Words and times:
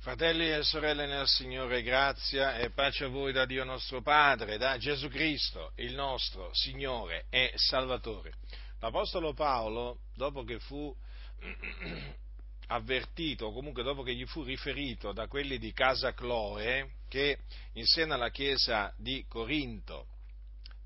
Fratelli 0.00 0.50
e 0.50 0.62
sorelle 0.62 1.04
nel 1.04 1.28
Signore, 1.28 1.82
grazia 1.82 2.56
e 2.56 2.70
pace 2.70 3.04
a 3.04 3.08
voi 3.08 3.32
da 3.32 3.44
Dio 3.44 3.64
nostro 3.64 4.00
Padre, 4.00 4.56
da 4.56 4.78
Gesù 4.78 5.08
Cristo, 5.08 5.72
il 5.74 5.92
nostro 5.92 6.48
Signore 6.54 7.26
e 7.28 7.52
Salvatore. 7.56 8.32
L'Apostolo 8.78 9.34
Paolo, 9.34 9.98
dopo 10.14 10.42
che 10.42 10.58
fu 10.58 10.96
avvertito, 12.68 13.48
o 13.48 13.52
comunque 13.52 13.82
dopo 13.82 14.02
che 14.02 14.14
gli 14.14 14.24
fu 14.24 14.42
riferito 14.42 15.12
da 15.12 15.26
quelli 15.26 15.58
di 15.58 15.70
casa 15.74 16.14
Cloe, 16.14 16.92
che 17.06 17.40
in 17.74 17.84
seno 17.84 18.14
alla 18.14 18.30
chiesa 18.30 18.94
di 18.96 19.26
Corinto 19.28 20.06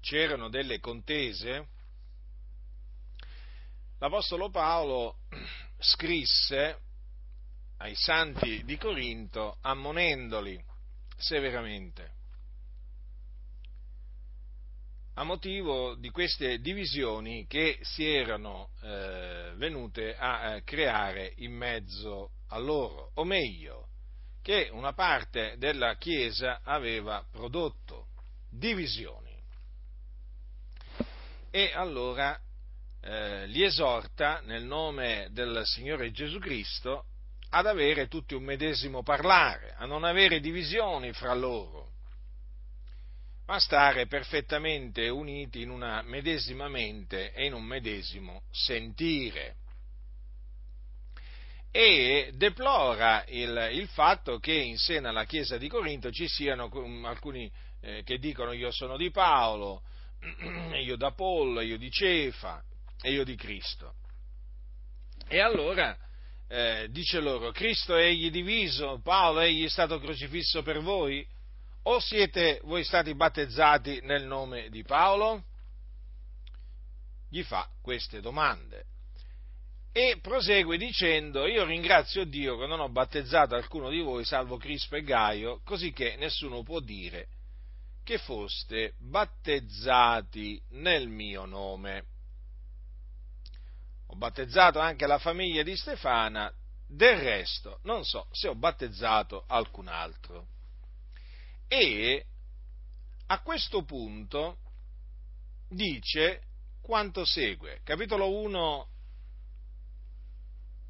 c'erano 0.01 0.49
delle 0.49 0.81
contese, 0.81 1.69
l'Apostolo 4.01 4.51
Paolo 4.51 5.19
scrisse 5.79 6.81
ai 7.79 7.95
santi 7.95 8.65
di 8.65 8.77
Corinto 8.77 9.59
ammonendoli 9.61 10.63
severamente 11.17 12.15
a 15.17 15.23
motivo 15.23 15.95
di 15.95 16.11
queste 16.11 16.59
divisioni 16.59 17.47
che 17.47 17.79
si 17.83 18.05
erano 18.05 18.71
eh, 18.83 19.53
venute 19.55 20.17
a 20.17 20.55
eh, 20.55 20.65
creare 20.65 21.35
in 21.37 21.53
mezzo 21.53 22.31
a 22.49 22.59
loro, 22.59 23.13
o 23.15 23.25
meglio, 23.25 23.89
che 24.43 24.69
una 24.73 24.93
parte 24.93 25.55
della 25.57 25.95
Chiesa 25.97 26.61
aveva 26.65 27.25
prodotto 27.31 28.09
divisioni. 28.51 29.33
E 31.51 31.71
allora 31.73 32.39
eh, 33.01 33.47
li 33.47 33.63
esorta 33.63 34.41
nel 34.41 34.65
nome 34.65 35.29
del 35.31 35.63
Signore 35.65 36.11
Gesù 36.11 36.41
Cristo 36.41 37.07
ad 37.55 37.67
avere 37.67 38.09
tutti 38.09 38.35
un 38.35 38.43
medesimo 38.43 39.05
parlare, 39.05 39.75
a 39.77 39.87
non 39.87 40.03
avere 40.03 40.41
divisioni 40.41 41.13
fra 41.13 41.33
loro, 41.35 41.93
ma 43.47 43.61
stare 43.61 44.09
perfettamente 44.09 45.09
uniti 45.09 45.63
in 45.63 45.71
una 45.71 46.03
medesima 46.03 46.67
mente 46.69 47.33
e 47.33 47.47
in 47.47 47.53
un 47.53 47.63
medesimo 47.63 48.43
sentire. 48.51 49.55
E 51.71 52.33
deplora 52.35 53.25
il, 53.29 53.69
il 53.73 53.87
fatto 53.87 54.41
che 54.41 54.53
in 54.53 54.77
seno 54.77 55.09
alla 55.09 55.25
Chiesa 55.25 55.57
di 55.57 55.69
Corinto 55.69 56.11
ci 56.11 56.27
siano 56.27 56.69
alcuni 57.05 57.51
eh, 57.83 58.03
che 58.03 58.19
dicono 58.19 58.51
io 58.51 58.73
sono 58.73 58.97
di 58.97 59.13
Paolo, 59.13 59.83
io 60.83 60.97
da 60.97 61.09
Apollo, 61.09 61.61
io 61.61 61.79
di 61.79 61.91
Cefa 61.91 62.65
e 63.01 63.13
io 63.13 63.23
di 63.23 63.37
Cristo. 63.37 63.95
E 65.29 65.39
allora 65.39 65.97
eh, 66.55 66.89
dice 66.91 67.19
loro, 67.19 67.51
Cristo 67.51 67.97
egli 67.97 68.31
diviso, 68.31 69.01
Paolo 69.03 69.41
egli 69.41 69.65
è 69.65 69.69
stato 69.69 69.99
crocifisso 69.99 70.63
per 70.63 70.81
voi? 70.81 71.27
O 71.87 71.99
siete 71.99 72.61
voi 72.63 72.85
stati 72.85 73.13
battezzati 73.13 73.99
nel 74.05 74.25
nome 74.25 74.69
di 74.69 74.85
Paolo? 74.85 75.43
Gli 77.29 77.43
fa 77.43 77.69
queste 77.83 78.21
domande. 78.21 78.85
E 79.91 80.19
prosegue 80.23 80.77
dicendo, 80.77 81.45
io 81.47 81.65
ringrazio 81.65 82.25
Dio 82.25 82.57
che 82.57 82.67
non 82.67 82.79
ho 82.79 82.89
battezzato 82.89 83.57
alcuno 83.57 83.91
di 83.91 83.99
voi, 83.99 84.25
salvo 84.25 84.57
Crispo 84.57 84.95
e 84.95 85.03
Gaio, 85.03 85.61
così 85.65 85.93
che 85.93 86.15
nessuno 86.19 86.63
può 86.63 86.79
dire 86.79 87.27
che 88.05 88.19
foste 88.19 88.95
battezzati 89.01 90.63
nel 90.71 91.09
mio 91.09 91.47
nome 91.47 92.05
ho 94.07 94.17
battezzato 94.17 94.79
anche 94.79 95.07
la 95.07 95.19
famiglia 95.19 95.63
di 95.63 95.77
Stefana, 95.77 96.53
del 96.87 97.19
resto 97.19 97.81
non 97.83 98.05
so 98.05 98.29
se 98.31 98.49
ho 98.49 98.55
battezzato 98.55 99.45
alcun 99.49 99.89
altro. 99.89 100.49
E 101.67 102.27
a 103.27 103.41
questo 103.41 103.83
punto 103.85 104.59
dice 105.69 106.43
quanto 106.83 107.25
segue, 107.25 107.81
capitolo 107.83 108.31
1, 108.41 108.89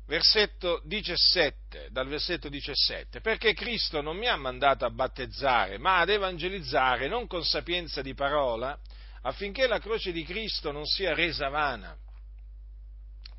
versetto 0.06 0.82
17, 0.84 1.88
dal 1.90 2.08
versetto 2.08 2.48
17, 2.48 3.20
perché 3.20 3.54
Cristo 3.54 4.02
non 4.02 4.16
mi 4.16 4.26
ha 4.26 4.36
mandato 4.36 4.84
a 4.84 4.90
battezzare, 4.90 5.78
ma 5.78 6.00
ad 6.00 6.10
evangelizzare, 6.10 7.08
non 7.08 7.26
con 7.26 7.44
sapienza 7.44 8.02
di 8.02 8.12
parola, 8.12 8.78
affinché 9.22 9.66
la 9.66 9.78
croce 9.78 10.12
di 10.12 10.24
Cristo 10.24 10.72
non 10.72 10.84
sia 10.84 11.14
resa 11.14 11.48
vana 11.48 11.96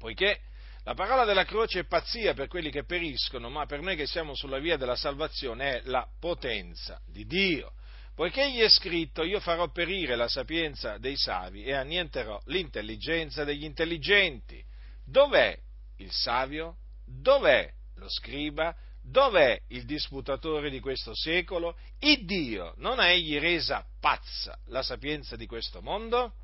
poiché 0.06 0.40
la 0.84 0.94
parola 0.94 1.26
della 1.26 1.46
croce 1.46 1.80
è 1.80 1.86
pazzia 1.86 2.36
per 2.36 2.48
quelli 2.48 2.70
che 2.70 2.84
periscono, 2.84 3.50
ma 3.50 3.66
per 3.66 3.82
noi 3.82 3.96
che 3.96 4.06
siamo 4.06 4.36
sulla 4.36 4.60
via 4.60 4.78
della 4.78 4.96
salvazione 4.96 5.78
è 5.78 5.82
la 5.86 6.08
potenza 6.20 7.02
di 7.08 7.26
Dio. 7.26 7.74
Poiché 8.14 8.52
gli 8.52 8.60
è 8.60 8.70
scritto, 8.70 9.24
io 9.24 9.40
farò 9.40 9.68
perire 9.72 10.16
la 10.16 10.28
sapienza 10.28 11.00
dei 11.00 11.18
savi 11.18 11.64
e 11.64 11.74
annienterò 11.74 12.40
l'intelligenza 12.46 13.44
degli 13.44 13.64
intelligenti. 13.64 14.64
Dov'è 15.04 15.58
il 15.98 16.12
savio? 16.12 16.76
Dov'è 17.04 17.68
lo 17.96 18.08
scriba? 18.08 18.76
Dov'è 19.02 19.60
il 19.70 19.86
disputatore 19.86 20.70
di 20.70 20.80
questo 20.80 21.16
secolo? 21.16 21.80
Il 21.98 22.26
Dio 22.26 22.76
non 22.78 23.00
ha 23.00 23.08
egli 23.08 23.40
resa 23.40 23.84
pazza 24.00 24.56
la 24.68 24.84
sapienza 24.84 25.36
di 25.36 25.48
questo 25.48 25.82
mondo? 25.82 26.36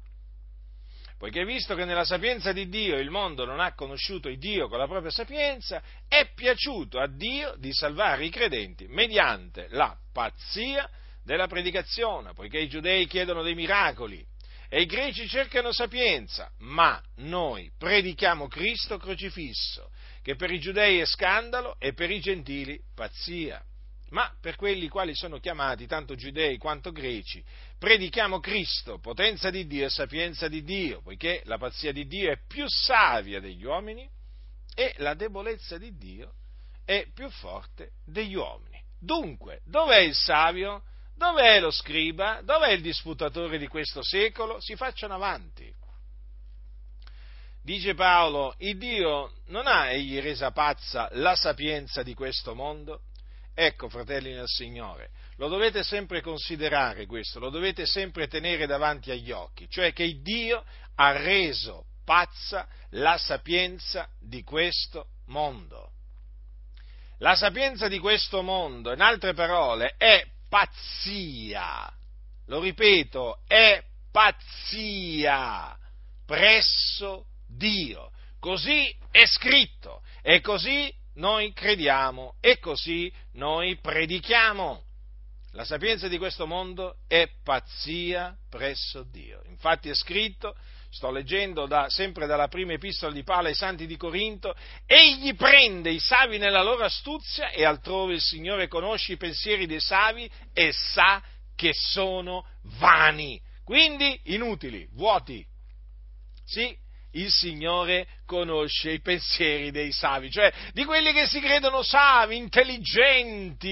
Poiché 1.22 1.46
visto 1.46 1.76
che 1.76 1.86
nella 1.86 2.04
sapienza 2.04 2.52
di 2.52 2.68
Dio 2.68 2.98
il 2.98 3.12
mondo 3.12 3.46
non 3.46 3.60
ha 3.60 3.76
conosciuto 3.76 4.28
il 4.28 4.40
Dio 4.40 4.68
con 4.68 4.80
la 4.80 4.88
propria 4.88 5.12
sapienza, 5.12 5.80
è 6.08 6.32
piaciuto 6.34 7.00
a 7.00 7.08
Dio 7.08 7.54
di 7.60 7.72
salvare 7.72 8.26
i 8.26 8.32
credenti 8.32 8.88
mediante 8.88 9.68
la 9.70 9.96
pazzia 10.12 10.90
della 11.24 11.46
predicazione, 11.46 12.34
poiché 12.34 12.58
i 12.58 12.68
giudei 12.68 13.06
chiedono 13.06 13.44
dei 13.44 13.54
miracoli 13.54 14.26
e 14.68 14.82
i 14.82 14.88
greci 14.88 15.28
cercano 15.28 15.72
sapienza, 15.72 16.50
ma 16.62 17.00
noi 17.18 17.72
predichiamo 17.78 18.48
Cristo 18.48 18.98
crocifisso, 18.98 19.92
che 20.24 20.34
per 20.36 20.50
i 20.50 20.60
giudei 20.60 21.02
è 21.02 21.06
scandalo 21.06 21.76
e 21.78 21.94
per 21.94 22.10
i 22.10 22.20
gentili 22.20 22.82
pazzia 22.96 23.64
ma 24.12 24.34
per 24.40 24.56
quelli 24.56 24.88
quali 24.88 25.16
sono 25.16 25.40
chiamati, 25.40 25.88
tanto 25.88 26.16
giudei 26.16 26.58
quanto 26.58 26.92
greci, 26.92 27.44
predichiamo 27.78 28.40
Cristo, 28.40 29.00
potenza 29.00 29.50
di 29.50 29.66
Dio 29.68 29.86
e 29.86 29.90
sapienza 29.90 30.48
di 30.48 30.64
Dio, 30.64 31.02
poiché 31.02 31.42
la 31.46 31.58
pazzia 31.58 31.92
di 31.92 32.06
Dio 32.06 32.32
è 32.32 32.38
più 32.46 32.66
savia 32.68 33.40
degli 33.40 33.64
uomini 33.64 34.08
e 34.76 34.94
la 34.98 35.14
debolezza 35.14 35.78
di 35.78 35.96
Dio 35.98 36.34
è 36.84 37.08
più 37.14 37.30
forte 37.30 37.92
degli 38.06 38.36
uomini. 38.36 38.82
Dunque, 39.00 39.62
dov'è 39.66 40.00
il 40.00 40.16
savio? 40.16 40.84
Dov'è 41.16 41.60
lo 41.60 41.72
scriba? 41.72 42.42
Dov'è 42.44 42.72
il 42.72 42.82
disputatore 42.82 43.58
di 43.58 43.68
questo 43.68 44.04
secolo? 44.04 44.60
Si 44.60 44.76
facciano 44.76 45.14
avanti. 45.14 45.74
Dice 47.64 47.94
Paolo, 47.94 48.56
il 48.58 48.78
Dio 48.78 49.36
non 49.48 49.68
ha 49.68 49.92
egli 49.92 50.20
resa 50.20 50.52
pazza 50.52 51.08
la 51.14 51.36
sapienza 51.36 52.04
di 52.04 52.14
questo 52.14 52.56
mondo? 52.56 53.04
Ecco, 53.64 53.90
fratelli 53.90 54.34
nel 54.34 54.48
Signore, 54.48 55.12
lo 55.36 55.48
dovete 55.48 55.84
sempre 55.84 56.20
considerare 56.20 57.06
questo, 57.06 57.38
lo 57.38 57.52
dovete 57.52 57.86
sempre 57.86 58.28
tenere 58.28 58.66
davanti 58.66 59.12
agli 59.12 59.30
occhi, 59.30 59.70
cioè 59.70 59.94
che 59.94 60.20
Dio 60.20 60.66
ha 60.96 61.12
reso 61.12 61.86
pazza 62.04 62.68
la 62.90 63.20
sapienza 63.20 64.10
di 64.20 64.42
questo 64.42 65.10
mondo. 65.28 65.92
La 67.20 67.36
sapienza 67.36 67.88
di 67.88 68.00
questo 68.00 68.42
mondo, 68.42 68.94
in 68.94 69.02
altre 69.02 69.36
parole, 69.36 69.94
è 69.96 70.26
pazzia. 70.50 71.88
Lo 72.48 72.62
ripeto, 72.62 73.44
è 73.46 73.80
pazzia 74.12 75.78
presso 76.26 77.28
Dio. 77.48 78.10
Così 78.40 78.92
è 79.12 79.24
scritto 79.28 80.02
e 80.24 80.42
così 80.42 80.92
noi 81.16 81.54
crediamo 81.54 82.36
e 82.40 82.60
così 82.60 83.12
noi 83.34 83.78
predichiamo. 83.78 84.84
La 85.54 85.66
sapienza 85.66 86.08
di 86.08 86.18
questo 86.18 86.48
mondo 86.48 86.98
è 87.08 87.30
pazzia 87.44 88.38
presso 88.50 89.04
Dio. 89.04 89.42
Infatti 89.48 89.90
è 89.90 89.94
scritto, 89.94 90.56
sto 90.90 91.12
leggendo 91.12 91.66
da, 91.66 91.90
sempre 91.90 92.26
dalla 92.26 92.48
prima 92.48 92.74
epistola 92.74 93.12
di 93.12 93.24
Paolo 93.24 93.48
ai 93.48 93.54
santi 93.54 93.86
di 93.86 93.98
Corinto, 93.98 94.56
egli 94.86 95.36
prende 95.36 95.90
i 95.90 96.00
savi 96.00 96.38
nella 96.38 96.64
loro 96.64 96.86
astuzia 96.86 97.50
e 97.50 97.66
altrove 97.66 98.14
il 98.14 98.22
Signore 98.22 98.70
conosce 98.70 99.14
i 99.14 99.18
pensieri 99.18 99.66
dei 99.66 99.82
savi 99.82 100.30
e 100.54 100.72
sa 100.72 101.22
che 101.56 101.74
sono 101.74 102.46
vani, 102.80 103.40
quindi 103.64 104.20
inutili, 104.26 104.88
vuoti. 104.94 105.46
Sì, 106.46 106.76
il 107.14 107.30
Signore 107.32 108.08
conosce 108.26 108.92
i 108.92 109.02
pensieri 109.02 109.72
dei 109.72 109.92
savi, 109.92 110.30
cioè 110.32 110.54
di 110.74 110.86
quelli 110.86 111.12
che 111.12 111.26
si 111.26 111.40
credono 111.40 111.82
savi, 111.84 112.38
intelligenti, 112.38 113.68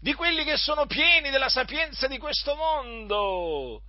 di 0.00 0.14
quelli 0.14 0.44
che 0.44 0.56
sono 0.56 0.86
pieni 0.86 1.30
della 1.30 1.48
sapienza 1.48 2.06
di 2.06 2.18
questo 2.18 2.54
mondo. 2.54 3.82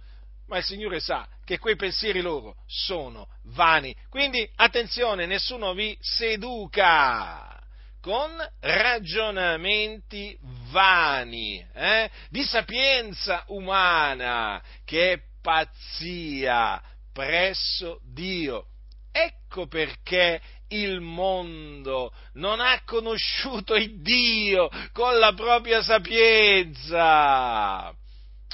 Ma 0.48 0.58
il 0.58 0.64
Signore 0.64 1.00
sa 1.00 1.28
che 1.44 1.60
quei 1.60 1.76
pensieri 1.76 2.22
loro 2.22 2.56
sono 2.66 3.28
vani. 3.54 3.96
Quindi 4.10 4.50
attenzione, 4.56 5.26
nessuno 5.26 5.74
vi 5.74 5.98
seduca 6.00 7.54
con 8.02 8.32
ragionamenti 8.62 10.38
vani, 10.72 11.66
eh? 11.74 12.10
di 12.30 12.44
sapienza 12.44 13.44
umana, 13.48 14.64
che 14.86 15.12
è 15.12 15.20
pazzia 15.42 16.82
presso 17.18 18.00
Dio. 18.04 18.68
Ecco 19.12 19.66
perché 19.66 20.40
il 20.68 21.02
mondo 21.02 22.14
non 22.34 22.60
ha 22.60 22.84
conosciuto 22.86 23.74
il 23.74 24.04
Dio 24.04 24.70
con 24.92 25.18
la 25.18 25.34
propria 25.34 25.82
sapienza. 25.82 27.02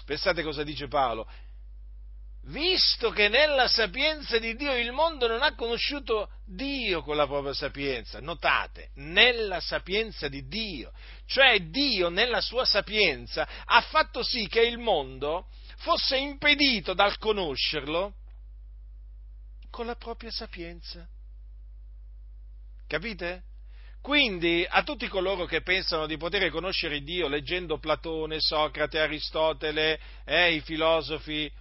Pensate 0.05 0.43
cosa 0.43 0.63
dice 0.63 0.87
Paolo. 0.87 1.29
Visto 2.45 3.09
che 3.09 3.27
nella 3.27 3.67
sapienza 3.67 4.39
di 4.39 4.55
Dio 4.55 4.73
il 4.77 4.93
mondo 4.93 5.27
non 5.27 5.41
ha 5.41 5.55
conosciuto 5.55 6.29
Dio 6.45 7.03
con 7.03 7.17
la 7.17 7.27
propria 7.27 7.53
sapienza, 7.53 8.21
notate, 8.21 8.91
nella 8.95 9.59
sapienza 9.59 10.29
di 10.29 10.47
Dio, 10.47 10.93
cioè 11.25 11.59
Dio 11.59 12.07
nella 12.07 12.39
sua 12.39 12.63
sapienza 12.63 13.45
ha 13.65 13.81
fatto 13.81 14.23
sì 14.23 14.47
che 14.47 14.61
il 14.61 14.77
mondo 14.77 15.47
fosse 15.79 16.15
impedito 16.15 16.93
dal 16.93 17.17
conoscerlo 17.17 18.13
con 19.73 19.87
la 19.87 19.95
propria 19.95 20.29
sapienza. 20.29 21.03
Capite? 22.85 23.41
Quindi 24.03 24.63
a 24.69 24.83
tutti 24.83 25.07
coloro 25.07 25.45
che 25.45 25.63
pensano 25.63 26.05
di 26.05 26.15
poter 26.15 26.51
conoscere 26.51 27.01
Dio 27.01 27.27
leggendo 27.27 27.79
Platone, 27.79 28.39
Socrate, 28.39 28.99
Aristotele, 28.99 29.99
eh, 30.25 30.53
i 30.53 30.61
filosofi 30.61 31.51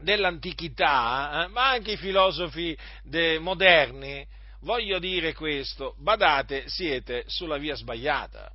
dell'antichità, 0.00 1.44
eh, 1.44 1.46
ma 1.48 1.68
anche 1.68 1.92
i 1.92 1.96
filosofi 1.96 2.76
de- 3.04 3.38
moderni, 3.38 4.26
voglio 4.62 4.98
dire 4.98 5.34
questo, 5.34 5.94
badate, 5.98 6.64
siete 6.66 7.22
sulla 7.28 7.58
via 7.58 7.76
sbagliata. 7.76 8.50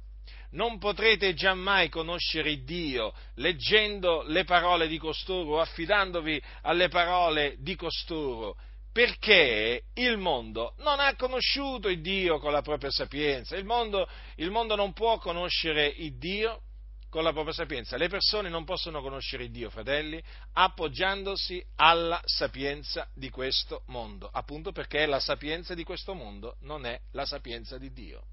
Non 0.53 0.77
potrete 0.77 1.33
giammai 1.33 1.89
conoscere 1.89 2.63
Dio 2.63 3.13
leggendo 3.35 4.23
le 4.27 4.43
parole 4.43 4.87
di 4.87 4.97
costoro 4.97 5.55
o 5.55 5.59
affidandovi 5.59 6.41
alle 6.61 6.89
parole 6.89 7.55
di 7.59 7.75
costoro, 7.75 8.55
perché 8.91 9.85
il 9.95 10.17
mondo 10.17 10.75
non 10.77 10.99
ha 10.99 11.15
conosciuto 11.15 11.89
il 11.89 12.01
Dio 12.01 12.37
con 12.37 12.51
la 12.51 12.61
propria 12.61 12.91
sapienza, 12.91 13.55
il 13.55 13.65
mondo, 13.65 14.07
il 14.35 14.51
mondo 14.51 14.75
non 14.75 14.93
può 14.93 15.17
conoscere 15.17 15.87
il 15.87 16.17
Dio 16.17 16.61
con 17.09 17.23
la 17.23 17.31
propria 17.31 17.53
sapienza. 17.53 17.97
Le 17.97 18.09
persone 18.09 18.49
non 18.49 18.63
possono 18.63 19.01
conoscere 19.01 19.49
Dio, 19.49 19.71
fratelli, 19.71 20.21
appoggiandosi 20.53 21.63
alla 21.77 22.21
sapienza 22.25 23.07
di 23.13 23.29
questo 23.29 23.83
mondo, 23.87 24.29
appunto 24.31 24.71
perché 24.71 25.05
la 25.07 25.19
sapienza 25.19 25.73
di 25.73 25.83
questo 25.83 26.13
mondo 26.13 26.57
non 26.61 26.85
è 26.85 26.99
la 27.11 27.25
sapienza 27.25 27.77
di 27.77 27.91
Dio. 27.91 28.25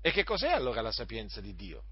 E 0.00 0.12
che 0.12 0.24
cos'è 0.24 0.50
allora 0.50 0.80
la 0.80 0.92
sapienza 0.92 1.40
di 1.40 1.54
Dio? 1.54 1.84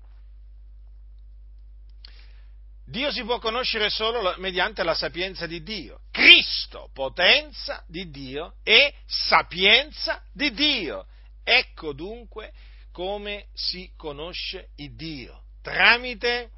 Dio 2.86 3.12
si 3.12 3.22
può 3.22 3.38
conoscere 3.38 3.90
solo 3.90 4.34
mediante 4.38 4.82
la 4.82 4.94
sapienza 4.94 5.46
di 5.46 5.62
Dio. 5.62 6.00
Cristo, 6.10 6.88
potenza 6.94 7.84
di 7.86 8.08
Dio 8.10 8.54
e 8.62 8.94
sapienza 9.06 10.22
di 10.32 10.52
Dio. 10.52 11.06
Ecco 11.44 11.92
dunque 11.92 12.52
come 12.90 13.48
si 13.52 13.92
conosce 13.94 14.70
il 14.76 14.94
Dio, 14.94 15.42
tramite 15.60 16.50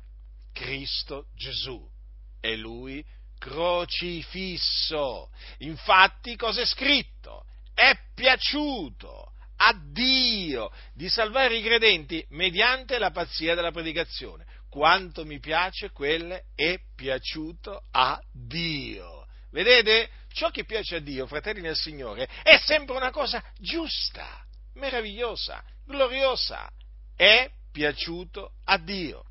Cristo 0.53 1.27
Gesù 1.35 1.85
e 2.41 2.57
Lui 2.57 3.05
crocifisso. 3.39 5.31
Infatti, 5.59 6.37
cosa 6.37 6.61
è 6.61 6.65
scritto? 6.65 7.45
È 7.75 7.93
piaciuto 8.15 9.33
a 9.63 9.79
Dio 9.93 10.71
di 10.95 11.09
salvare 11.09 11.57
i 11.57 11.63
credenti 11.63 12.25
mediante 12.31 12.99
la 12.99 13.11
pazzia 13.11 13.55
della 13.55 13.71
predicazione 13.71 14.47
quanto 14.71 15.27
mi 15.27 15.41
piace, 15.41 15.91
quelle 15.91 16.45
è 16.55 16.79
piaciuto 16.95 17.85
a 17.91 18.19
Dio. 18.33 19.27
Vedete? 19.51 20.09
Ciò 20.33 20.51
che 20.51 20.65
piace 20.65 20.97
a 20.97 21.01
Dio, 21.01 21.27
fratelli 21.27 21.61
nel 21.61 21.77
Signore, 21.77 22.29
è 22.45 22.57
sempre 22.59 22.97
una 22.97 23.11
cosa 23.11 23.43
giusta, 23.59 24.47
meravigliosa, 24.75 25.63
gloriosa. 25.85 26.71
È 27.17 27.51
piaciuto 27.73 28.55
a 28.65 28.79
Dio. 28.79 29.25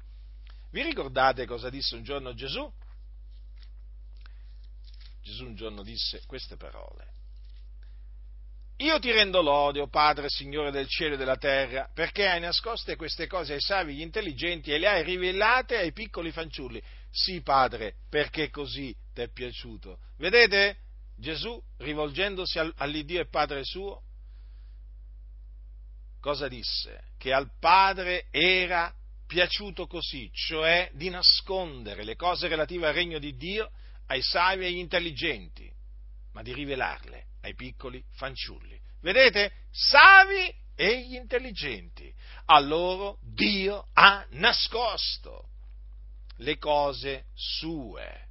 Vi 0.71 0.83
ricordate 0.83 1.45
cosa 1.45 1.69
disse 1.69 1.95
un 1.95 2.03
giorno 2.03 2.33
Gesù? 2.33 2.69
Gesù 5.21 5.45
un 5.45 5.55
giorno 5.55 5.83
disse 5.83 6.21
queste 6.27 6.57
parole. 6.57 7.19
Io 8.81 8.97
ti 8.99 9.11
rendo 9.11 9.41
l'odio, 9.41 9.89
Padre, 9.89 10.29
Signore 10.29 10.71
del 10.71 10.87
cielo 10.87 11.15
e 11.15 11.17
della 11.17 11.35
terra, 11.35 11.89
perché 11.93 12.29
hai 12.29 12.39
nascoste 12.39 12.95
queste 12.95 13.27
cose 13.27 13.53
ai 13.53 13.59
savi, 13.59 13.91
agli 13.91 14.01
intelligenti 14.01 14.71
e 14.71 14.77
le 14.77 14.87
hai 14.87 15.03
rivelate 15.03 15.75
ai 15.75 15.91
piccoli 15.91 16.31
fanciulli. 16.31 16.81
Sì, 17.11 17.41
Padre, 17.41 17.95
perché 18.09 18.49
così 18.49 18.95
ti 19.13 19.19
è 19.19 19.27
piaciuto. 19.27 19.99
Vedete? 20.17 20.77
Gesù, 21.17 21.61
rivolgendosi 21.79 22.57
all'Iddio 22.77 23.19
e 23.19 23.27
Padre 23.27 23.65
suo, 23.65 24.01
cosa 26.21 26.47
disse? 26.47 27.01
Che 27.17 27.33
al 27.33 27.51
Padre 27.59 28.27
era 28.31 28.93
piaciuto 29.27 29.87
così, 29.87 30.31
cioè 30.31 30.89
di 30.93 31.09
nascondere 31.09 32.05
le 32.05 32.15
cose 32.15 32.47
relative 32.47 32.87
al 32.87 32.93
regno 32.93 33.19
di 33.19 33.35
Dio 33.35 33.71
ai 34.07 34.21
savi 34.21 34.63
e 34.63 34.67
agli 34.67 34.77
intelligenti, 34.77 35.69
ma 36.31 36.41
di 36.41 36.53
rivelarle 36.53 37.27
ai 37.41 37.56
piccoli 37.56 38.03
fanciulli. 38.15 38.80
Vedete? 39.01 39.51
Savi 39.71 40.53
e 40.75 41.01
gli 41.06 41.15
intelligenti. 41.15 42.13
A 42.45 42.59
loro 42.59 43.19
Dio 43.21 43.88
ha 43.94 44.25
nascosto 44.31 45.50
le 46.38 46.57
cose 46.57 47.25
sue, 47.33 48.27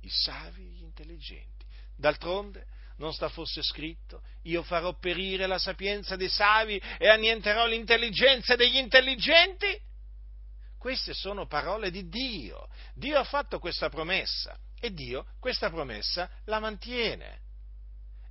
i 0.00 0.08
savi 0.08 0.62
e 0.62 0.70
gli 0.70 0.82
intelligenti. 0.82 1.66
D'altronde 1.96 2.66
non 2.96 3.12
sta 3.12 3.28
forse 3.28 3.62
scritto, 3.62 4.22
io 4.42 4.62
farò 4.62 4.98
perire 4.98 5.46
la 5.46 5.58
sapienza 5.58 6.16
dei 6.16 6.28
savi 6.28 6.80
e 6.98 7.08
annienterò 7.08 7.66
l'intelligenza 7.66 8.56
degli 8.56 8.76
intelligenti? 8.76 9.78
Queste 10.78 11.12
sono 11.12 11.46
parole 11.46 11.90
di 11.90 12.08
Dio. 12.08 12.68
Dio 12.94 13.18
ha 13.18 13.24
fatto 13.24 13.58
questa 13.58 13.90
promessa 13.90 14.58
e 14.78 14.92
Dio 14.92 15.26
questa 15.38 15.68
promessa 15.68 16.30
la 16.44 16.58
mantiene. 16.58 17.48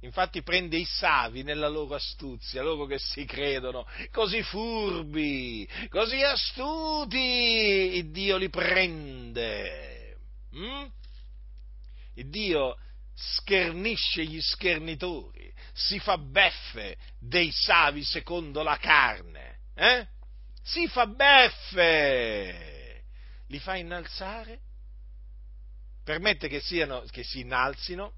Infatti 0.01 0.41
prende 0.43 0.77
i 0.77 0.85
savi 0.85 1.43
nella 1.43 1.67
loro 1.67 1.95
astuzia, 1.95 2.61
loro 2.61 2.85
che 2.85 2.99
si 2.99 3.25
credono 3.25 3.85
così 4.11 4.41
furbi, 4.43 5.67
così 5.89 6.23
astuti, 6.23 7.17
il 7.97 8.09
Dio 8.09 8.37
li 8.37 8.49
prende. 8.49 10.17
Mm? 10.55 10.85
Il 12.13 12.29
Dio 12.29 12.77
schernisce 13.13 14.23
gli 14.23 14.39
schernitori, 14.39 15.53
si 15.73 15.99
fa 15.99 16.17
beffe 16.17 16.95
dei 17.19 17.51
savi 17.51 18.03
secondo 18.03 18.63
la 18.63 18.77
carne, 18.77 19.59
eh? 19.75 20.07
si 20.63 20.87
fa 20.87 21.07
beffe, 21.07 23.03
li 23.47 23.59
fa 23.59 23.75
innalzare, 23.75 24.61
permette 26.05 26.47
che, 26.47 26.61
siano, 26.61 27.03
che 27.11 27.23
si 27.23 27.41
innalzino 27.41 28.13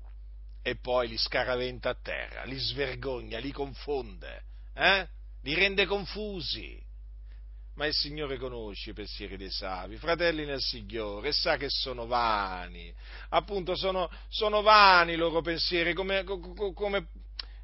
e 0.61 0.75
poi 0.75 1.07
li 1.07 1.17
scaraventa 1.17 1.89
a 1.89 1.97
terra, 2.01 2.43
li 2.43 2.57
svergogna, 2.57 3.39
li 3.39 3.51
confonde, 3.51 4.43
eh? 4.73 5.07
li 5.41 5.53
rende 5.53 5.85
confusi. 5.85 6.89
Ma 7.73 7.85
il 7.85 7.93
Signore 7.93 8.37
conosce 8.37 8.89
i 8.89 8.93
pensieri 8.93 9.37
dei 9.37 9.49
savi, 9.49 9.95
fratelli 9.97 10.45
nel 10.45 10.61
Signore, 10.61 11.29
e 11.29 11.31
sa 11.31 11.55
che 11.55 11.69
sono 11.69 12.05
vani, 12.05 12.93
appunto 13.29 13.75
sono, 13.75 14.09
sono 14.29 14.61
vani 14.61 15.13
i 15.13 15.17
loro 15.17 15.41
pensieri, 15.41 15.93
come, 15.93 16.23
come, 16.23 17.07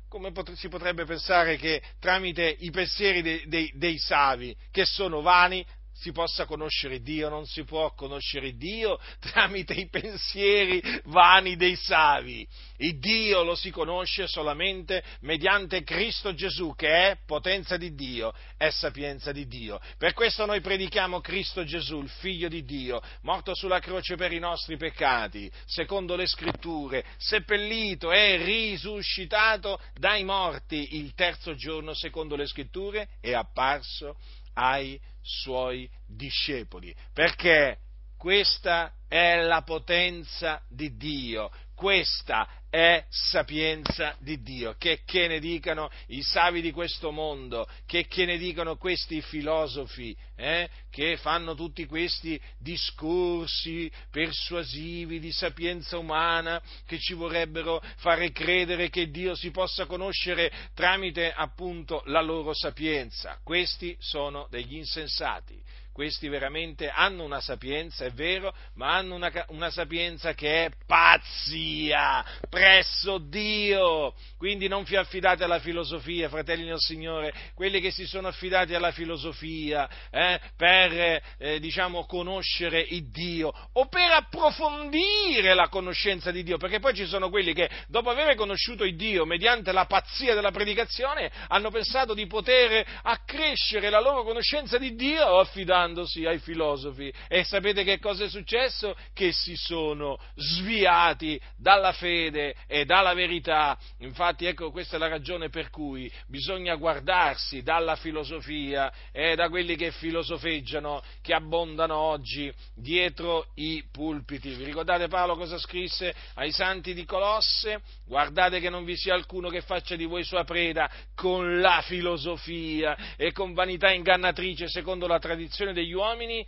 come 0.07 0.31
si 0.55 0.69
potrebbe 0.69 1.03
pensare 1.03 1.57
che 1.57 1.83
tramite 1.99 2.55
i 2.59 2.71
pensieri 2.71 3.21
dei, 3.21 3.47
dei, 3.47 3.71
dei 3.75 3.97
savi, 3.99 4.55
che 4.71 4.85
sono 4.85 5.21
vani, 5.21 5.63
si 5.99 6.11
possa 6.11 6.45
conoscere 6.45 7.01
Dio, 7.01 7.29
non 7.29 7.45
si 7.45 7.63
può 7.63 7.93
conoscere 7.93 8.55
Dio 8.55 8.99
tramite 9.19 9.73
i 9.73 9.89
pensieri 9.89 10.81
vani 11.05 11.55
dei 11.55 11.75
savi. 11.75 12.47
Il 12.77 12.99
Dio 12.99 13.43
lo 13.43 13.55
si 13.55 13.71
conosce 13.71 14.27
solamente 14.27 15.03
mediante 15.21 15.83
Cristo 15.83 16.33
Gesù, 16.33 16.75
che 16.75 17.09
è 17.09 17.17
potenza 17.25 17.77
di 17.77 17.95
Dio, 17.95 18.33
è 18.57 18.69
sapienza 18.69 19.31
di 19.31 19.47
Dio. 19.47 19.79
Per 19.97 20.13
questo 20.13 20.45
noi 20.45 20.61
predichiamo 20.61 21.19
Cristo 21.19 21.63
Gesù, 21.63 22.01
il 22.01 22.09
Figlio 22.09 22.47
di 22.47 22.63
Dio, 22.63 23.01
morto 23.21 23.55
sulla 23.55 23.79
croce 23.79 24.15
per 24.15 24.31
i 24.31 24.39
nostri 24.39 24.77
peccati, 24.77 25.51
secondo 25.65 26.15
le 26.15 26.27
scritture, 26.27 27.03
seppellito 27.17 28.11
e 28.11 28.37
risuscitato 28.37 29.79
dai 29.97 30.23
morti 30.23 30.97
il 30.97 31.13
terzo 31.15 31.55
giorno, 31.55 31.93
secondo 31.93 32.35
le 32.35 32.45
scritture, 32.45 33.09
è 33.19 33.33
apparso 33.33 34.15
ai 34.53 34.99
suoi 35.27 35.89
discepoli, 36.05 36.95
perché 37.13 37.79
questa 38.17 38.93
è 39.07 39.41
la 39.41 39.61
potenza 39.61 40.61
di 40.67 40.95
Dio, 40.95 41.51
Questa 41.77 42.49
è 42.71 43.05
sapienza 43.07 44.15
di 44.17 44.41
Dio. 44.41 44.73
Che, 44.79 45.01
che 45.05 45.27
ne 45.27 45.39
dicano 45.39 45.91
i 46.07 46.23
savi 46.23 46.59
di 46.59 46.71
questo 46.71 47.11
mondo, 47.11 47.67
che, 47.85 48.07
che 48.07 48.25
ne 48.25 48.35
dicano 48.39 48.77
questi 48.77 49.21
filosofi 49.21 50.17
eh, 50.35 50.67
che 50.89 51.17
fanno 51.17 51.53
tutti 51.53 51.85
questi 51.85 52.41
discorsi 52.57 53.91
persuasivi 54.09 55.19
di 55.19 55.31
sapienza 55.31 55.99
umana 55.99 56.59
che 56.87 56.97
ci 56.97 57.13
vorrebbero 57.13 57.79
fare 57.97 58.31
credere 58.31 58.89
che 58.89 59.11
Dio 59.11 59.35
si 59.35 59.51
possa 59.51 59.85
conoscere 59.85 60.51
tramite 60.73 61.31
appunto 61.31 62.01
la 62.07 62.21
loro 62.21 62.55
sapienza. 62.55 63.39
Questi 63.43 63.95
sono 63.99 64.47
degli 64.49 64.77
insensati 64.77 65.61
questi 65.97 66.27
veramente 66.27 66.89
hanno 66.89 67.23
una 67.23 67.41
sapienza, 67.41 68.05
è 68.05 68.11
vero, 68.11 68.53
ma 68.75 68.97
hanno 68.97 69.15
una, 69.15 69.31
una, 69.47 69.71
sapienza 69.71 70.35
che 70.35 70.65
è 70.65 70.71
pazzia 70.85 72.23
presso 72.47 73.17
Dio. 73.17 74.13
Quindi 74.37 74.67
non 74.67 74.83
vi 74.83 74.95
affidate 74.95 75.43
alla 75.43 75.57
filosofia, 75.57 76.29
fratelli 76.29 76.65
del 76.65 76.77
Signore, 76.77 77.33
quelli 77.55 77.81
che 77.81 77.89
si 77.89 78.05
sono 78.05 78.27
affidati 78.27 78.75
alla 78.75 78.91
filosofia 78.91 79.89
eh, 80.11 80.39
per, 80.55 81.23
eh, 81.39 81.59
diciamo, 81.59 82.05
conoscere 82.05 82.79
il 82.79 83.09
Dio 83.09 83.51
o 83.73 83.87
per 83.87 84.11
approfondire 84.11 85.55
la 85.55 85.67
conoscenza 85.67 86.29
di 86.29 86.43
Dio, 86.43 86.57
perché 86.57 86.79
poi 86.79 86.93
ci 86.93 87.07
sono 87.07 87.31
quelli 87.31 87.55
che 87.55 87.67
dopo 87.87 88.11
aver 88.11 88.35
conosciuto 88.35 88.83
il 88.83 88.95
Dio 88.95 89.25
mediante 89.25 89.71
la 89.71 89.85
pazzia 89.85 90.35
della 90.35 90.51
predicazione 90.51 91.31
hanno 91.47 91.71
pensato 91.71 92.13
di 92.13 92.27
poter 92.27 92.85
accrescere 93.01 93.89
la 93.89 93.99
loro 93.99 94.21
conoscenza 94.21 94.77
di 94.77 94.93
Dio 94.93 95.39
affidando 95.39 95.86
affidandosi 95.87 96.25
ai 96.25 96.39
filosofi. 96.39 97.11
E 97.27 97.43
sapete 97.43 97.83
che 97.83 97.99
cosa 97.99 98.25
è 98.25 98.29
successo? 98.29 98.95
Che 99.13 99.31
si 99.31 99.55
sono 99.55 100.19
sviati 100.35 101.39
dalla 101.55 101.93
fede 101.93 102.55
e 102.67 102.85
dalla 102.85 103.13
verità. 103.13 103.77
Infatti, 103.99 104.45
ecco, 104.45 104.71
questa 104.71 104.97
è 104.97 104.99
la 104.99 105.07
ragione 105.07 105.49
per 105.49 105.69
cui 105.69 106.11
bisogna 106.27 106.75
guardarsi 106.75 107.63
dalla 107.63 107.95
filosofia 107.95 108.91
e 109.11 109.35
da 109.35 109.49
quelli 109.49 109.75
che 109.75 109.91
filosofeggiano, 109.91 111.01
che 111.21 111.33
abbondano 111.33 111.95
oggi 111.95 112.51
dietro 112.75 113.47
i 113.55 113.83
pulpiti. 113.91 114.53
Vi 114.53 114.65
ricordate 114.65 115.07
Paolo 115.07 115.35
cosa 115.35 115.57
scrisse 115.57 116.13
ai 116.35 116.51
santi 116.51 116.93
di 116.93 117.05
Colosse? 117.05 117.81
Guardate 118.05 118.59
che 118.59 118.69
non 118.69 118.83
vi 118.83 118.95
sia 118.95 119.13
alcuno 119.13 119.49
che 119.49 119.61
faccia 119.61 119.95
di 119.95 120.05
voi 120.05 120.23
sua 120.23 120.43
preda 120.43 120.89
con 121.15 121.59
la 121.59 121.81
filosofia 121.81 123.15
e 123.15 123.31
con 123.31 123.53
vanità 123.53 123.91
ingannatrice 123.91 124.67
secondo 124.67 125.07
la 125.07 125.19
tradizione 125.19 125.73
degli 125.77 125.93
uomini 125.93 126.45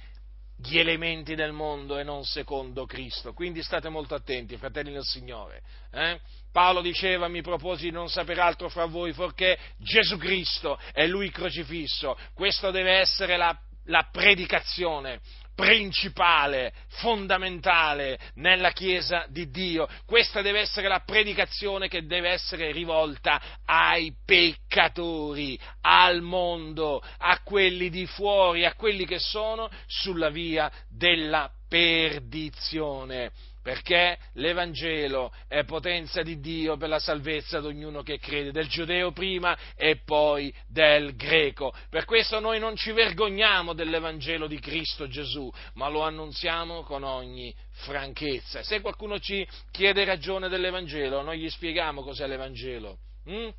gli 0.62 0.78
elementi 0.78 1.36
del 1.36 1.54
mondo 1.54 1.98
e 1.98 2.04
non 2.04 2.26
secondo 2.26 2.86
Cristo. 2.86 3.34
Quindi 3.34 3.64
state 3.64 3.88
molto 3.88 4.16
attenti, 4.16 4.58
fratelli 4.58 4.92
del 4.92 5.06
Signore. 5.06 5.62
Eh? 5.92 6.20
Paolo 6.52 6.82
diceva, 6.82 7.28
mi 7.28 7.42
proposi 7.42 7.86
di 7.86 7.92
non 7.92 8.10
sapere 8.10 8.42
altro 8.42 8.68
fra 8.70 8.86
voi, 8.86 9.14
forché 9.14 9.58
Gesù 9.78 10.18
Cristo 10.18 10.78
è 10.92 11.06
Lui 11.06 11.30
crocifisso. 11.30 12.18
Questa 12.34 12.72
deve 12.72 12.98
essere 12.98 13.38
la, 13.38 13.58
la 13.86 14.10
predicazione 14.12 15.22
principale, 15.60 16.72
fondamentale 17.02 18.18
nella 18.36 18.72
Chiesa 18.72 19.26
di 19.28 19.50
Dio. 19.50 19.90
Questa 20.06 20.42
deve 20.42 20.62
essere 20.62 20.88
la 20.88 21.02
predicazione 21.06 21.90
che 21.90 22.06
deve 22.06 22.30
essere 22.30 22.72
rivolta 22.72 23.42
ai 23.66 24.14
peccatori, 24.26 25.60
al 25.82 26.22
mondo, 26.22 27.04
a 27.18 27.42
quelli 27.44 27.90
di 27.90 28.06
fuori, 28.06 28.64
a 28.64 28.74
quelli 28.74 29.06
che 29.06 29.20
sono 29.20 29.70
sulla 29.86 30.30
via 30.30 30.72
della 30.88 31.52
perdizione 31.68 33.32
perché 33.62 34.18
l'Evangelo 34.34 35.32
è 35.48 35.64
potenza 35.64 36.22
di 36.22 36.40
Dio 36.40 36.78
per 36.78 36.90
la 36.90 37.00
salvezza 37.00 37.60
di 37.60 37.68
ognuno 37.68 38.02
che 38.02 38.18
crede, 38.20 38.52
del 38.52 38.68
giudeo 38.68 39.12
prima 39.12 39.58
e 39.76 40.02
poi 40.04 40.54
del 40.68 41.16
greco. 41.16 41.74
Per 41.90 42.06
questo 42.06 42.40
noi 42.40 42.60
non 42.60 42.76
ci 42.76 42.92
vergogniamo 42.92 43.74
dell'Evangelo 43.74 44.48
di 44.48 44.60
Cristo 44.60 45.08
Gesù, 45.08 45.52
ma 45.74 45.88
lo 45.90 46.02
annunziamo 46.02 46.84
con 46.84 47.04
ogni 47.04 47.54
franchezza. 47.72 48.64
Se 48.64 48.82
qualcuno 48.82 49.20
ci 49.20 49.48
chiede 49.72 50.04
ragione 50.06 50.50
dell'Evangelo, 50.50 51.22
noi 51.22 51.40
gli 51.40 51.50
spieghiamo 51.50 52.02
cos'è 52.02 52.28
l'Evangelo. 52.28 52.98
Hm? 53.26 53.50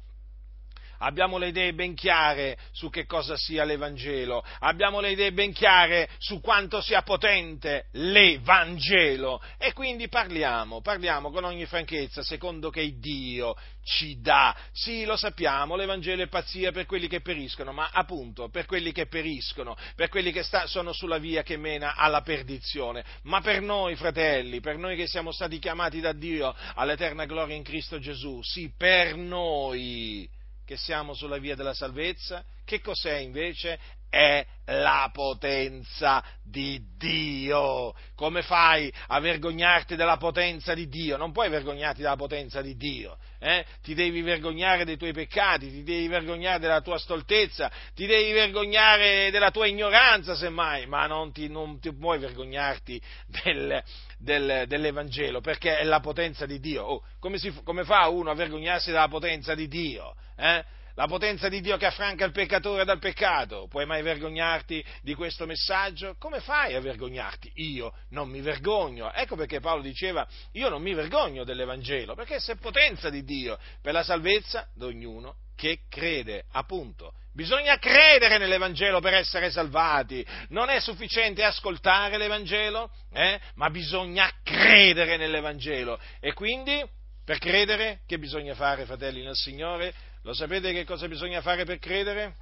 Abbiamo 1.01 1.39
le 1.39 1.49
idee 1.49 1.73
ben 1.75 1.95
chiare 1.95 2.57
su 2.73 2.91
che 2.91 3.07
cosa 3.07 3.37
sia 3.37 3.65
l'Evangelo, 3.65 4.43
abbiamo 4.61 5.01
le 5.01 5.13
idee 5.13 5.33
ben 5.33 5.53
chiare 5.53 6.09
su 6.19 6.41
quanto 6.41 6.81
sia 6.81 7.03
potente 7.03 7.87
l'Evangelo 7.93 9.43
e 9.59 9.73
quindi 9.73 10.09
parliamo, 10.09 10.81
parliamo 10.81 11.31
con 11.31 11.45
ogni 11.45 11.67
franchezza 11.67 12.23
secondo 12.23 12.71
che 12.71 12.99
Dio 12.99 13.55
ci 13.83 14.21
dà. 14.21 14.55
Sì, 14.73 15.05
lo 15.05 15.17
sappiamo, 15.17 15.77
l'Evangelo 15.77 16.23
è 16.23 16.29
pazzia 16.29 16.71
per 16.71 16.87
quelli 16.87 17.09
che 17.09 17.21
periscono, 17.21 17.73
ma 17.73 17.91
appunto 17.93 18.49
per 18.49 18.67
quelli 18.67 18.93
che 18.93 19.07
periscono, 19.07 19.77
per 19.95 20.09
quelli 20.09 20.33
che 20.33 20.43
sta, 20.43 20.67
sono 20.67 20.93
sulla 20.93 21.19
via 21.19 21.43
che 21.43 21.57
mena 21.57 21.95
alla 21.97 22.23
perdizione. 22.23 23.05
Ma 23.23 23.41
per 23.41 23.61
noi, 23.61 23.97
fratelli, 23.97 24.61
per 24.61 24.77
noi 24.77 24.97
che 24.97 25.07
siamo 25.07 25.33
stati 25.33 25.59
chiamati 25.59 26.01
da 26.01 26.13
Dio 26.13 26.55
all'eterna 26.75 27.25
gloria 27.25 27.57
in 27.57 27.63
Cristo 27.63 27.99
Gesù, 27.99 28.41
sì, 28.43 28.73
per 28.77 29.17
noi 29.17 30.29
che 30.71 30.77
siamo 30.77 31.15
sulla 31.15 31.39
via 31.39 31.57
della 31.57 31.75
salvezza, 31.75 32.45
che 32.65 32.81
cos'è 32.81 33.17
invece? 33.17 33.81
È 34.11 34.45
la 34.67 35.09
potenza 35.13 36.23
di 36.43 36.81
Dio. 36.97 37.95
Come 38.15 38.43
fai 38.43 38.93
a 39.09 39.21
vergognarti 39.21 39.97
della 39.97 40.17
potenza 40.17 40.75
di 40.75 40.89
Dio? 40.89 41.17
Non 41.17 41.33
puoi 41.33 41.49
vergognarti 41.49 42.03
della 42.03 42.17
potenza 42.17 42.61
di 42.61 42.77
Dio. 42.77 43.17
Eh? 43.39 43.65
Ti 43.83 43.95
devi 43.95 44.21
vergognare 44.21 44.85
dei 44.85 44.97
tuoi 44.97 45.13
peccati, 45.13 45.71
ti 45.71 45.83
devi 45.83 46.09
vergognare 46.09 46.59
della 46.59 46.81
tua 46.81 46.99
stoltezza, 46.99 47.71
ti 47.95 48.07
devi 48.07 48.33
vergognare 48.33 49.31
della 49.31 49.51
tua 49.51 49.67
ignoranza, 49.67 50.35
semmai, 50.35 50.87
ma 50.87 51.07
non, 51.07 51.33
ti, 51.33 51.49
non 51.49 51.81
ti 51.81 51.95
puoi 51.95 52.19
vergognarti 52.19 53.01
del, 53.45 53.83
del, 54.19 54.65
dell'Evangelo, 54.67 55.41
perché 55.41 55.79
è 55.79 55.85
la 55.85 56.01
potenza 56.01 56.47
di 56.47 56.61
Dio. 56.61 56.85
Oh, 56.85 57.03
come, 57.19 57.39
si, 57.39 57.53
come, 57.65 57.85
fa 57.85 58.09
uno 58.09 58.31
a 58.31 58.35
vergognarsi 58.35 58.91
della 58.91 59.09
potenza 59.09 59.55
di 59.55 59.69
Dio? 59.69 60.15
Eh? 60.37 60.79
La 61.01 61.07
potenza 61.07 61.49
di 61.49 61.63
Dio 61.63 61.79
che 61.79 61.87
affranca 61.87 62.27
il 62.27 62.31
peccatore 62.31 62.85
dal 62.85 62.99
peccato. 62.99 63.67
Puoi 63.71 63.87
mai 63.87 64.03
vergognarti 64.03 64.85
di 65.01 65.15
questo 65.15 65.47
messaggio? 65.47 66.15
Come 66.19 66.41
fai 66.41 66.75
a 66.75 66.81
vergognarti? 66.81 67.51
Io 67.55 67.95
non 68.11 68.29
mi 68.29 68.43
vergogno. 68.43 69.11
Ecco 69.11 69.35
perché 69.35 69.61
Paolo 69.61 69.81
diceva, 69.81 70.29
io 70.53 70.69
non 70.69 70.83
mi 70.83 70.93
vergogno 70.93 71.43
dell'Evangelo, 71.43 72.15
perché 72.15 72.35
essa 72.35 72.53
è 72.53 72.57
potenza 72.57 73.09
di 73.09 73.25
Dio 73.25 73.59
per 73.81 73.95
la 73.95 74.03
salvezza 74.03 74.69
di 74.75 74.85
ognuno 74.85 75.37
che 75.57 75.85
crede, 75.89 76.45
appunto. 76.53 77.15
Bisogna 77.33 77.79
credere 77.79 78.37
nell'Evangelo 78.37 79.01
per 79.01 79.15
essere 79.15 79.51
salvati. 79.51 80.23
Non 80.51 80.69
è 80.69 80.81
sufficiente 80.81 81.43
ascoltare 81.43 82.19
l'Evangelo, 82.19 82.93
eh? 83.11 83.41
ma 83.55 83.71
bisogna 83.71 84.31
credere 84.43 85.17
nell'Evangelo. 85.17 85.99
E 86.21 86.35
quindi, 86.35 86.87
per 87.25 87.39
credere, 87.39 88.01
che 88.07 88.19
bisogna 88.19 88.55
fare, 88.55 88.85
fratelli 88.85 89.23
nel 89.23 89.35
Signore? 89.35 89.95
Lo 90.23 90.35
sapete 90.35 90.73
che 90.73 90.85
cosa 90.85 91.09
bisogna 91.09 91.41
fare 91.41 91.65
per 91.65 91.79
credere? 91.79 92.37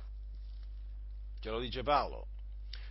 Ce 1.41 1.51
lo 1.51 1.61
dice 1.61 1.83
Paolo. 1.83 2.27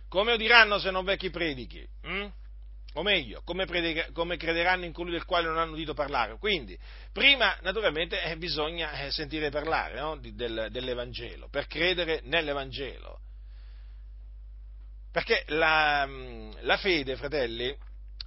Come 0.08 0.32
udiranno 0.32 0.78
se 0.78 0.90
non 0.90 1.04
vecchi 1.04 1.30
predichi? 1.30 1.86
Hm? 2.02 2.32
O 2.94 3.02
meglio, 3.02 3.42
come, 3.44 3.66
predica, 3.66 4.10
come, 4.12 4.38
crederanno 4.38 4.86
in 4.86 4.92
colui 4.92 5.12
del 5.12 5.26
quale 5.26 5.46
non 5.46 5.58
hanno 5.58 5.72
udito 5.72 5.92
parlare? 5.92 6.38
Quindi, 6.38 6.76
prima, 7.12 7.56
naturalmente, 7.60 8.22
eh, 8.22 8.36
bisogna 8.38 8.92
eh, 8.92 9.10
sentire 9.10 9.50
parlare 9.50 10.00
no? 10.00 10.16
del, 10.16 10.68
dell'Evangelo, 10.70 11.48
per 11.48 11.66
credere 11.66 12.20
nell'Evangelo. 12.24 13.20
Perché 15.12 15.44
la, 15.48 16.08
la 16.60 16.76
fede, 16.78 17.16
fratelli, 17.16 17.76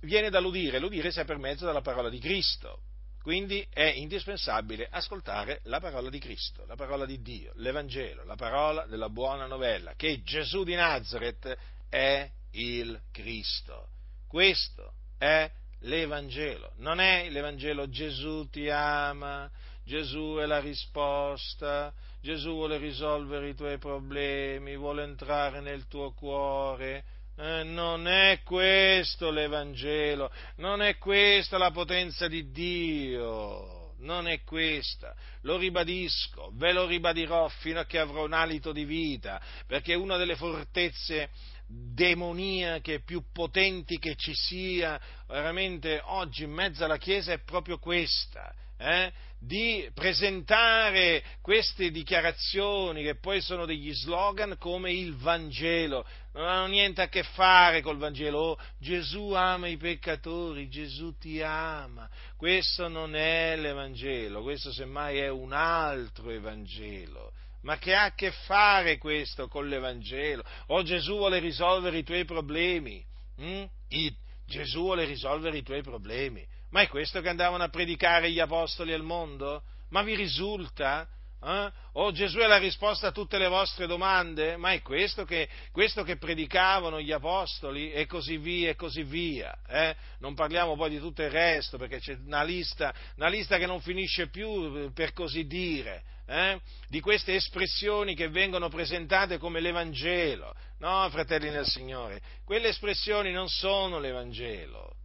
viene 0.02 0.30
dall'udire, 0.30 0.80
l'udire 0.80 1.12
sia 1.12 1.26
per 1.26 1.38
mezzo 1.38 1.66
della 1.66 1.82
parola 1.82 2.10
di 2.10 2.20
Cristo. 2.20 2.84
Quindi 3.22 3.66
è 3.72 3.84
indispensabile 3.84 4.88
ascoltare 4.90 5.60
la 5.66 5.80
parola 5.80 6.10
di 6.10 6.18
Cristo, 6.18 6.66
la 6.66 6.76
parola 6.76 7.06
di 7.06 7.22
Dio, 7.22 7.52
l'Evangelo, 7.56 8.24
la 8.24 8.36
parola 8.36 8.86
della 8.88 9.10
buona 9.10 9.46
novella, 9.46 9.94
che 9.96 10.24
Gesù 10.24 10.64
di 10.64 10.74
Nazareth 10.74 11.56
è 11.88 12.28
il 12.52 13.00
Cristo. 13.12 13.90
Questo 14.28 14.94
è 15.20 15.50
l'Evangelo. 15.82 16.74
Non 16.78 17.00
è 17.00 17.30
l'Evangelo 17.30 17.90
Gesù 17.90 18.50
ti 18.50 18.70
ama, 18.70 19.50
Gesù 19.84 20.38
è 20.40 20.46
la 20.46 20.60
risposta, 20.60 21.94
Gesù 22.22 22.52
vuole 22.52 22.78
risolvere 22.78 23.50
i 23.50 23.56
tuoi 23.56 23.78
problemi, 23.78 24.76
vuole 24.76 25.04
entrare 25.04 25.60
nel 25.60 25.88
tuo 25.88 26.12
cuore, 26.14 27.04
eh, 27.42 27.64
non 27.64 28.08
è 28.08 28.42
questo 28.44 29.32
l'Evangelo, 29.32 30.32
non 30.58 30.84
è 30.84 30.98
questa 31.00 31.58
la 31.58 31.72
potenza 31.72 32.28
di 32.28 32.52
Dio. 32.52 33.80
non 34.02 34.28
è 34.28 34.42
questa. 34.44 35.16
Lo 35.42 35.58
ribadisco, 35.58 36.52
ve 36.56 36.72
lo 36.72 36.86
ribadirò 36.86 37.48
fino 37.48 37.80
a 37.80 37.86
che 37.86 38.00
avrò 38.00 38.26
un 38.26 38.34
alito 38.34 38.72
di 38.72 38.84
vita, 38.84 39.42
perché 39.68 39.94
una 39.94 40.18
delle 40.18 40.36
fortezze 40.36 41.30
demoniache 41.68 43.02
più 43.02 43.24
potenti 43.32 43.98
che 43.98 44.16
ci 44.16 44.34
sia 44.34 45.00
veramente 45.28 46.02
oggi 46.04 46.44
in 46.44 46.52
mezzo 46.52 46.84
alla 46.84 46.98
Chiesa 46.98 47.32
è 47.32 47.40
proprio 47.40 47.78
questa, 47.78 48.54
eh? 48.78 49.12
di 49.40 49.90
presentare 49.96 51.24
queste 51.42 51.90
dichiarazioni 51.90 53.02
che 53.02 53.16
poi 53.16 53.42
sono 53.42 53.66
degli 53.66 53.92
slogan 53.92 54.56
come 54.60 54.92
il 54.92 55.16
Vangelo, 55.16 56.06
non 56.34 56.48
hanno 56.48 56.68
niente 56.68 57.02
a 57.02 57.10
che 57.10 57.24
fare 57.24 57.82
col 57.82 57.98
Vangelo, 57.98 58.38
oh, 58.40 58.58
Gesù 58.80 59.32
ama 59.32 59.68
i 59.68 59.78
peccatori, 59.78 60.70
Gesù 60.70 61.18
ti 61.18 61.42
ama, 61.42 62.10
questo 62.38 62.88
non 62.88 63.16
è 63.16 63.56
l'Evangelo, 63.58 64.42
questo 64.42 64.72
semmai 64.72 65.18
è 65.18 65.30
un 65.30 65.52
altro 65.52 66.30
Evangelo. 66.30 67.34
Ma 67.64 67.78
che 67.78 67.94
ha 67.94 68.06
a 68.06 68.14
che 68.16 68.32
fare 68.32 68.98
questo 68.98 69.48
con 69.48 69.68
l'Evangelo? 69.68 70.44
O 70.68 70.78
oh, 70.78 70.84
Gesù 70.84 71.18
vuole 71.18 71.40
risolvere 71.40 72.00
i 72.00 72.04
tuoi 72.04 72.26
problemi? 72.26 73.06
Mm? 73.40 73.64
I, 73.90 74.16
Gesù 74.48 74.82
vuole 74.82 75.06
risolvere 75.06 75.58
i 75.58 75.64
tuoi 75.64 75.84
problemi. 75.84 76.44
Ma 76.72 76.82
è 76.82 76.88
questo 76.88 77.22
che 77.22 77.30
andavano 77.30 77.64
a 77.64 77.70
predicare 77.70 78.32
gli 78.32 78.40
apostoli 78.40 78.94
al 78.94 79.04
mondo? 79.04 79.64
Ma 79.90 80.02
vi 80.02 80.16
risulta? 80.16 81.08
Eh? 81.44 81.72
O 81.94 82.12
Gesù 82.12 82.38
è 82.38 82.48
la 82.48 82.58
risposta 82.58 83.08
a 83.08 83.12
tutte 83.12 83.38
le 83.38 83.48
vostre 83.48 83.88
domande? 83.88 84.58
Ma 84.58 84.72
è 84.72 84.82
questo 84.82 85.26
che, 85.26 85.50
questo 85.72 86.04
che 86.04 86.18
predicavano 86.18 87.02
gli 87.02 87.12
apostoli? 87.12 87.92
E 87.92 88.06
così 88.06 88.38
via, 88.38 88.70
e 88.70 88.76
così 88.76 89.04
via. 89.04 89.58
Eh? 89.68 89.96
Non 90.20 90.36
parliamo 90.36 90.76
poi 90.76 90.92
di 90.92 91.00
tutto 91.00 91.24
il 91.24 91.32
resto, 91.32 91.78
perché 91.78 92.00
c'è 92.00 92.18
una 92.26 92.44
lista, 92.44 92.94
una 93.16 93.28
lista 93.28 93.58
che 93.58 93.66
non 93.66 93.82
finisce 93.82 94.30
più, 94.30 94.92
per 94.94 95.14
così 95.14 95.46
dire, 95.48 96.04
eh? 96.28 96.60
di 96.88 97.00
queste 97.00 97.34
espressioni 97.34 98.16
che 98.16 98.30
vengono 98.30 98.70
presentate 98.70 99.38
come 99.38 99.60
l'Evangelo. 99.60 100.54
No, 100.80 101.08
fratelli 101.10 101.50
nel 101.50 101.66
Signore, 101.66 102.22
quelle 102.46 102.70
espressioni 102.70 103.32
non 103.32 103.50
sono 103.50 104.00
l'Evangelo. 104.00 104.96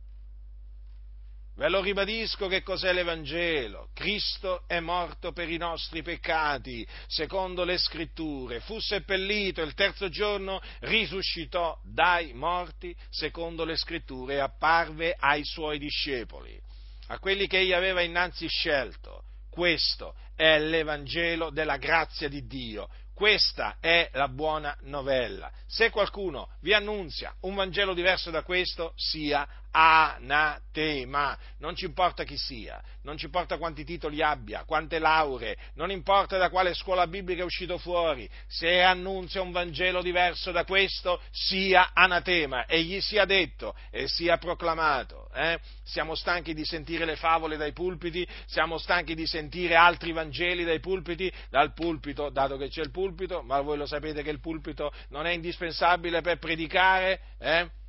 Ve 1.57 1.71
lo 1.71 1.81
ribadisco 1.81 2.49
che 2.49 2.63
cos'è 2.63 2.93
l'Evangelo. 2.93 3.89
Cristo 3.95 4.65
è 4.67 4.79
morto 4.79 5.33
per 5.33 5.49
i 5.51 5.57
nostri 5.57 6.03
peccati, 6.03 6.87
secondo 7.07 7.65
le 7.65 7.79
scritture, 7.79 8.61
fu 8.61 8.79
seppellito, 8.79 9.63
il 9.63 9.73
terzo 9.73 10.11
giorno 10.11 10.61
risuscitò 10.81 11.81
dai 11.83 12.35
morti, 12.35 12.95
secondo 13.09 13.65
le 13.65 13.77
scritture, 13.77 14.35
e 14.35 14.39
apparve 14.39 15.17
ai 15.19 15.45
suoi 15.45 15.79
discepoli, 15.79 16.61
a 17.07 17.19
quelli 17.19 17.47
che 17.47 17.61
egli 17.61 17.73
aveva 17.73 18.03
innanzi 18.03 18.47
scelto. 18.49 19.23
Questo 19.49 20.15
è 20.35 20.59
l'Evangelo 20.59 21.49
della 21.49 21.79
grazia 21.79 22.29
di 22.29 22.47
Dio. 22.47 22.87
Questa 23.15 23.79
è 23.81 24.11
la 24.13 24.29
buona 24.29 24.77
novella. 24.83 25.51
Se 25.67 25.89
qualcuno 25.89 26.51
vi 26.61 26.75
annunzia 26.75 27.35
un 27.41 27.55
Vangelo 27.55 27.95
diverso 27.95 28.31
da 28.31 28.43
questo, 28.43 28.93
sia 28.95 29.49
anatema. 29.77 31.39
Non 31.59 31.77
ci 31.77 31.85
importa 31.85 32.25
chi 32.25 32.39
sia, 32.39 32.83
non 33.03 33.19
ci 33.19 33.27
importa 33.27 33.59
quanti 33.59 33.85
titoli 33.85 34.23
abbia, 34.23 34.65
quante 34.65 34.99
lauree, 34.99 35.57
non 35.75 35.91
importa 35.91 36.39
da 36.39 36.49
quale 36.49 36.73
scuola 36.73 37.07
biblica 37.07 37.43
è 37.43 37.45
uscito 37.45 37.77
fuori, 37.77 38.29
se 38.47 38.81
annunzia 38.81 39.43
un 39.43 39.53
Vangelo 39.53 40.01
diverso 40.01 40.51
da 40.51 40.65
questo, 40.65 41.21
sia 41.31 41.91
anatema 41.93 42.65
e 42.65 42.83
gli 42.83 43.01
sia 43.03 43.27
detto 43.27 43.75
e 43.91 44.09
sia 44.09 44.39
proclamato. 44.39 45.29
Eh? 45.35 45.59
Siamo 45.85 46.15
stanchi 46.15 46.55
di 46.55 46.65
sentire 46.65 47.05
le 47.05 47.17
favole 47.17 47.59
dai 47.59 47.73
pulpiti, 47.73 48.27
siamo 48.47 48.79
stanchi 48.79 49.15
di 49.15 49.27
sentire 49.27 49.75
altri 49.75 50.13
Vangeli 50.13 50.65
dai 50.65 50.81
pulpiti, 50.81 51.31
dal 51.51 51.75
pulpito, 51.75 52.31
dato 52.31 52.57
che 52.57 52.69
c'è 52.69 52.81
il 52.81 52.91
pulpito, 52.91 53.43
ma 53.43 53.61
voi 53.61 53.77
lo 53.77 53.87
sapete 53.87 54.23
che 54.23 54.31
il 54.31 54.41
pulpito 54.41 54.91
non 55.11 55.27
è 55.27 55.33
indispensabile 55.33 56.23
per 56.23 56.39
predicare, 56.39 57.21
eh? 57.39 57.85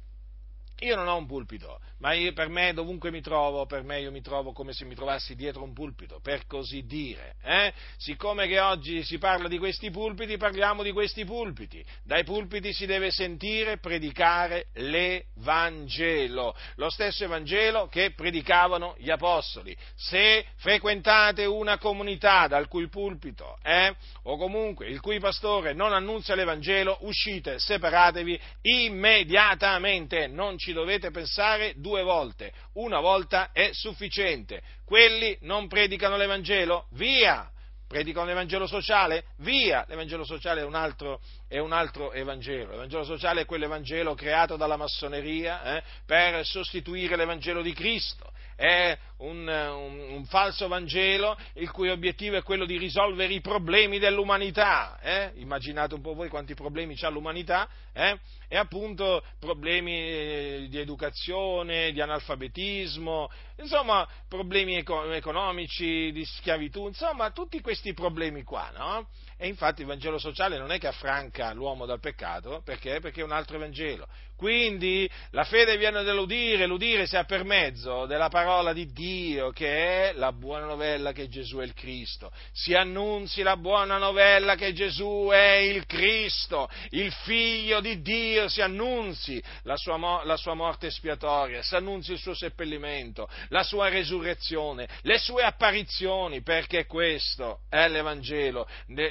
Io 0.82 0.96
non 0.96 1.08
ho 1.08 1.18
un 1.18 1.26
pulpito, 1.26 1.80
ma 2.00 2.14
io, 2.14 2.34
per 2.34 2.50
me 2.50 2.72
dovunque 2.72 3.10
mi 3.10 3.22
trovo, 3.22 3.66
per 3.66 3.82
me 3.82 4.00
io 4.00 4.12
mi 4.12 4.22
trovo 4.22 4.52
come 4.52 4.74
se 4.74 4.86
mi 4.86 4.94
trovassi 4.94 5.34
dietro 5.34 5.64
un 5.64 5.74
pulpito, 5.74 6.20
per 6.22 6.46
così 6.46 6.86
dire. 6.86 7.36
Eh? 7.44 7.74
Siccome 7.98 8.48
che 8.48 8.60
oggi 8.60 9.04
si 9.04 9.18
parla 9.18 9.48
di 9.48 9.58
questi 9.58 9.90
pulpiti, 9.90 10.38
parliamo 10.38 10.84
di 10.84 10.92
questi 10.92 11.26
pulpiti. 11.26 11.84
Dai 12.04 12.24
pulpiti 12.24 12.74
si 12.74 12.86
deve 12.86 13.10
sentire 13.10 13.80
predicare 13.80 14.68
l'Evangelo, 14.74 16.56
lo 16.76 16.90
stesso 16.92 17.24
Evangelo 17.24 17.88
che 17.88 18.12
predicavano 18.12 18.94
gli 19.00 19.10
Apostoli. 19.10 19.76
Se 19.96 20.46
frequentate 20.58 21.46
una 21.46 21.80
comunità 21.80 22.46
dal 22.48 22.68
cui 22.68 22.88
pulpito 22.88 23.58
eh, 23.64 23.96
o 24.24 24.38
comunque 24.38 24.88
il 24.88 25.02
cui 25.02 25.20
pastore 25.20 25.74
non 25.74 25.92
annunzia 25.92 26.36
l'Evangelo, 26.36 27.00
uscite, 27.02 27.58
separatevi 27.58 28.40
immediatamente, 28.62 30.28
non 30.28 30.58
ci 30.58 30.66
dovete 30.74 31.12
pensare 31.12 31.74
due 31.78 32.04
volte, 32.04 32.54
una 32.74 33.00
volta 33.00 33.52
è 33.52 33.70
sufficiente. 33.74 34.62
Quelli 34.86 35.38
non 35.42 35.68
predicano 35.68 36.18
l'Evangelo? 36.18 36.88
Via! 36.92 37.52
Predicano 37.88 38.26
l'Evangelo 38.26 38.68
sociale? 38.68 39.26
Via! 39.38 39.86
L'Evangelo 39.88 40.26
sociale 40.26 40.62
è 40.62 40.66
un 40.66 40.76
altro, 40.76 41.22
è 41.48 41.60
un 41.60 41.72
altro 41.72 42.12
Evangelo. 42.12 42.72
L'Evangelo 42.72 43.04
sociale 43.04 43.42
è 43.42 43.46
quell'Evangelo 43.46 44.14
creato 44.16 44.58
dalla 44.58 44.78
massoneria 44.78 45.78
eh, 45.78 45.84
per 46.06 46.46
sostituire 46.46 47.16
l'Evangelo 47.16 47.62
di 47.62 47.74
Cristo 47.74 48.32
è 48.58 48.98
un, 49.18 49.48
un, 49.48 50.00
un, 50.16 50.26
falso 50.26 50.68
Vangelo 50.68 51.38
il 51.54 51.70
cui 51.70 51.90
obiettivo 51.90 52.38
è 52.38 52.42
quello 52.42 52.66
di 52.66 52.80
risolvere 52.80 53.32
i 53.32 53.40
problemi 53.40 54.00
dell'umanità. 54.00 55.00
Eh? 55.00 55.32
Immaginate 55.36 55.94
un 55.94 56.02
po' 56.02 56.16
voi 56.16 56.28
quanti 56.28 56.56
problemi 56.56 56.96
ha 57.02 57.10
l'umanità, 57.10 57.70
eh? 57.94 58.18
e 58.48 58.58
appunto 58.58 59.24
problemi 59.40 59.94
eh, 59.94 60.68
di 60.70 60.80
educazione, 60.80 61.92
di 61.92 62.02
analfabetismo, 62.02 63.30
insomma 63.58 64.08
problemi 64.28 64.76
economici, 64.76 66.12
di 66.12 66.26
schiavitù, 66.26 66.88
insomma 66.88 67.30
tutti 67.30 67.62
questi 67.62 67.94
problemi 67.94 68.42
qua, 68.42 68.72
no? 68.76 69.08
E 69.38 69.48
infatti 69.48 69.82
il 69.82 69.88
Vangelo 69.88 70.18
sociale 70.18 70.58
non 70.58 70.72
è 70.72 70.80
che 70.80 70.88
affranca 70.88 71.54
l'uomo 71.54 71.86
dal 71.86 72.00
peccato, 72.00 72.62
perché? 72.64 73.00
Perché 73.00 73.22
è 73.22 73.24
un 73.24 73.32
altro 73.32 73.60
Vangelo. 73.60 74.08
Quindi 74.38 75.10
la 75.32 75.46
fede 75.46 75.78
viene 75.78 76.04
dall'udire, 76.04 76.68
l'udire 76.68 77.08
sia 77.08 77.24
per 77.24 77.44
mezzo 77.44 78.06
della 78.06 78.30
parola 78.30 78.72
di 78.72 78.86
Dio, 78.86 79.50
che 79.50 80.12
è 80.12 80.14
la 80.14 80.32
buona 80.32 80.68
novella 80.68 81.12
che 81.12 81.28
Gesù 81.28 81.58
è 81.58 81.64
il 81.64 81.74
Cristo. 81.74 82.32
Si 82.52 82.76
annunzi 82.76 83.42
la 83.42 83.58
buona 83.58 83.98
novella 83.98 84.54
che 84.54 84.74
Gesù 84.74 85.30
è 85.32 85.56
il 85.56 85.88
Cristo, 85.88 86.70
il 86.90 87.12
figlio 87.12 87.80
di 87.80 88.00
Dio, 88.04 88.48
si 88.48 88.62
annunzi. 88.62 89.42
La 89.64 89.76
sua, 89.76 90.22
la 90.24 90.38
sua 90.38 90.54
morte 90.54 90.88
espiatoria, 90.88 91.64
si 91.64 91.76
annunzi 91.76 92.12
il 92.12 92.20
suo 92.20 92.36
seppellimento, 92.36 93.28
la 93.50 93.64
sua 93.64 93.90
resurrezione, 93.90 94.88
le 95.02 95.18
sue 95.18 95.42
apparizioni, 95.42 96.44
perché 96.44 96.86
questo 96.86 97.62
è 97.70 97.88
l'Evangelo 97.88 98.68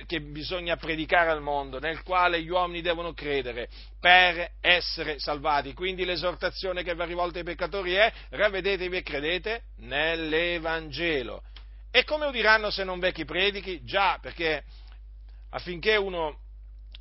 che 0.07 0.21
bisogna 0.21 0.77
predicare 0.77 1.31
al 1.31 1.43
mondo, 1.43 1.81
nel 1.81 2.05
quale 2.05 2.41
gli 2.41 2.49
uomini 2.49 2.81
devono 2.81 3.12
credere 3.12 3.69
per 4.07 4.53
essere 4.61 5.19
salvati. 5.19 5.75
Quindi 5.75 6.05
l'esortazione 6.05 6.85
che 6.85 6.95
va 6.95 7.05
rivolta 7.05 7.38
ai 7.38 7.45
peccatori 7.45 7.95
è 7.95 8.12
ravvedetevi 8.29 8.99
e 8.99 9.03
credete 9.03 9.62
nell'Evangelo. 9.79 11.42
E 11.90 12.05
come 12.05 12.27
udiranno 12.27 12.71
se 12.71 12.85
non 12.85 13.01
vecchi 13.01 13.25
predichi? 13.25 13.83
Già, 13.83 14.21
perché 14.23 14.62
affinché 15.51 15.97
uno, 15.97 16.38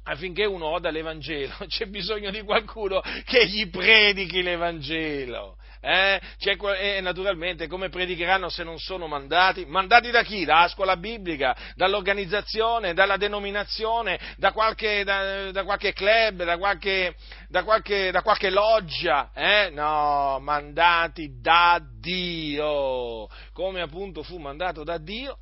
affinché 0.06 0.46
uno 0.46 0.66
oda 0.66 0.90
l'Evangelo 0.90 1.54
c'è 1.70 1.86
bisogno 1.86 2.32
di 2.32 2.42
qualcuno 2.42 3.04
che 3.24 3.46
gli 3.46 3.70
predichi 3.70 4.42
l'Evangelo 4.42 5.58
eh? 5.86 6.20
e 6.80 7.00
naturalmente 7.02 7.68
come 7.68 7.90
predicheranno 7.90 8.50
se 8.50 8.64
non 8.64 8.80
sono 8.80 9.06
mandati? 9.06 9.66
Mandati 9.66 10.10
da 10.10 10.24
chi? 10.24 10.44
Dalla 10.44 10.68
scuola 10.68 10.98
biblica, 10.98 11.56
dall'organizzazione, 11.76 12.96
dalla 12.96 13.18
denominazione, 13.18 14.20
da 14.38 14.52
qualche, 14.52 15.04
da, 15.04 15.52
da 15.52 15.64
qualche 15.64 15.94
club, 15.94 16.44
da 16.44 16.58
qualche, 16.58 17.16
da 17.50 17.64
qualche, 17.64 18.10
da 18.12 18.24
qualche 18.24 18.50
loggia? 18.50 19.30
Eh? 19.34 19.70
No, 19.72 20.40
mandati 20.42 21.40
da 21.40 21.80
Dio, 22.00 23.28
come 23.54 23.82
appunto 23.82 24.24
fu 24.24 24.38
mandato 24.38 24.84
da 24.84 24.98
Dio 24.98 25.38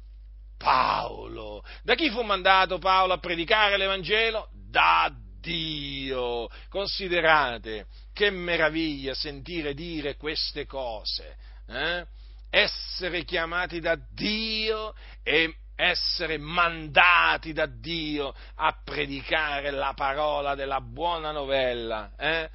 Paolo. 0.57 1.63
Da 1.83 1.95
chi 1.95 2.09
fu 2.09 2.21
mandato 2.21 2.79
Paolo 2.79 3.13
a 3.13 3.17
predicare 3.17 3.77
l'Evangelo? 3.77 4.49
Da 4.69 5.09
Dio. 5.43 6.47
Considerate 6.69 7.87
che 8.13 8.29
meraviglia 8.29 9.13
sentire 9.13 9.73
dire 9.73 10.15
queste 10.15 10.65
cose. 10.65 11.35
Eh? 11.67 12.05
Essere 12.49 13.25
chiamati 13.25 13.81
da 13.81 13.97
Dio 14.13 14.95
e 15.21 15.53
essere 15.75 16.37
mandati 16.37 17.51
da 17.51 17.65
Dio 17.65 18.33
a 18.55 18.73
predicare 18.83 19.71
la 19.71 19.93
parola 19.93 20.55
della 20.55 20.79
buona 20.79 21.31
novella. 21.31 22.13
Eh? 22.17 22.49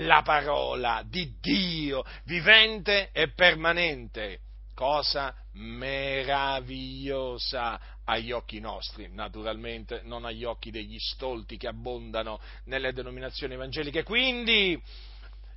La 0.00 0.20
parola 0.22 1.02
di 1.06 1.38
Dio, 1.40 2.04
vivente 2.24 3.10
e 3.12 3.32
permanente 3.32 4.40
cosa 4.76 5.34
meravigliosa 5.54 7.80
agli 8.06 8.32
occhi 8.32 8.60
nostri, 8.60 9.08
naturalmente 9.12 10.00
non 10.04 10.24
agli 10.24 10.44
occhi 10.44 10.70
degli 10.70 10.98
stolti 10.98 11.56
che 11.56 11.68
abbondano 11.68 12.40
nelle 12.64 12.92
denominazioni 12.92 13.54
evangeliche. 13.54 14.02
Quindi, 14.02 14.80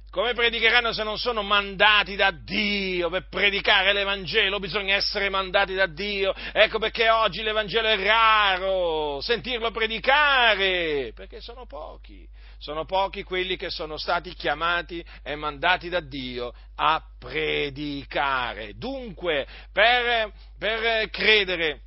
come 0.09 0.33
predicheranno 0.33 0.91
se 0.91 1.03
non 1.03 1.19
sono 1.19 1.43
mandati 1.43 2.15
da 2.15 2.31
Dio 2.31 3.09
per 3.09 3.27
predicare 3.29 3.93
l'Evangelo? 3.93 4.57
Bisogna 4.57 4.95
essere 4.95 5.29
mandati 5.29 5.75
da 5.75 5.85
Dio. 5.85 6.33
Ecco 6.51 6.79
perché 6.79 7.09
oggi 7.09 7.43
l'Evangelo 7.43 7.87
è 7.87 8.03
raro, 8.03 9.21
sentirlo 9.21 9.69
predicare, 9.69 11.11
perché 11.13 11.41
sono 11.41 11.67
pochi. 11.67 12.27
Sono 12.57 12.85
pochi 12.85 13.23
quelli 13.23 13.55
che 13.55 13.69
sono 13.69 13.97
stati 13.97 14.33
chiamati 14.33 15.05
e 15.23 15.35
mandati 15.35 15.87
da 15.87 16.01
Dio 16.01 16.53
a 16.75 17.01
predicare. 17.17 18.73
Dunque, 18.75 19.47
per, 19.71 20.33
per 20.57 21.09
credere 21.09 21.81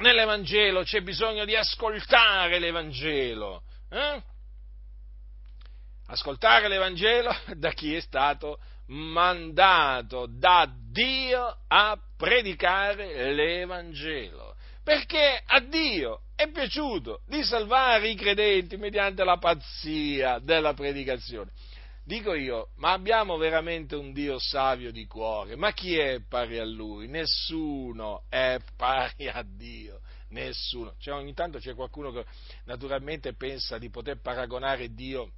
nell'Evangelo 0.00 0.82
c'è 0.82 1.00
bisogno 1.00 1.44
di 1.44 1.54
ascoltare 1.54 2.58
l'Evangelo. 2.58 3.62
Eh? 3.90 4.22
ascoltare 6.10 6.68
l'Evangelo 6.68 7.34
da 7.56 7.70
chi 7.70 7.94
è 7.94 8.00
stato 8.00 8.58
mandato 8.86 10.26
da 10.28 10.68
Dio 10.90 11.58
a 11.68 11.96
predicare 12.16 13.32
l'Evangelo. 13.32 14.56
Perché 14.82 15.40
a 15.46 15.60
Dio 15.60 16.22
è 16.34 16.50
piaciuto 16.50 17.20
di 17.26 17.44
salvare 17.44 18.08
i 18.08 18.16
credenti 18.16 18.76
mediante 18.76 19.22
la 19.22 19.36
pazzia 19.36 20.38
della 20.40 20.74
predicazione. 20.74 21.50
Dico 22.10 22.34
io, 22.34 22.70
ma 22.78 22.90
abbiamo 22.90 23.36
veramente 23.36 23.94
un 23.94 24.12
Dio 24.12 24.36
savio 24.40 24.90
di 24.90 25.06
cuore? 25.06 25.54
Ma 25.54 25.72
chi 25.72 25.96
è 25.96 26.20
pari 26.28 26.58
a 26.58 26.64
Lui? 26.64 27.06
Nessuno 27.06 28.24
è 28.28 28.58
pari 28.76 29.28
a 29.28 29.44
Dio 29.44 30.00
nessuno. 30.30 30.96
Cioè, 30.98 31.14
ogni 31.14 31.34
tanto 31.34 31.60
c'è 31.60 31.72
qualcuno 31.72 32.10
che 32.10 32.24
naturalmente 32.64 33.34
pensa 33.34 33.78
di 33.78 33.90
poter 33.90 34.20
paragonare 34.20 34.92
Dio 34.92 35.30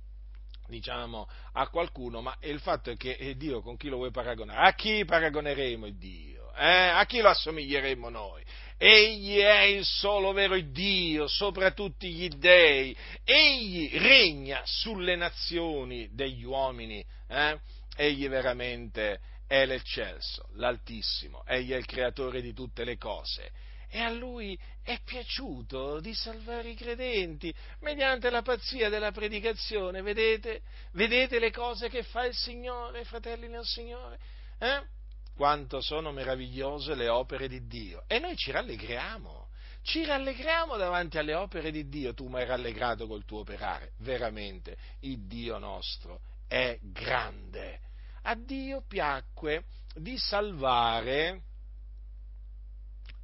diciamo, 0.67 1.29
a 1.53 1.69
qualcuno, 1.69 2.23
ma 2.23 2.35
il 2.41 2.59
fatto 2.59 2.91
è 2.91 2.97
che 2.97 3.17
eh, 3.19 3.37
Dio 3.37 3.61
con 3.61 3.77
chi 3.77 3.91
lo 3.91 3.97
vuoi 3.97 4.11
paragonare? 4.11 4.67
A 4.67 4.73
chi 4.73 5.05
paragoneremo 5.05 5.91
Dio? 5.91 6.55
Eh? 6.55 6.89
A 6.89 7.05
chi 7.05 7.21
lo 7.21 7.29
assomiglieremo 7.29 8.09
noi? 8.09 8.43
Egli 8.85 9.37
è 9.37 9.61
il 9.61 9.85
solo 9.85 10.33
vero 10.33 10.59
Dio 10.59 11.29
sopra 11.29 11.71
tutti 11.71 12.13
gli 12.13 12.29
dei. 12.31 12.97
Egli 13.23 13.97
regna 13.97 14.61
sulle 14.65 15.15
nazioni 15.15 16.09
degli 16.11 16.43
uomini. 16.43 17.05
Eh? 17.29 17.61
Egli 17.95 18.29
veramente 18.29 19.21
è 19.47 19.65
l'eccelso, 19.67 20.49
l'altissimo. 20.55 21.45
Egli 21.47 21.71
è 21.71 21.77
il 21.77 21.87
creatore 21.87 22.41
di 22.41 22.53
tutte 22.53 22.83
le 22.83 22.99
cose 22.99 23.53
e 23.89 24.01
a 24.01 24.11
lui 24.11 24.59
è 24.83 24.99
piaciuto 25.05 26.01
di 26.01 26.13
salvare 26.13 26.71
i 26.71 26.75
credenti 26.75 27.55
mediante 27.83 28.31
la 28.31 28.43
pazzia 28.43 28.89
della 28.89 29.13
predicazione. 29.13 30.03
Vedete? 30.03 30.63
Vedete 30.95 31.39
le 31.39 31.53
cose 31.53 31.89
che 31.89 32.03
fa 32.03 32.25
il 32.25 32.35
Signore, 32.35 33.05
fratelli 33.05 33.47
nel 33.47 33.65
Signore? 33.65 34.19
Eh? 34.59 35.02
Quanto 35.43 35.81
sono 35.81 36.13
meravigliose 36.13 36.95
le 36.95 37.09
opere 37.09 37.49
di 37.49 37.67
Dio. 37.67 38.05
E 38.07 38.21
noi 38.21 38.37
ci 38.37 38.53
rallegriamo. 38.53 39.49
Ci 39.83 40.05
rallegriamo 40.05 40.77
davanti 40.77 41.19
alle 41.19 41.35
opere 41.35 41.73
di 41.73 41.89
Dio. 41.89 42.15
Tu 42.15 42.29
mi 42.29 42.37
hai 42.37 42.47
rallegrato 42.47 43.09
col 43.09 43.25
tuo 43.25 43.41
operare. 43.41 43.91
Veramente, 43.99 44.77
il 45.01 45.27
Dio 45.27 45.59
nostro 45.59 46.21
è 46.47 46.79
grande. 46.81 47.81
A 48.23 48.37
Dio 48.37 48.85
piacque 48.87 49.65
di 49.97 50.17
salvare 50.17 51.43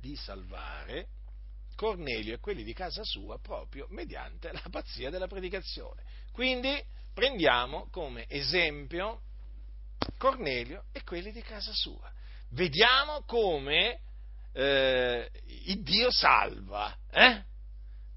di 0.01 0.17
salvare 0.17 1.11
Cornelio 1.77 2.35
e 2.35 2.41
quelli 2.41 2.65
di 2.65 2.73
casa 2.73 3.05
sua 3.05 3.39
proprio 3.39 3.87
mediante 3.91 4.51
la 4.51 4.65
pazzia 4.69 5.09
della 5.09 5.29
predicazione. 5.29 6.03
Quindi 6.33 6.83
prendiamo 7.15 7.87
come 7.93 8.25
esempio 8.27 9.23
Cornelio 10.17 10.85
e 10.93 11.03
quelli 11.05 11.33
di 11.33 11.43
casa 11.43 11.73
sua. 11.73 12.11
Vediamo 12.51 13.23
come 13.25 14.01
eh, 14.53 15.31
Dio 15.83 16.11
salva. 16.11 16.97
Eh? 17.11 17.45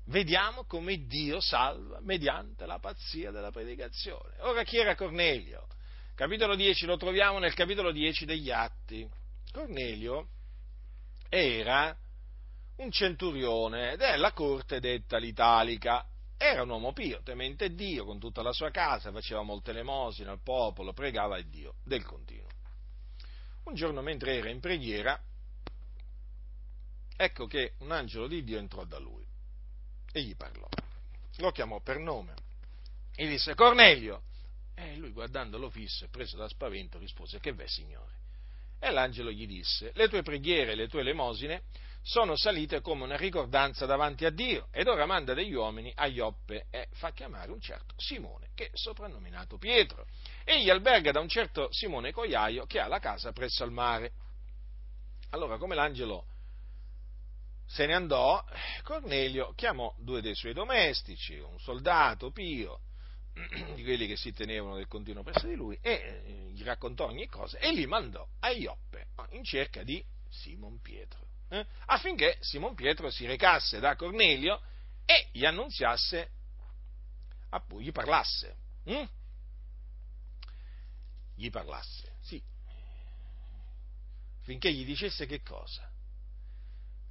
Vediamo 0.05 0.65
come 0.65 1.05
Dio 1.05 1.39
salva 1.39 1.99
mediante 2.01 2.65
la 2.65 2.79
pazzia 2.79 3.31
della 3.31 3.51
predicazione. 3.51 4.35
Ora 4.39 4.63
chi 4.63 4.77
era 4.77 4.95
Cornelio? 4.95 5.67
Capitolo 6.15 6.55
10 6.55 6.85
lo 6.85 6.97
troviamo 6.97 7.39
nel 7.39 7.53
capitolo 7.53 7.91
10 7.91 8.25
degli 8.25 8.51
Atti. 8.51 9.07
Cornelio 9.51 10.27
era 11.29 11.95
un 12.77 12.91
centurione 12.91 13.95
della 13.95 14.31
corte 14.33 14.79
detta 14.79 15.17
l'Italica. 15.17 16.05
Era 16.43 16.63
un 16.63 16.69
uomo 16.69 16.91
pio, 16.91 17.21
temente 17.21 17.75
Dio, 17.75 18.03
con 18.03 18.17
tutta 18.17 18.41
la 18.41 18.51
sua 18.51 18.71
casa, 18.71 19.11
faceva 19.11 19.43
molte 19.43 19.69
elemosine 19.69 20.31
al 20.31 20.41
popolo, 20.41 20.91
pregava 20.91 21.37
il 21.37 21.47
Dio 21.47 21.75
del 21.83 22.03
continuo. 22.03 22.47
Un 23.65 23.75
giorno 23.75 24.01
mentre 24.01 24.37
era 24.37 24.49
in 24.49 24.59
preghiera, 24.59 25.21
ecco 27.15 27.45
che 27.45 27.73
un 27.81 27.91
angelo 27.91 28.25
di 28.25 28.43
Dio 28.43 28.57
entrò 28.57 28.83
da 28.85 28.97
lui 28.97 29.23
e 30.11 30.23
gli 30.23 30.35
parlò. 30.35 30.67
Lo 31.37 31.51
chiamò 31.51 31.79
per 31.79 31.99
nome 31.99 32.33
e 33.13 33.27
disse 33.27 33.53
Cornelio. 33.53 34.23
E 34.73 34.95
lui 34.95 35.11
guardandolo 35.11 35.69
fisso 35.69 36.05
e 36.05 36.07
preso 36.07 36.37
da 36.37 36.47
spavento 36.47 36.97
rispose 36.97 37.39
che 37.39 37.53
v'è 37.53 37.67
signore? 37.67 38.15
E 38.79 38.89
l'angelo 38.89 39.29
gli 39.31 39.45
disse, 39.45 39.91
le 39.93 40.07
tue 40.07 40.23
preghiere 40.23 40.71
e 40.71 40.75
le 40.75 40.87
tue 40.87 41.01
elemosine 41.01 41.65
sono 42.03 42.35
salite 42.35 42.81
come 42.81 43.03
una 43.03 43.15
ricordanza 43.15 43.85
davanti 43.85 44.25
a 44.25 44.31
Dio, 44.31 44.67
ed 44.71 44.87
ora 44.87 45.05
manda 45.05 45.33
degli 45.33 45.53
uomini 45.53 45.91
a 45.95 46.07
Ioppe 46.07 46.65
e 46.69 46.87
fa 46.93 47.11
chiamare 47.11 47.51
un 47.51 47.61
certo 47.61 47.93
Simone, 47.97 48.49
che 48.55 48.67
è 48.67 48.69
soprannominato 48.73 49.57
Pietro. 49.57 50.05
Egli 50.43 50.69
alberga 50.69 51.11
da 51.11 51.19
un 51.19 51.27
certo 51.27 51.71
Simone 51.71 52.11
Cogliaio 52.11 52.65
che 52.65 52.79
ha 52.79 52.87
la 52.87 52.99
casa 52.99 53.31
presso 53.31 53.63
al 53.63 53.71
mare. 53.71 54.13
Allora, 55.29 55.57
come 55.57 55.75
l'angelo 55.75 56.25
se 57.65 57.85
ne 57.85 57.93
andò, 57.93 58.43
Cornelio 58.83 59.53
chiamò 59.55 59.95
due 59.97 60.21
dei 60.21 60.35
suoi 60.35 60.53
domestici, 60.53 61.37
un 61.37 61.57
soldato 61.57 62.29
pio, 62.31 62.81
di 63.75 63.83
quelli 63.83 64.07
che 64.07 64.17
si 64.17 64.33
tenevano 64.33 64.75
del 64.75 64.87
continuo 64.87 65.23
presso 65.23 65.47
di 65.47 65.55
lui 65.55 65.77
e 65.81 65.91
eh, 65.91 66.49
gli 66.51 66.63
raccontò 66.63 67.05
ogni 67.05 67.27
cosa 67.27 67.59
e 67.59 67.71
li 67.71 67.85
mandò 67.85 68.27
a 68.39 68.49
Ioppe 68.49 69.07
in 69.29 69.45
cerca 69.45 69.83
di 69.83 70.03
Simon 70.27 70.81
Pietro 70.81 71.30
eh, 71.51 71.65
affinché 71.87 72.37
Simon 72.39 72.75
Pietro 72.75 73.09
si 73.11 73.25
recasse 73.25 73.79
da 73.79 73.95
Cornelio 73.95 74.61
e 75.05 75.27
gli 75.31 75.45
annunziasse 75.45 76.31
appunto, 77.49 77.83
gli 77.83 77.91
parlasse 77.91 78.55
hm? 78.85 79.03
gli 81.35 81.49
parlasse 81.49 82.15
sì 82.21 82.41
finché 84.41 84.71
gli 84.71 84.85
dicesse 84.85 85.25
che 85.25 85.41
cosa 85.41 85.89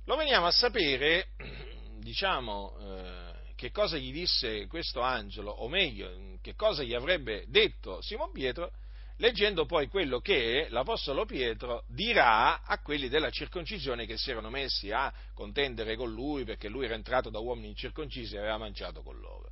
lo 0.04 0.16
veniamo 0.16 0.46
a 0.46 0.50
sapere 0.50 1.28
diciamo 2.00 2.76
eh, 2.78 3.30
che 3.60 3.70
cosa 3.72 3.98
gli 3.98 4.10
disse 4.10 4.66
questo 4.68 5.02
angelo, 5.02 5.50
o 5.50 5.68
meglio, 5.68 6.38
che 6.40 6.54
cosa 6.54 6.82
gli 6.82 6.94
avrebbe 6.94 7.44
detto 7.48 8.00
Simon 8.00 8.32
Pietro, 8.32 8.72
leggendo 9.20 9.66
poi 9.66 9.86
quello 9.88 10.20
che 10.20 10.66
l'Apostolo 10.70 11.24
Pietro 11.26 11.84
dirà 11.88 12.62
a 12.62 12.78
quelli 12.80 13.08
della 13.08 13.30
circoncisione 13.30 14.06
che 14.06 14.16
si 14.16 14.30
erano 14.30 14.50
messi 14.50 14.90
a 14.90 15.12
contendere 15.34 15.94
con 15.94 16.10
lui 16.10 16.44
perché 16.44 16.68
lui 16.68 16.86
era 16.86 16.94
entrato 16.94 17.30
da 17.30 17.38
uomini 17.38 17.68
incirconcisi 17.68 18.34
e 18.34 18.38
aveva 18.38 18.58
mangiato 18.58 19.02
con 19.02 19.18
loro. 19.18 19.50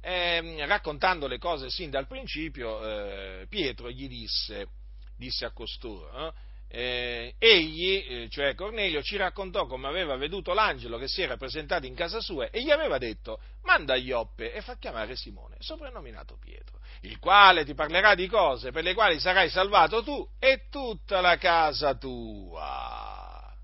E, 0.00 0.12
ehm, 0.12 0.66
raccontando 0.66 1.26
le 1.26 1.38
cose 1.38 1.70
sin 1.70 1.90
dal 1.90 2.06
principio, 2.06 2.84
eh, 2.84 3.46
Pietro 3.48 3.90
gli 3.90 4.06
disse, 4.06 4.68
disse 5.16 5.46
a 5.46 5.50
costoro, 5.50 6.28
eh, 6.28 6.32
eh, 6.68 7.34
egli, 7.38 8.04
eh, 8.06 8.28
cioè 8.28 8.54
Cornelio, 8.54 9.02
ci 9.02 9.16
raccontò 9.16 9.66
come 9.66 9.86
aveva 9.86 10.16
veduto 10.16 10.52
l'angelo 10.52 10.98
che 10.98 11.08
si 11.08 11.22
era 11.22 11.36
presentato 11.36 11.86
in 11.86 11.94
casa 11.94 12.20
sua 12.20 12.50
e 12.50 12.62
gli 12.62 12.70
aveva 12.70 12.98
detto 12.98 13.40
manda 13.62 13.94
Ioppe 13.94 14.52
e 14.52 14.60
fa 14.62 14.76
chiamare 14.76 15.16
Simone, 15.16 15.56
soprannominato 15.60 16.36
Pietro, 16.38 16.80
il 17.02 17.18
quale 17.18 17.64
ti 17.64 17.74
parlerà 17.74 18.14
di 18.14 18.26
cose 18.26 18.72
per 18.72 18.82
le 18.82 18.94
quali 18.94 19.18
sarai 19.20 19.48
salvato 19.48 20.02
tu 20.02 20.28
e 20.38 20.66
tutta 20.70 21.20
la 21.20 21.36
casa 21.36 21.94
tua. 21.94 23.54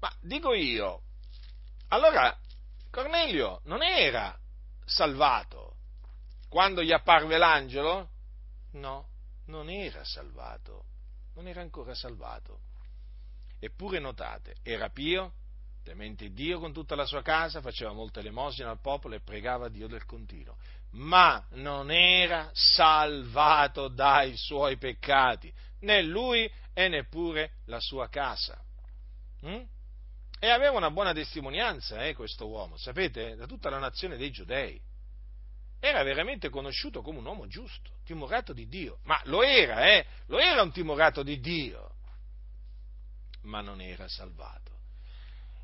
Ma 0.00 0.12
dico 0.20 0.52
io, 0.52 1.02
allora 1.88 2.36
Cornelio 2.90 3.60
non 3.64 3.82
era 3.82 4.36
salvato 4.84 5.76
quando 6.48 6.82
gli 6.82 6.92
apparve 6.92 7.38
l'angelo? 7.38 8.10
No, 8.72 9.08
non 9.46 9.70
era 9.70 10.04
salvato 10.04 10.90
non 11.34 11.46
era 11.46 11.60
ancora 11.60 11.94
salvato. 11.94 12.60
Eppure 13.58 13.98
notate, 13.98 14.56
era 14.62 14.88
pio, 14.88 15.34
temente 15.82 16.30
Dio 16.32 16.58
con 16.58 16.72
tutta 16.72 16.94
la 16.94 17.04
sua 17.04 17.22
casa, 17.22 17.60
faceva 17.60 17.92
molte 17.92 18.20
elemosine 18.20 18.68
al 18.68 18.80
popolo 18.80 19.14
e 19.14 19.20
pregava 19.20 19.68
Dio 19.68 19.86
del 19.86 20.04
continuo, 20.04 20.56
ma 20.92 21.44
non 21.52 21.90
era 21.90 22.50
salvato 22.52 23.88
dai 23.88 24.36
suoi 24.36 24.76
peccati, 24.78 25.52
né 25.80 26.02
lui 26.02 26.50
e 26.72 26.88
neppure 26.88 27.52
la 27.66 27.80
sua 27.80 28.08
casa. 28.08 28.60
Mm? 29.46 29.62
E 30.38 30.48
aveva 30.48 30.76
una 30.76 30.90
buona 30.90 31.12
testimonianza 31.12 32.04
eh, 32.04 32.14
questo 32.14 32.48
uomo, 32.48 32.76
sapete, 32.76 33.36
da 33.36 33.46
tutta 33.46 33.70
la 33.70 33.78
nazione 33.78 34.16
dei 34.16 34.32
giudei. 34.32 34.80
Era 35.84 36.04
veramente 36.04 36.48
conosciuto 36.48 37.02
come 37.02 37.18
un 37.18 37.24
uomo 37.24 37.48
giusto, 37.48 37.90
timorato 38.04 38.52
di 38.52 38.68
Dio. 38.68 39.00
Ma 39.02 39.20
lo 39.24 39.42
era, 39.42 39.92
eh? 39.92 40.06
Lo 40.26 40.38
era 40.38 40.62
un 40.62 40.70
timorato 40.70 41.24
di 41.24 41.40
Dio. 41.40 41.94
Ma 43.42 43.62
non 43.62 43.80
era 43.80 44.06
salvato. 44.06 44.70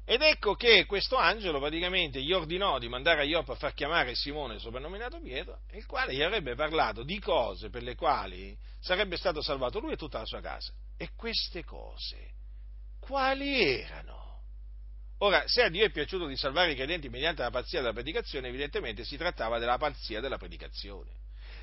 Ed 0.05 0.21
ecco 0.23 0.57
che 0.57 0.87
questo 0.87 1.15
angelo 1.15 1.61
praticamente 1.61 2.21
gli 2.21 2.33
ordinò 2.33 2.81
di 2.81 2.89
mandare 2.89 3.21
a 3.21 3.25
Ioppa 3.25 3.53
a 3.53 3.57
far 3.57 3.75
chiamare 3.75 4.17
Simone, 4.17 4.59
soprannominato 4.59 5.21
Pietro, 5.21 5.61
il 5.71 5.87
quale 5.87 6.13
gli 6.13 6.23
avrebbe 6.23 6.57
parlato 6.57 7.05
di 7.05 7.21
cose 7.21 7.71
per 7.71 7.85
le 7.85 7.95
quali 7.95 8.59
sarebbe 8.81 9.17
stato 9.17 9.41
salvato 9.41 9.79
lui 9.79 9.93
e 9.93 9.97
tutta 9.97 10.19
la 10.19 10.27
sua 10.27 10.41
casa. 10.41 10.73
E 10.97 11.11
queste 11.15 11.63
cose, 11.63 12.33
quali 12.99 13.63
erano? 13.63 14.28
Ora, 15.19 15.43
se 15.47 15.63
a 15.63 15.69
Dio 15.69 15.85
è 15.85 15.91
piaciuto 15.91 16.27
di 16.27 16.37
salvare 16.37 16.73
i 16.73 16.75
credenti 16.77 17.09
mediante 17.09 17.43
la 17.43 17.51
pazzia 17.51 17.81
della 17.81 17.93
predicazione, 17.93 18.49
evidentemente 18.49 19.05
si 19.05 19.17
trattava 19.17 19.59
della 19.59 19.77
pazzia 19.77 20.21
della 20.21 20.39
predicazione. 20.39 21.11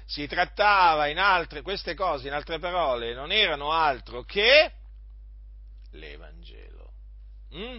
Si 0.06 0.28
trattava 0.28 1.08
in 1.08 1.18
altre, 1.18 1.62
queste 1.62 1.94
cose, 1.94 2.28
in 2.28 2.34
altre 2.34 2.60
parole, 2.60 3.14
non 3.14 3.32
erano 3.32 3.72
altro 3.72 4.24
che 4.24 4.72
l'Evangelo. 5.92 6.94
Mm? 7.56 7.78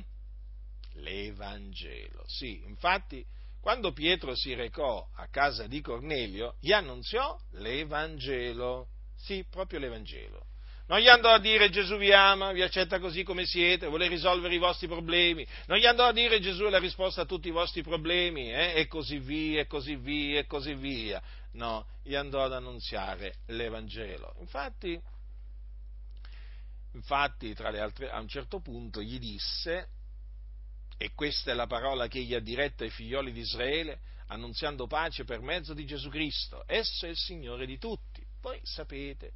L'Evangelo. 0.94 2.24
Sì, 2.26 2.62
infatti, 2.64 3.24
quando 3.60 3.92
Pietro 3.92 4.34
si 4.34 4.54
recò 4.54 5.06
a 5.14 5.28
casa 5.28 5.66
di 5.66 5.82
Cornelio, 5.82 6.56
gli 6.60 6.72
annunziò 6.72 7.38
l'Evangelo. 7.52 8.88
Sì, 9.14 9.44
proprio 9.48 9.78
l'Evangelo. 9.78 10.46
Non 10.88 11.00
gli 11.00 11.08
andò 11.08 11.30
a 11.30 11.40
dire 11.40 11.68
Gesù 11.68 11.96
vi 11.96 12.12
ama, 12.12 12.52
vi 12.52 12.62
accetta 12.62 13.00
così 13.00 13.24
come 13.24 13.44
siete, 13.44 13.88
vuole 13.88 14.06
risolvere 14.06 14.54
i 14.54 14.58
vostri 14.58 14.86
problemi. 14.86 15.44
Non 15.66 15.78
gli 15.78 15.86
andò 15.86 16.04
a 16.04 16.12
dire 16.12 16.38
Gesù 16.38 16.64
è 16.64 16.70
la 16.70 16.78
risposta 16.78 17.22
a 17.22 17.26
tutti 17.26 17.48
i 17.48 17.52
vostri 17.52 17.82
problemi, 17.82 18.52
eh? 18.52 18.74
e 18.74 18.86
così 18.86 19.18
via, 19.18 19.62
e 19.62 19.66
così 19.66 19.96
via, 19.96 20.38
e 20.38 20.46
così 20.46 20.74
via. 20.74 21.20
No, 21.52 21.86
gli 22.04 22.14
andò 22.14 22.44
ad 22.44 22.52
annunziare 22.52 23.38
l'Evangelo. 23.46 24.36
Infatti, 24.38 25.00
infatti 26.92 27.52
tra 27.52 27.70
le 27.70 27.80
altre, 27.80 28.08
a 28.08 28.20
un 28.20 28.28
certo 28.28 28.60
punto 28.60 29.02
gli 29.02 29.18
disse, 29.18 29.88
e 30.96 31.12
questa 31.14 31.50
è 31.50 31.54
la 31.54 31.66
parola 31.66 32.06
che 32.06 32.18
egli 32.18 32.34
ha 32.34 32.40
diretta 32.40 32.84
ai 32.84 32.90
figlioli 32.90 33.32
di 33.32 33.40
Israele, 33.40 33.98
annunziando 34.28 34.86
pace 34.86 35.24
per 35.24 35.40
mezzo 35.40 35.74
di 35.74 35.84
Gesù 35.84 36.10
Cristo. 36.10 36.62
Esso 36.64 37.06
è 37.06 37.08
il 37.08 37.16
Signore 37.16 37.66
di 37.66 37.76
tutti. 37.76 38.24
Voi 38.40 38.60
sapete 38.62 39.32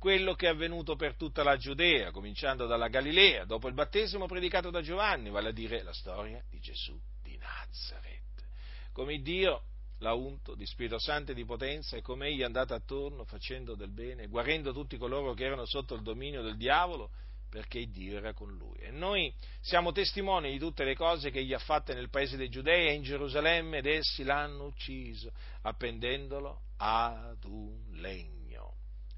quello 0.00 0.32
che 0.32 0.46
è 0.46 0.48
avvenuto 0.48 0.96
per 0.96 1.14
tutta 1.14 1.42
la 1.42 1.58
Giudea, 1.58 2.10
cominciando 2.10 2.66
dalla 2.66 2.88
Galilea, 2.88 3.44
dopo 3.44 3.68
il 3.68 3.74
battesimo 3.74 4.24
predicato 4.24 4.70
da 4.70 4.80
Giovanni, 4.80 5.28
vale 5.28 5.50
a 5.50 5.52
dire 5.52 5.82
la 5.82 5.92
storia 5.92 6.42
di 6.48 6.58
Gesù 6.58 6.98
di 7.22 7.36
Nazareth. 7.36 8.48
Come 8.92 9.20
Dio 9.20 9.64
l'ha 9.98 10.14
unto 10.14 10.54
di 10.54 10.64
Spirito 10.64 10.98
Santo 10.98 11.32
e 11.32 11.34
di 11.34 11.44
potenza 11.44 11.98
e 11.98 12.00
come 12.00 12.28
egli 12.28 12.40
è 12.40 12.44
andato 12.44 12.72
attorno 12.72 13.24
facendo 13.24 13.74
del 13.74 13.92
bene, 13.92 14.26
guarendo 14.26 14.72
tutti 14.72 14.96
coloro 14.96 15.34
che 15.34 15.44
erano 15.44 15.66
sotto 15.66 15.94
il 15.94 16.00
dominio 16.00 16.40
del 16.40 16.56
diavolo, 16.56 17.10
perché 17.50 17.86
Dio 17.90 18.16
era 18.16 18.32
con 18.32 18.56
lui. 18.56 18.78
E 18.78 18.90
noi 18.90 19.30
siamo 19.60 19.92
testimoni 19.92 20.50
di 20.50 20.58
tutte 20.58 20.82
le 20.82 20.94
cose 20.94 21.30
che 21.30 21.40
egli 21.40 21.52
ha 21.52 21.58
fatte 21.58 21.92
nel 21.92 22.08
paese 22.08 22.38
dei 22.38 22.48
Giudei 22.48 22.88
e 22.88 22.94
in 22.94 23.02
Gerusalemme 23.02 23.78
ed 23.78 23.86
essi 23.86 24.22
l'hanno 24.22 24.64
ucciso, 24.64 25.30
appendendolo 25.60 26.62
ad 26.78 27.44
un 27.44 27.84
legno. 27.96 28.39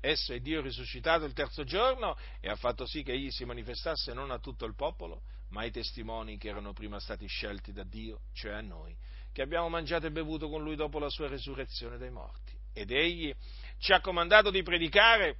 Esso 0.05 0.33
è 0.33 0.41
Dio 0.41 0.61
risuscitato 0.61 1.25
il 1.27 1.33
terzo 1.33 1.63
giorno 1.63 2.17
e 2.41 2.49
ha 2.49 2.57
fatto 2.57 2.87
sì 2.87 3.05
che 3.05 3.13
egli 3.13 3.31
si 3.31 3.45
manifestasse 3.45 4.13
non 4.13 4.33
a 4.33 4.41
tutto 4.41 4.65
il 4.65 4.75
popolo, 4.75 5.23
ma 5.51 5.61
ai 5.61 5.71
testimoni 5.71 6.39
che 6.39 6.49
erano 6.49 6.73
prima 6.73 6.99
stati 6.99 7.25
scelti 7.29 7.73
da 7.73 7.85
Dio, 7.85 8.23
cioè 8.33 8.55
a 8.55 8.61
noi, 8.61 8.97
che 9.33 9.43
abbiamo 9.43 9.69
mangiato 9.69 10.07
e 10.07 10.11
bevuto 10.11 10.49
con 10.49 10.61
lui 10.61 10.75
dopo 10.75 10.99
la 10.99 11.09
sua 11.09 11.29
resurrezione 11.29 11.99
dai 11.99 12.11
morti. 12.11 12.53
Ed 12.73 12.91
egli 12.91 13.33
ci 13.79 13.93
ha 13.93 14.01
comandato 14.01 14.51
di 14.51 14.65
predicare 14.65 15.37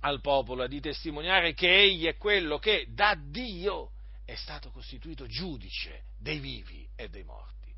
al 0.00 0.20
popolo 0.20 0.64
e 0.64 0.68
di 0.68 0.80
testimoniare 0.80 1.54
che 1.54 1.72
egli 1.72 2.06
è 2.06 2.16
quello 2.16 2.58
che 2.58 2.86
da 2.88 3.14
Dio 3.16 3.92
è 4.24 4.34
stato 4.34 4.72
costituito 4.72 5.26
giudice 5.26 6.06
dei 6.18 6.40
vivi 6.40 6.84
e 6.96 7.08
dei 7.08 7.22
morti. 7.22 7.72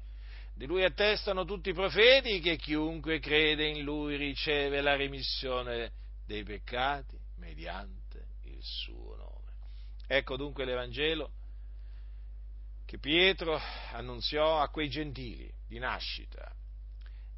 Di 0.54 0.64
lui 0.64 0.82
attestano 0.82 1.44
tutti 1.44 1.68
i 1.68 1.74
profeti 1.74 2.40
che 2.40 2.56
chiunque 2.56 3.18
crede 3.18 3.66
in 3.66 3.82
lui 3.82 4.16
riceve 4.16 4.80
la 4.80 4.96
remissione 4.96 6.04
dei 6.26 6.42
peccati 6.42 7.18
mediante 7.36 8.26
il 8.42 8.62
suo 8.62 9.16
nome. 9.16 9.52
Ecco 10.06 10.36
dunque 10.36 10.64
l'Evangelo 10.64 11.32
che 12.84 12.98
Pietro 12.98 13.60
annunziò 13.92 14.60
a 14.60 14.68
quei 14.68 14.88
gentili 14.88 15.52
di 15.66 15.78
nascita. 15.78 16.52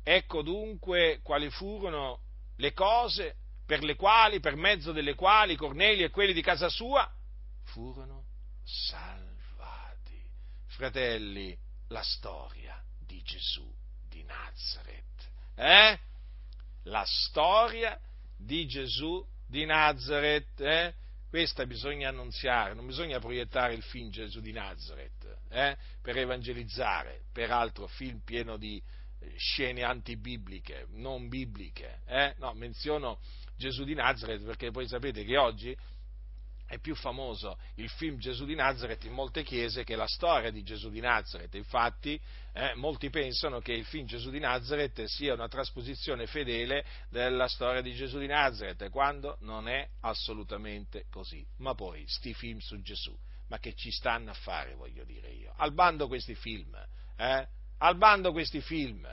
Ecco 0.02 0.42
dunque 0.42 1.20
quali 1.22 1.50
furono 1.50 2.20
le 2.56 2.72
cose 2.72 3.36
per 3.64 3.82
le 3.82 3.94
quali, 3.94 4.40
per 4.40 4.56
mezzo 4.56 4.92
delle 4.92 5.14
quali 5.14 5.56
Cornelio 5.56 6.06
e 6.06 6.10
quelli 6.10 6.32
di 6.32 6.42
casa 6.42 6.68
sua 6.68 7.10
furono 7.64 8.24
salvati. 8.64 10.22
Fratelli, 10.66 11.56
la 11.88 12.02
storia 12.02 12.82
di 12.98 13.22
Gesù 13.22 13.70
di 14.08 14.22
Nazareth. 14.24 15.30
Eh? 15.54 15.98
La 16.84 17.04
storia 17.04 17.98
di 18.38 18.66
Gesù 18.66 19.24
di 19.46 19.64
Nazareth. 19.64 20.60
Eh? 20.60 20.94
Questa 21.28 21.66
bisogna 21.66 22.08
annunziare, 22.08 22.72
non 22.72 22.86
bisogna 22.86 23.18
proiettare 23.18 23.74
il 23.74 23.82
film 23.82 24.08
Gesù 24.08 24.40
di 24.40 24.52
Nazareth 24.52 25.40
eh? 25.50 25.76
per 26.00 26.16
evangelizzare, 26.16 27.24
peraltro 27.32 27.86
film 27.86 28.20
pieno 28.24 28.56
di 28.56 28.82
eh, 29.20 29.34
scene 29.36 29.82
antibibliche, 29.82 30.86
non 30.92 31.28
bibliche. 31.28 32.00
Eh? 32.06 32.34
No, 32.38 32.54
menziono 32.54 33.20
Gesù 33.56 33.84
di 33.84 33.94
Nazareth 33.94 34.44
perché 34.44 34.70
poi 34.70 34.86
sapete 34.86 35.24
che 35.24 35.36
oggi 35.36 35.76
è 36.68 36.78
più 36.78 36.94
famoso 36.94 37.58
il 37.76 37.88
film 37.88 38.18
Gesù 38.18 38.44
di 38.44 38.54
Nazareth 38.54 39.04
in 39.04 39.12
molte 39.12 39.42
chiese 39.42 39.84
che 39.84 39.96
la 39.96 40.06
storia 40.06 40.50
di 40.50 40.62
Gesù 40.62 40.90
di 40.90 41.00
Nazareth. 41.00 41.54
Infatti, 41.54 42.20
eh, 42.52 42.74
molti 42.74 43.08
pensano 43.08 43.60
che 43.60 43.72
il 43.72 43.86
film 43.86 44.04
Gesù 44.04 44.28
di 44.30 44.38
Nazareth 44.38 45.04
sia 45.04 45.32
una 45.32 45.48
trasposizione 45.48 46.26
fedele 46.26 46.84
della 47.08 47.48
storia 47.48 47.80
di 47.80 47.94
Gesù 47.94 48.18
di 48.18 48.26
Nazareth, 48.26 48.90
quando 48.90 49.38
non 49.40 49.66
è 49.66 49.88
assolutamente 50.00 51.06
così. 51.10 51.44
Ma 51.56 51.74
poi, 51.74 52.04
sti 52.06 52.34
film 52.34 52.58
su 52.58 52.78
Gesù, 52.82 53.18
ma 53.48 53.58
che 53.58 53.74
ci 53.74 53.90
stanno 53.90 54.30
a 54.30 54.34
fare, 54.34 54.74
voglio 54.74 55.04
dire 55.04 55.30
io? 55.30 55.54
Al 55.56 55.72
bando 55.72 56.06
questi 56.06 56.34
film, 56.34 56.76
eh? 57.16 57.48
Al 57.78 57.96
bando 57.96 58.30
questi 58.32 58.60
film. 58.60 59.08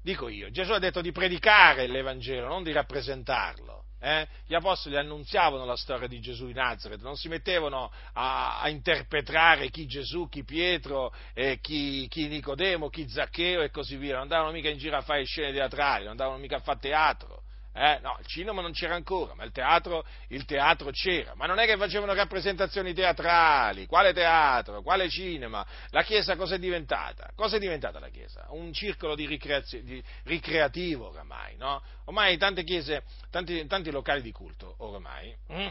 Dico 0.00 0.28
io, 0.28 0.48
Gesù 0.50 0.70
ha 0.72 0.78
detto 0.78 1.00
di 1.00 1.10
predicare 1.10 1.88
l'Evangelo, 1.88 2.46
non 2.46 2.62
di 2.62 2.70
rappresentarlo. 2.70 3.86
Eh? 4.00 4.26
Gli 4.46 4.54
apostoli 4.54 4.96
annunziavano 4.96 5.64
la 5.64 5.76
storia 5.76 6.06
di 6.06 6.20
Gesù 6.20 6.46
di 6.46 6.52
Nazareth, 6.52 7.02
non 7.02 7.16
si 7.16 7.28
mettevano 7.28 7.90
a, 8.12 8.60
a 8.60 8.68
interpretare 8.68 9.70
chi 9.70 9.86
Gesù, 9.86 10.28
chi 10.28 10.44
Pietro, 10.44 11.12
eh, 11.34 11.58
chi, 11.60 12.06
chi, 12.08 12.28
Nicodemo, 12.28 12.88
chi 12.88 13.08
Zaccheo 13.08 13.62
e 13.62 13.70
così 13.70 13.96
via, 13.96 14.14
non 14.14 14.22
andavano 14.22 14.52
mica 14.52 14.68
in 14.68 14.78
giro 14.78 14.96
a 14.96 15.02
fare 15.02 15.24
scene 15.24 15.52
teatrali, 15.52 16.02
non 16.02 16.12
andavano 16.12 16.38
mica 16.38 16.56
a 16.56 16.60
fare 16.60 16.78
teatro. 16.78 17.37
Eh? 17.78 18.00
No, 18.00 18.16
il 18.18 18.26
cinema 18.26 18.60
non 18.60 18.72
c'era 18.72 18.96
ancora, 18.96 19.34
ma 19.34 19.44
il 19.44 19.52
teatro, 19.52 20.04
il 20.28 20.44
teatro, 20.44 20.90
c'era. 20.90 21.34
Ma 21.36 21.46
non 21.46 21.60
è 21.60 21.66
che 21.66 21.76
facevano 21.76 22.12
rappresentazioni 22.12 22.92
teatrali. 22.92 23.86
Quale 23.86 24.12
teatro? 24.12 24.82
Quale 24.82 25.08
cinema? 25.08 25.64
La 25.90 26.02
Chiesa 26.02 26.34
cosa 26.34 26.56
è 26.56 26.58
diventata? 26.58 27.30
Cosa 27.36 27.56
è 27.56 27.58
diventata 27.60 28.00
la 28.00 28.08
Chiesa? 28.08 28.46
Un 28.50 28.72
circolo 28.72 29.14
di, 29.14 29.26
di 29.28 30.02
ricreativo 30.24 31.10
oramai, 31.10 31.56
no? 31.56 31.80
Ormai 32.06 32.36
tante 32.36 32.64
chiese, 32.64 33.04
tanti, 33.30 33.64
tanti 33.66 33.90
locali 33.90 34.22
di 34.22 34.32
culto, 34.32 34.74
oramai, 34.78 35.34
mm, 35.52 35.68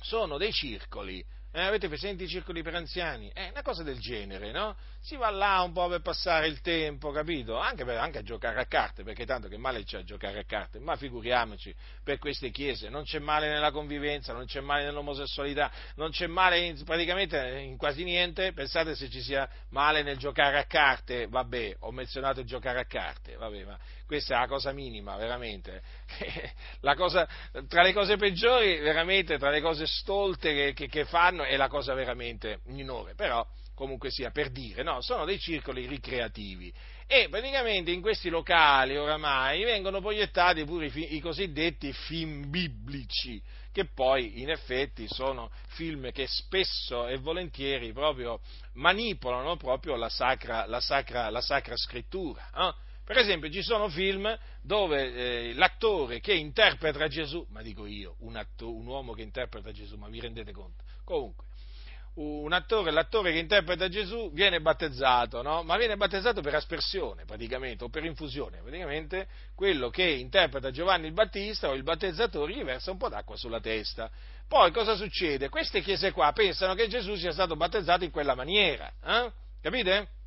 sono 0.00 0.38
dei 0.38 0.52
circoli 0.52 1.22
eh, 1.54 1.60
avete 1.60 1.88
presente 1.88 2.24
i 2.24 2.28
circoli 2.28 2.62
per 2.62 2.74
anziani? 2.74 3.30
È 3.32 3.50
una 3.50 3.62
cosa 3.62 3.82
del 3.82 3.98
genere, 3.98 4.52
no? 4.52 4.74
Si 5.00 5.16
va 5.16 5.28
là 5.28 5.60
un 5.60 5.72
po' 5.72 5.86
per 5.88 6.00
passare 6.00 6.46
il 6.46 6.60
tempo, 6.62 7.10
capito? 7.10 7.58
Anche, 7.58 7.84
per, 7.84 7.98
anche 7.98 8.18
a 8.18 8.22
giocare 8.22 8.58
a 8.60 8.64
carte, 8.64 9.02
perché 9.02 9.26
tanto 9.26 9.48
che 9.48 9.58
male 9.58 9.84
c'è 9.84 9.98
a 9.98 10.04
giocare 10.04 10.38
a 10.38 10.44
carte, 10.44 10.78
ma 10.78 10.96
figuriamoci 10.96 11.74
per 12.02 12.18
queste 12.18 12.50
chiese, 12.50 12.88
non 12.88 13.04
c'è 13.04 13.18
male 13.18 13.48
nella 13.50 13.70
convivenza, 13.70 14.32
non 14.32 14.46
c'è 14.46 14.60
male 14.60 14.84
nell'omosessualità, 14.84 15.70
non 15.96 16.10
c'è 16.10 16.26
male 16.26 16.58
in, 16.58 16.82
praticamente 16.84 17.58
in 17.58 17.76
quasi 17.76 18.02
niente, 18.02 18.54
pensate 18.54 18.94
se 18.94 19.10
ci 19.10 19.20
sia 19.20 19.46
male 19.70 20.02
nel 20.02 20.16
giocare 20.16 20.58
a 20.58 20.64
carte, 20.64 21.26
vabbè, 21.26 21.76
ho 21.80 21.92
menzionato 21.92 22.40
il 22.40 22.46
giocare 22.46 22.80
a 22.80 22.86
carte, 22.86 23.36
vabbè, 23.36 23.64
ma 23.64 23.78
questa 24.12 24.36
è 24.36 24.38
la 24.40 24.46
cosa 24.46 24.72
minima, 24.72 25.16
veramente. 25.16 25.80
Cosa, 26.96 27.26
tra 27.68 27.82
le 27.82 27.94
cose 27.94 28.16
peggiori, 28.16 28.78
veramente, 28.78 29.38
tra 29.38 29.48
le 29.48 29.62
cose 29.62 29.86
stolte 29.86 30.52
che, 30.52 30.72
che, 30.74 30.88
che, 30.88 31.04
fanno, 31.06 31.44
è 31.44 31.56
la 31.56 31.68
cosa 31.68 31.94
veramente 31.94 32.60
minore. 32.66 33.14
Però, 33.14 33.44
comunque 33.74 34.10
sia, 34.10 34.30
per 34.30 34.50
dire, 34.50 34.82
no, 34.82 35.00
sono 35.00 35.24
dei 35.24 35.38
circoli 35.38 35.86
ricreativi. 35.86 36.72
E 37.06 37.28
praticamente 37.30 37.90
in 37.90 38.02
questi 38.02 38.28
locali 38.28 38.96
oramai 38.96 39.64
vengono 39.64 40.00
proiettati 40.00 40.64
pure 40.64 40.86
i, 40.86 41.16
i 41.16 41.20
cosiddetti 41.20 41.92
film 41.92 42.50
biblici, 42.50 43.42
che 43.72 43.86
poi 43.86 44.42
in 44.42 44.50
effetti 44.50 45.06
sono 45.08 45.50
film 45.68 46.12
che 46.12 46.26
spesso 46.26 47.06
e 47.06 47.16
volentieri 47.16 47.92
proprio 47.92 48.40
manipolano 48.74 49.56
proprio 49.56 49.96
la 49.96 50.10
sacra, 50.10 50.66
la 50.66 50.80
sacra, 50.80 51.30
la 51.30 51.40
sacra 51.40 51.76
scrittura. 51.76 52.50
Eh? 52.54 52.90
Per 53.04 53.16
esempio 53.16 53.50
ci 53.50 53.62
sono 53.62 53.88
film 53.88 54.38
dove 54.62 55.14
eh, 55.14 55.54
l'attore 55.54 56.20
che 56.20 56.34
interpreta 56.34 57.08
Gesù, 57.08 57.44
ma 57.50 57.60
dico 57.60 57.86
io, 57.86 58.16
un, 58.20 58.36
atto, 58.36 58.72
un 58.72 58.86
uomo 58.86 59.12
che 59.12 59.22
interpreta 59.22 59.72
Gesù, 59.72 59.96
ma 59.96 60.08
vi 60.08 60.20
rendete 60.20 60.52
conto? 60.52 60.84
Comunque, 61.04 61.46
un 62.14 62.52
attore, 62.52 62.90
l'attore 62.90 63.32
che 63.32 63.38
interpreta 63.38 63.88
Gesù 63.88 64.30
viene 64.32 64.60
battezzato, 64.60 65.40
no? 65.40 65.62
ma 65.62 65.78
viene 65.78 65.96
battezzato 65.96 66.42
per 66.42 66.54
aspersione 66.54 67.24
praticamente, 67.24 67.84
o 67.84 67.88
per 67.88 68.04
infusione, 68.04 68.60
praticamente 68.60 69.28
quello 69.54 69.88
che 69.88 70.04
interpreta 70.04 70.70
Giovanni 70.70 71.06
il 71.06 71.14
Battista 71.14 71.70
o 71.70 71.72
il 71.72 71.82
battezzatore 71.82 72.52
gli 72.52 72.62
versa 72.62 72.90
un 72.90 72.98
po' 72.98 73.08
d'acqua 73.08 73.36
sulla 73.36 73.60
testa. 73.60 74.10
Poi 74.46 74.70
cosa 74.72 74.94
succede? 74.94 75.48
Queste 75.48 75.80
chiese 75.80 76.12
qua 76.12 76.32
pensano 76.32 76.74
che 76.74 76.86
Gesù 76.86 77.14
sia 77.14 77.32
stato 77.32 77.56
battezzato 77.56 78.04
in 78.04 78.10
quella 78.10 78.34
maniera, 78.34 78.92
eh? 79.02 79.32
capite? 79.62 80.20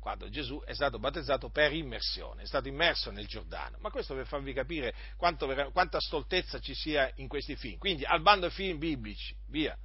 Quando 0.00 0.28
Gesù 0.30 0.60
è 0.64 0.72
stato 0.72 0.98
battezzato 0.98 1.50
per 1.50 1.72
immersione, 1.72 2.42
è 2.42 2.46
stato 2.46 2.68
immerso 2.68 3.10
nel 3.10 3.26
Giordano. 3.26 3.76
Ma 3.80 3.90
questo 3.90 4.14
per 4.14 4.26
farvi 4.26 4.52
capire 4.52 4.94
quanto, 5.16 5.46
quanta 5.72 6.00
stoltezza 6.00 6.58
ci 6.58 6.74
sia 6.74 7.10
in 7.16 7.28
questi 7.28 7.54
film. 7.54 7.78
Quindi 7.78 8.04
al 8.04 8.22
bando 8.22 8.48
film 8.50 8.78
biblici, 8.78 9.36
via. 9.48 9.76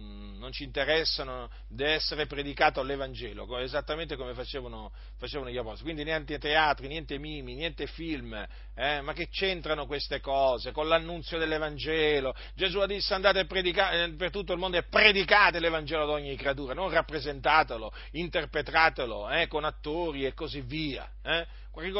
Mm, 0.00 0.38
non 0.38 0.52
ci 0.52 0.64
interessano, 0.64 1.50
deve 1.68 1.92
essere 1.92 2.24
predicato 2.24 2.82
l'Evangelo, 2.82 3.58
esattamente 3.58 4.16
come 4.16 4.32
facevano, 4.32 4.90
facevano, 5.18 5.50
gli 5.50 5.58
apostoli. 5.58 5.92
Quindi 5.92 6.04
niente 6.04 6.38
teatri, 6.38 6.88
niente 6.88 7.18
mimi, 7.18 7.54
niente 7.54 7.86
film, 7.86 8.32
eh? 8.74 9.02
ma 9.02 9.12
che 9.12 9.28
c'entrano 9.28 9.84
queste 9.84 10.20
cose 10.20 10.72
con 10.72 10.88
l'annunzio 10.88 11.36
dell'Evangelo? 11.36 12.34
Gesù 12.54 12.78
ha 12.78 12.86
detto 12.86 13.12
andate 13.12 13.46
eh, 13.46 14.14
per 14.16 14.30
tutto 14.30 14.54
il 14.54 14.58
mondo 14.58 14.78
e 14.78 14.84
predicate 14.84 15.60
l'Evangelo 15.60 16.04
ad 16.04 16.08
ogni 16.08 16.36
creatura, 16.36 16.72
non 16.72 16.88
rappresentatelo, 16.88 17.92
interpretatelo 18.12 19.28
eh? 19.28 19.46
con 19.46 19.64
attori 19.64 20.24
e 20.24 20.32
così 20.32 20.62
via. 20.62 21.06
Eh? 21.22 21.46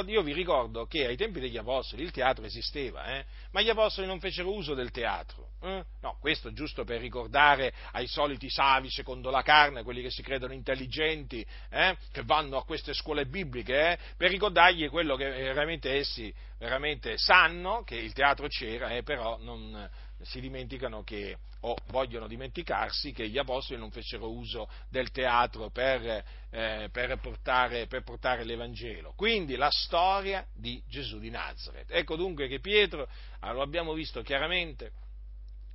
Io 0.07 0.23
vi 0.23 0.33
ricordo 0.33 0.87
che 0.87 1.07
ai 1.07 1.17
tempi 1.17 1.41
degli 1.41 1.59
apostoli 1.59 2.03
il 2.05 2.11
teatro 2.11 2.45
esisteva, 2.47 3.19
eh? 3.19 3.27
ma 3.51 3.61
gli 3.61 3.69
apostoli 3.69 4.07
non 4.07 4.19
fecero 4.19 4.51
uso 4.51 4.73
del 4.73 4.91
teatro. 4.91 5.52
Eh? 5.63 5.85
No, 6.01 6.17
questo 6.19 6.53
giusto 6.53 6.83
per 6.83 7.01
ricordare 7.01 7.73
ai 7.93 8.09
soliti 8.09 8.51
savi 8.51 8.91
secondo 8.91 9.31
la 9.31 9.43
carne, 9.43 9.85
quelli 9.85 10.03
che 10.03 10.11
si 10.11 10.21
credono 10.21 10.53
intelligenti, 10.53 11.47
eh? 11.71 11.97
che 12.11 12.23
vanno 12.25 12.57
a 12.57 12.65
queste 12.65 12.93
scuole 12.93 13.27
bibliche, 13.27 13.93
eh? 13.93 13.99
per 14.17 14.31
ricordargli 14.31 14.89
quello 14.89 15.15
che 15.15 15.31
veramente 15.31 15.93
essi 15.93 16.35
veramente 16.59 17.17
sanno, 17.17 17.83
che 17.85 17.97
il 17.97 18.13
teatro 18.13 18.49
c'era, 18.49 18.91
eh? 18.91 19.05
però 19.05 19.39
non, 19.41 19.89
si 20.23 20.41
dimenticano 20.41 21.03
che, 21.03 21.39
o 21.61 21.77
vogliono 21.89 22.27
dimenticarsi 22.27 23.13
che 23.13 23.29
gli 23.29 23.39
apostoli 23.39 23.79
non 23.79 23.91
fecero 23.91 24.31
uso 24.31 24.69
del 24.89 25.11
teatro 25.11 25.71
per, 25.71 26.25
eh, 26.51 26.89
per, 26.91 27.19
portare, 27.21 27.87
per, 27.87 28.03
portare, 28.03 28.45
l'Evangelo. 28.45 29.13
Quindi 29.17 29.57
la 29.57 29.71
storia 29.71 30.47
di 30.53 30.83
Gesù 30.89 31.19
di 31.19 31.31
Nazareth. 31.31 31.91
Ecco 31.91 32.17
dunque 32.17 32.49
che 32.49 32.61
Pietro, 32.61 33.09
ah, 33.41 33.53
lo 33.53 33.63
abbiamo 33.63 33.93
visto 33.93 34.23
chiaramente, 34.23 34.93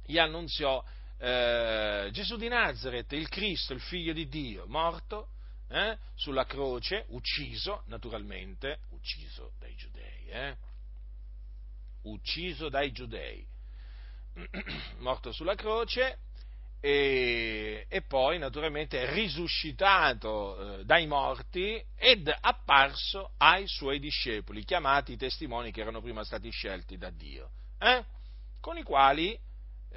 gli 0.08 0.18
annunziò 0.18 0.84
eh, 1.20 2.10
Gesù 2.14 2.38
di 2.38 2.48
Nazareth, 2.48 3.12
il 3.12 3.28
Cristo, 3.28 3.74
il 3.74 3.82
figlio 3.82 4.14
di 4.14 4.30
Dio, 4.30 4.66
morto 4.68 5.32
eh, 5.70 5.98
sulla 6.16 6.46
croce, 6.46 7.06
ucciso 7.10 7.84
naturalmente, 7.88 8.80
ucciso 8.92 9.52
dai 9.60 9.76
giudei, 9.76 10.28
eh, 10.30 10.58
ucciso 12.04 12.70
dai 12.70 12.92
giudei 12.94 13.46
morto 15.00 15.34
sulla 15.34 15.56
croce 15.56 16.20
e, 16.80 17.86
e 17.90 18.02
poi 18.04 18.38
naturalmente 18.38 19.12
risuscitato 19.12 20.80
eh, 20.80 20.86
dai 20.86 21.06
morti 21.06 21.84
ed 21.98 22.34
apparso 22.40 23.34
ai 23.40 23.68
suoi 23.68 24.00
discepoli, 24.00 24.64
chiamati 24.64 25.12
i 25.12 25.18
testimoni 25.18 25.72
che 25.72 25.82
erano 25.82 26.00
prima 26.02 26.24
stati 26.24 26.50
scelti 26.50 26.98
da 26.98 27.10
Dio, 27.10 27.50
eh? 27.78 28.06
con 28.62 28.78
i 28.78 28.84
quali 28.84 29.38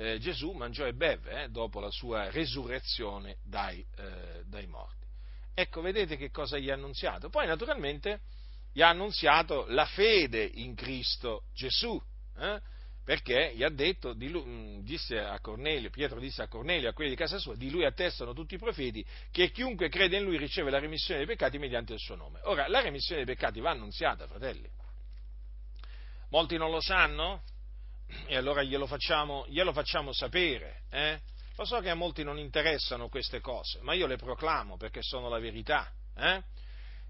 eh, 0.01 0.19
Gesù 0.19 0.53
mangiò 0.53 0.87
e 0.87 0.95
beve 0.95 1.43
eh, 1.43 1.49
dopo 1.51 1.79
la 1.79 1.91
sua 1.91 2.31
resurrezione 2.31 3.37
dai, 3.45 3.85
eh, 3.97 4.43
dai 4.47 4.67
morti. 4.67 5.05
Ecco, 5.53 5.83
vedete 5.83 6.17
che 6.17 6.31
cosa 6.31 6.57
gli 6.57 6.71
ha 6.71 6.75
annunziato. 6.75 7.29
Poi 7.29 7.47
naturalmente 7.47 8.21
gli 8.73 8.81
ha 8.81 8.89
annunziato 8.89 9.67
la 9.69 9.85
fede 9.85 10.43
in 10.43 10.75
Cristo 10.75 11.45
Gesù. 11.53 12.01
Eh? 12.39 12.61
perché 13.03 13.53
gli 13.57 13.65
ha 13.65 13.71
detto, 13.71 14.15
lui, 14.17 14.45
mm, 14.45 14.79
disse 14.81 15.19
a 15.19 15.41
Cornelio, 15.41 15.91
Pietro 15.91 16.21
disse 16.21 16.43
a 16.43 16.49
Cornelio, 16.49 16.89
a 16.89 16.93
quelli 16.93 17.11
di 17.11 17.17
casa 17.17 17.39
sua, 17.39 17.57
di 17.57 17.69
lui 17.69 17.85
attestano 17.85 18.33
tutti 18.33 18.55
i 18.55 18.59
profeti, 18.59 19.05
che 19.33 19.51
chiunque 19.51 19.89
crede 19.89 20.19
in 20.19 20.23
lui 20.23 20.37
riceve 20.37 20.71
la 20.71 20.79
remissione 20.79 21.19
dei 21.19 21.27
peccati 21.27 21.59
mediante 21.59 21.93
il 21.93 21.99
suo 21.99 22.15
nome. 22.15 22.39
Ora, 22.45 22.69
la 22.69 22.81
remissione 22.81 23.25
dei 23.25 23.35
peccati 23.35 23.59
va 23.59 23.71
annunziata, 23.71 24.29
fratelli. 24.29 24.71
Molti 26.29 26.57
non 26.57 26.71
lo 26.71 26.81
sanno? 26.81 27.43
E 28.27 28.37
allora 28.37 28.63
glielo 28.63 28.87
facciamo, 28.87 29.45
glielo 29.49 29.73
facciamo 29.73 30.13
sapere. 30.13 30.83
Eh? 30.91 31.21
Lo 31.57 31.65
so 31.65 31.79
che 31.81 31.91
a 31.91 31.95
molti 31.95 32.23
non 32.25 32.39
interessano 32.39 33.09
queste 33.09 33.41
cose, 33.41 33.81
ma 33.83 33.93
io 33.93 34.07
le 34.07 34.17
proclamo 34.17 34.77
perché 34.77 35.03
sono 35.03 35.29
la 35.29 35.39
verità. 35.39 35.91
Eh? 36.17 36.43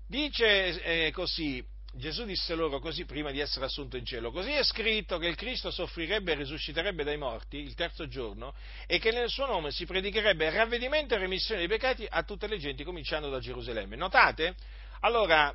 Dice 0.07 0.83
eh, 0.83 1.11
così, 1.13 1.65
Gesù 1.93 2.25
disse 2.25 2.55
loro 2.55 2.81
così 2.81 3.05
prima 3.05 3.31
di 3.31 3.41
essere 3.41 3.65
assunto 3.65 3.97
in 3.97 4.05
cielo, 4.05 4.31
così 4.31 4.51
è 4.51 4.63
scritto 4.63 5.19
che 5.19 5.29
il 5.29 5.37
Cristo 5.37 5.71
soffrirebbe 5.71 6.33
e 6.33 6.35
risusciterebbe 6.37 7.05
dai 7.05 7.17
morti 7.17 7.59
il 7.59 7.75
terzo 7.75 8.09
giorno 8.09 8.55
e 8.87 8.99
che 8.99 9.13
nel 9.13 9.29
suo 9.29 9.47
nome 9.47 9.71
si 9.71 9.87
predicherebbe 9.87 10.51
ravvedimento 10.51 11.15
e 11.15 11.19
remissione 11.19 11.61
dei 11.61 11.69
peccati 11.69 12.07
a 12.09 12.23
tutte 12.23 12.47
le 12.47 12.59
genti, 12.59 12.85
cominciando 12.85 13.29
da 13.29 13.39
Gerusalemme. 13.39 13.97
Notate? 13.97 14.55
Allora, 15.01 15.55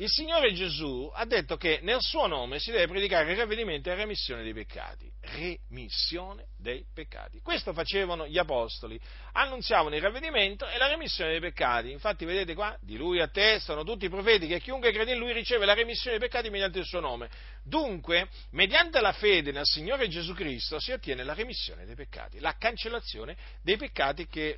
il 0.00 0.08
Signore 0.08 0.52
Gesù 0.52 1.10
ha 1.12 1.24
detto 1.24 1.56
che 1.56 1.80
nel 1.82 2.00
suo 2.00 2.28
nome 2.28 2.60
si 2.60 2.70
deve 2.70 2.86
predicare 2.86 3.32
il 3.32 3.36
ravvedimento 3.36 3.88
e 3.88 3.92
la 3.92 3.98
remissione 3.98 4.44
dei 4.44 4.52
peccati. 4.52 5.10
Remissione 5.20 6.50
dei 6.56 6.84
peccati. 6.92 7.40
Questo 7.40 7.72
facevano 7.72 8.26
gli 8.28 8.38
apostoli, 8.38 9.00
annunziavano 9.32 9.96
il 9.96 10.02
ravvedimento 10.02 10.68
e 10.68 10.78
la 10.78 10.86
remissione 10.86 11.32
dei 11.32 11.40
peccati. 11.40 11.90
Infatti 11.90 12.24
vedete 12.24 12.54
qua, 12.54 12.78
di 12.80 12.96
lui 12.96 13.20
attestano 13.20 13.82
tutti 13.82 14.04
i 14.04 14.08
profeti 14.08 14.46
che 14.46 14.60
chiunque 14.60 14.92
crede 14.92 15.14
in 15.14 15.18
lui 15.18 15.32
riceve 15.32 15.64
la 15.64 15.74
remissione 15.74 16.16
dei 16.16 16.28
peccati 16.28 16.48
mediante 16.48 16.78
il 16.78 16.84
suo 16.84 17.00
nome. 17.00 17.28
Dunque, 17.64 18.28
mediante 18.50 19.00
la 19.00 19.12
fede 19.12 19.50
nel 19.50 19.66
Signore 19.66 20.06
Gesù 20.06 20.32
Cristo 20.32 20.78
si 20.78 20.92
ottiene 20.92 21.24
la 21.24 21.34
remissione 21.34 21.84
dei 21.84 21.96
peccati, 21.96 22.38
la 22.38 22.56
cancellazione 22.56 23.36
dei 23.62 23.76
peccati 23.76 24.28
che, 24.28 24.56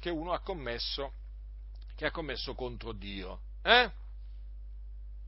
che 0.00 0.10
uno 0.10 0.32
ha 0.32 0.40
commesso, 0.40 1.12
che 1.94 2.06
ha 2.06 2.10
commesso 2.10 2.54
contro 2.54 2.92
Dio. 2.92 3.40
Eh? 3.62 4.02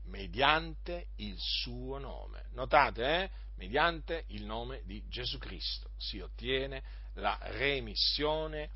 Mediante 0.07 1.07
il 1.17 1.35
suo 1.37 1.97
nome. 1.97 2.45
Notate, 2.51 3.23
eh? 3.23 3.29
mediante 3.55 4.25
il 4.27 4.45
nome 4.45 4.81
di 4.85 5.03
Gesù 5.07 5.37
Cristo 5.37 5.91
si 5.97 6.19
ottiene 6.19 6.83
la 7.15 7.37
remissione 7.41 8.69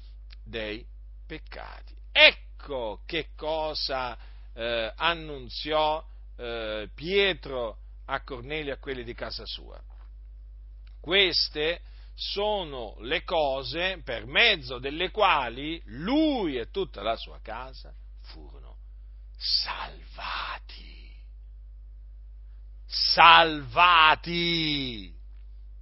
dei 0.44 0.86
peccati. 1.26 1.96
Ecco 2.12 3.02
che 3.06 3.30
cosa 3.36 4.18
eh, 4.54 4.92
annunziò 4.96 6.04
eh, 6.38 6.90
Pietro 6.94 7.78
a 8.06 8.22
Cornelio 8.24 8.72
e 8.72 8.76
a 8.76 8.80
quelli 8.80 9.04
di 9.04 9.14
casa 9.14 9.46
sua. 9.46 9.82
Queste 11.00 11.82
sono 12.14 12.96
le 13.00 13.24
cose 13.24 14.02
per 14.04 14.26
mezzo 14.26 14.78
delle 14.78 15.10
quali 15.10 15.82
lui 15.86 16.58
e 16.58 16.70
tutta 16.70 17.02
la 17.02 17.16
sua 17.16 17.40
casa 17.42 17.94
furono 18.22 18.78
salvati 19.38 21.01
salvati. 22.92 24.70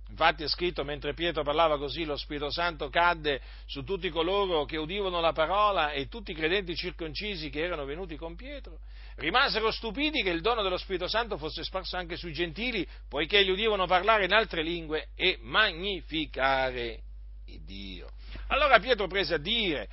Infatti 0.10 0.44
è 0.44 0.48
scritto, 0.48 0.84
mentre 0.84 1.14
Pietro 1.14 1.44
parlava 1.44 1.78
così, 1.78 2.04
lo 2.04 2.18
Spirito 2.18 2.50
Santo 2.52 2.90
cadde 2.90 3.42
su 3.66 3.84
tutti 3.84 4.10
coloro 4.10 4.66
che 4.66 4.78
udivano 4.78 5.20
la 5.20 5.32
parola 5.32 5.92
e 5.92 6.08
tutti 6.08 6.32
i 6.32 6.36
credenti 6.36 6.76
circoncisi 6.76 7.50
che 7.50 7.62
erano 7.64 7.86
venuti 7.86 8.16
con 8.16 8.36
Pietro. 8.36 8.80
Rimasero 9.16 9.72
stupiti 9.72 10.24
che 10.24 10.30
il 10.30 10.42
dono 10.42 10.62
dello 10.62 10.78
Spirito 10.78 11.08
Santo 11.08 11.38
fosse 11.38 11.64
sparso 11.64 11.96
anche 11.98 12.18
sui 12.18 12.34
gentili, 12.34 12.88
poiché 13.08 13.44
gli 13.44 13.50
udivano 13.50 13.86
parlare 13.86 14.26
in 14.26 14.34
altre 14.34 14.64
lingue 14.64 15.10
e 15.16 15.38
magnificare 15.42 17.02
Dio. 17.66 18.10
Allora 18.48 18.80
Pietro 18.80 19.08
prese 19.08 19.36
a 19.36 19.40
dire, 19.40 19.90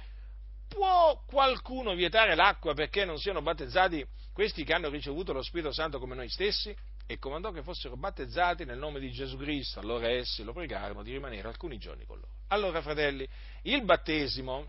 può 0.68 1.22
qualcuno 1.26 1.95
vietare 1.95 2.34
l'acqua 2.34 2.74
perché 2.74 3.05
non 3.05 3.18
siano 3.18 3.43
battezzati 3.43 4.05
questi 4.32 4.64
che 4.64 4.74
hanno 4.74 4.91
ricevuto 4.91 5.32
lo 5.32 5.43
Spirito 5.43 5.72
Santo 5.72 5.99
come 5.99 6.14
noi 6.14 6.28
stessi? 6.28 6.74
E 7.07 7.18
comandò 7.18 7.52
che 7.52 7.62
fossero 7.62 7.96
battezzati 7.96 8.64
nel 8.64 8.78
nome 8.78 9.00
di 9.00 9.11
Gesù 9.11 9.36
Cristo. 9.36 9.80
Allora 9.80 10.09
essi 10.09 10.42
lo 10.42 10.52
pregarono 10.52 11.02
di 11.02 11.12
rimanere 11.12 11.48
alcuni 11.48 11.78
giorni 11.78 12.04
con 12.04 12.16
loro. 12.16 12.30
Allora, 12.48 12.82
fratelli, 12.82 13.26
il 13.62 13.84
battesimo 13.84 14.68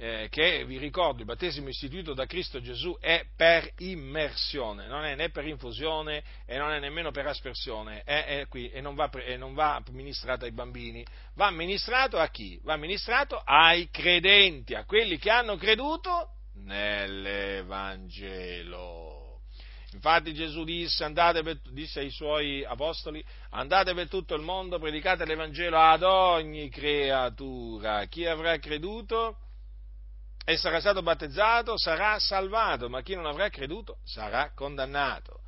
eh, 0.00 0.28
che 0.30 0.64
vi 0.64 0.78
ricordo 0.78 1.20
il 1.20 1.26
battesimo 1.26 1.68
istituito 1.68 2.14
da 2.14 2.24
Cristo 2.24 2.62
Gesù 2.62 2.96
è 2.98 3.26
per 3.36 3.70
immersione, 3.78 4.86
non 4.86 5.04
è 5.04 5.14
né 5.14 5.28
per 5.28 5.46
infusione 5.46 6.24
e 6.46 6.56
non 6.56 6.72
è 6.72 6.78
nemmeno 6.78 7.10
per 7.10 7.26
aspersione, 7.26 8.00
è, 8.04 8.24
è 8.24 8.46
qui, 8.48 8.70
e, 8.70 8.80
non 8.80 8.94
va, 8.94 9.10
e 9.10 9.36
non 9.36 9.52
va 9.52 9.82
amministrato 9.86 10.46
ai 10.46 10.52
bambini, 10.52 11.04
va 11.34 11.48
amministrato 11.48 12.18
a 12.18 12.28
chi? 12.28 12.58
Va 12.62 12.72
amministrato 12.72 13.42
ai 13.44 13.90
credenti, 13.90 14.74
a 14.74 14.86
quelli 14.86 15.18
che 15.18 15.28
hanno 15.28 15.56
creduto 15.56 16.30
nell'Evangelo. 16.54 19.19
Infatti 19.92 20.32
Gesù 20.32 20.62
disse, 20.62 21.10
per, 21.12 21.60
disse, 21.72 22.00
ai 22.00 22.10
suoi 22.10 22.64
apostoli, 22.64 23.24
andate 23.50 23.92
per 23.92 24.08
tutto 24.08 24.34
il 24.34 24.42
mondo, 24.42 24.78
predicate 24.78 25.24
l'Evangelo 25.24 25.78
ad 25.78 26.02
ogni 26.02 26.68
creatura. 26.68 28.04
Chi 28.06 28.24
avrà 28.24 28.56
creduto 28.58 29.36
e 30.44 30.56
sarà 30.56 30.80
stato 30.80 31.02
battezzato 31.02 31.76
sarà 31.76 32.18
salvato, 32.18 32.88
ma 32.88 33.02
chi 33.02 33.14
non 33.14 33.26
avrà 33.26 33.48
creduto 33.48 33.98
sarà 34.04 34.52
condannato. 34.54 35.40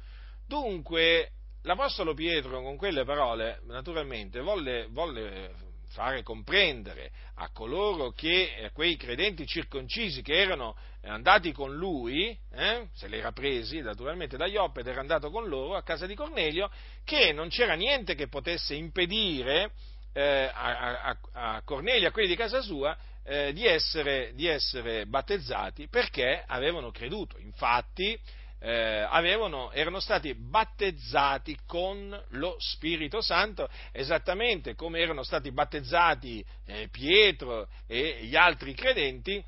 Dunque, 0.46 1.30
l'Apostolo 1.62 2.12
Pietro 2.12 2.62
con 2.62 2.76
quelle 2.76 3.04
parole, 3.04 3.60
naturalmente, 3.66 4.40
volle, 4.40 4.86
volle 4.90 5.71
fare 5.92 6.22
comprendere 6.22 7.10
a 7.36 7.50
coloro 7.52 8.10
che, 8.10 8.64
a 8.64 8.70
quei 8.70 8.96
credenti 8.96 9.46
circoncisi 9.46 10.22
che 10.22 10.34
erano 10.34 10.76
andati 11.02 11.52
con 11.52 11.74
lui, 11.74 12.36
eh, 12.52 12.88
se 12.94 13.08
li 13.08 13.18
era 13.18 13.32
presi 13.32 13.80
naturalmente 13.80 14.36
da 14.36 14.46
Ioppe 14.46 14.80
ed 14.80 14.86
era 14.86 15.00
andato 15.00 15.30
con 15.30 15.48
loro 15.48 15.76
a 15.76 15.82
casa 15.82 16.06
di 16.06 16.14
Cornelio, 16.14 16.70
che 17.04 17.32
non 17.32 17.48
c'era 17.48 17.74
niente 17.74 18.14
che 18.14 18.28
potesse 18.28 18.74
impedire 18.74 19.72
eh, 20.12 20.50
a, 20.52 21.02
a, 21.02 21.18
a, 21.32 21.62
Cornelio, 21.62 22.08
a 22.08 22.12
quelli 22.12 22.28
di 22.28 22.36
casa 22.36 22.60
sua, 22.60 22.96
eh, 23.24 23.52
di, 23.52 23.66
essere, 23.66 24.32
di 24.34 24.46
essere 24.46 25.06
battezzati 25.06 25.88
perché 25.88 26.42
avevano 26.46 26.90
creduto. 26.90 27.38
Infatti, 27.38 28.18
eh, 28.62 29.04
avevano, 29.08 29.72
erano 29.72 29.98
stati 29.98 30.34
battezzati 30.34 31.58
con 31.66 32.16
lo 32.30 32.54
Spirito 32.58 33.20
Santo, 33.20 33.68
esattamente 33.90 34.76
come 34.76 35.00
erano 35.00 35.24
stati 35.24 35.50
battezzati 35.50 36.44
eh, 36.66 36.88
Pietro 36.88 37.66
e 37.88 38.20
gli 38.22 38.36
altri 38.36 38.72
credenti 38.74 39.44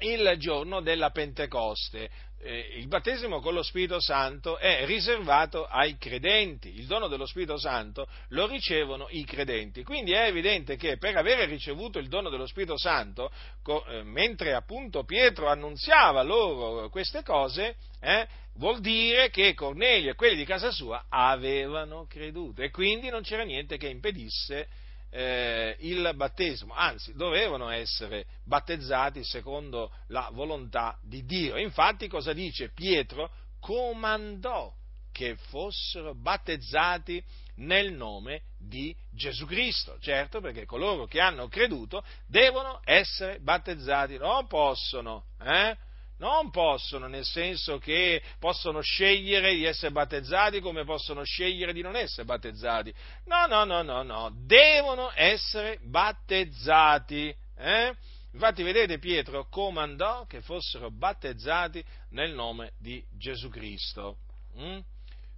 il 0.00 0.34
giorno 0.36 0.82
della 0.82 1.10
Pentecoste. 1.10 2.10
Eh, 2.38 2.74
il 2.76 2.86
battesimo 2.86 3.40
con 3.40 3.54
lo 3.54 3.62
Spirito 3.62 3.98
Santo 3.98 4.58
è 4.58 4.84
riservato 4.84 5.66
ai 5.66 5.96
credenti, 5.96 6.78
il 6.78 6.86
dono 6.86 7.08
dello 7.08 7.26
Spirito 7.26 7.58
Santo 7.58 8.06
lo 8.28 8.46
ricevono 8.46 9.06
i 9.10 9.24
credenti. 9.24 9.82
Quindi 9.82 10.12
è 10.12 10.26
evidente 10.26 10.76
che 10.76 10.98
per 10.98 11.16
avere 11.16 11.46
ricevuto 11.46 11.98
il 11.98 12.08
dono 12.08 12.28
dello 12.28 12.46
Spirito 12.46 12.78
Santo, 12.78 13.30
co- 13.62 13.84
eh, 13.86 14.02
mentre 14.02 14.54
appunto 14.54 15.04
Pietro 15.04 15.48
annunziava 15.48 16.22
loro 16.22 16.88
queste 16.90 17.22
cose, 17.22 17.76
eh, 18.00 18.26
vuol 18.56 18.80
dire 18.80 19.30
che 19.30 19.54
Cornelio 19.54 20.10
e 20.10 20.14
quelli 20.14 20.36
di 20.36 20.44
casa 20.44 20.70
sua 20.70 21.06
avevano 21.08 22.06
creduto 22.08 22.62
e 22.62 22.70
quindi 22.70 23.08
non 23.08 23.22
c'era 23.22 23.44
niente 23.44 23.76
che 23.76 23.88
impedisse 23.88 24.68
eh, 25.10 25.76
il 25.80 26.12
battesimo, 26.14 26.74
anzi 26.74 27.14
dovevano 27.14 27.70
essere 27.70 28.26
battezzati 28.44 29.24
secondo 29.24 29.92
la 30.08 30.30
volontà 30.32 30.98
di 31.02 31.24
Dio. 31.24 31.56
Infatti 31.56 32.08
cosa 32.08 32.32
dice 32.32 32.70
Pietro? 32.72 33.30
Comandò 33.60 34.72
che 35.12 35.36
fossero 35.48 36.14
battezzati 36.14 37.22
nel 37.56 37.92
nome 37.92 38.42
di 38.58 38.94
Gesù 39.10 39.46
Cristo. 39.46 39.96
Certo, 39.98 40.40
perché 40.40 40.66
coloro 40.66 41.06
che 41.06 41.20
hanno 41.20 41.48
creduto 41.48 42.04
devono 42.26 42.80
essere 42.84 43.38
battezzati, 43.40 44.18
non 44.18 44.46
possono, 44.46 45.28
eh? 45.40 45.74
Non 46.18 46.50
possono, 46.50 47.08
nel 47.08 47.24
senso 47.24 47.78
che 47.78 48.22
possono 48.38 48.80
scegliere 48.80 49.54
di 49.54 49.64
essere 49.64 49.92
battezzati 49.92 50.60
come 50.60 50.84
possono 50.84 51.24
scegliere 51.24 51.74
di 51.74 51.82
non 51.82 51.94
essere 51.94 52.24
battezzati. 52.24 52.92
No, 53.24 53.46
no, 53.46 53.64
no, 53.64 53.82
no, 53.82 54.02
no, 54.02 54.32
devono 54.34 55.10
essere 55.14 55.78
battezzati. 55.82 57.34
Eh? 57.56 57.94
Infatti, 58.32 58.62
vedete, 58.62 58.98
Pietro 58.98 59.48
comandò 59.48 60.24
che 60.26 60.40
fossero 60.40 60.90
battezzati 60.90 61.84
nel 62.10 62.32
nome 62.32 62.72
di 62.78 63.04
Gesù 63.10 63.48
Cristo. 63.50 64.18
Mm? 64.58 64.78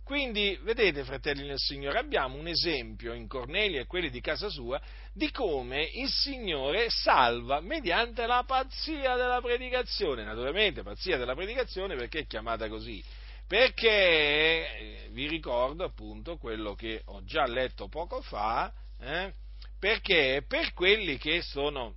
Quindi, 0.08 0.58
vedete, 0.62 1.04
fratelli 1.04 1.46
nel 1.46 1.58
Signore, 1.58 1.98
abbiamo 1.98 2.38
un 2.38 2.46
esempio 2.46 3.12
in 3.12 3.28
Cornelio 3.28 3.78
e 3.78 3.84
quelli 3.84 4.08
di 4.08 4.22
casa 4.22 4.48
sua 4.48 4.80
di 5.12 5.30
come 5.30 5.82
il 5.82 6.08
Signore 6.08 6.88
salva 6.88 7.60
mediante 7.60 8.24
la 8.24 8.42
pazzia 8.46 9.16
della 9.16 9.42
predicazione. 9.42 10.24
Naturalmente, 10.24 10.82
pazzia 10.82 11.18
della 11.18 11.34
predicazione 11.34 11.94
perché 11.94 12.20
è 12.20 12.26
chiamata 12.26 12.70
così? 12.70 13.04
Perché 13.46 13.90
eh, 13.90 15.08
vi 15.10 15.28
ricordo 15.28 15.84
appunto 15.84 16.38
quello 16.38 16.74
che 16.74 17.02
ho 17.04 17.22
già 17.24 17.44
letto 17.44 17.88
poco 17.88 18.22
fa, 18.22 18.72
eh, 18.98 19.30
perché 19.78 20.42
per 20.48 20.72
quelli 20.72 21.18
che 21.18 21.42
sono 21.42 21.96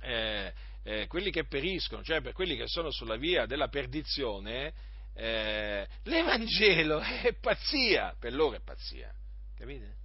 eh, 0.00 0.52
eh, 0.82 1.06
quelli 1.06 1.30
che 1.30 1.44
periscono, 1.44 2.02
cioè 2.02 2.20
per 2.20 2.32
quelli 2.32 2.56
che 2.56 2.66
sono 2.66 2.90
sulla 2.90 3.16
via 3.16 3.46
della 3.46 3.68
perdizione, 3.68 4.72
eh, 5.16 5.88
l'Evangelo 6.02 7.00
è 7.00 7.32
pazzia, 7.32 8.14
per 8.18 8.34
loro 8.34 8.56
è 8.56 8.60
pazzia, 8.60 9.12
capite? 9.54 9.96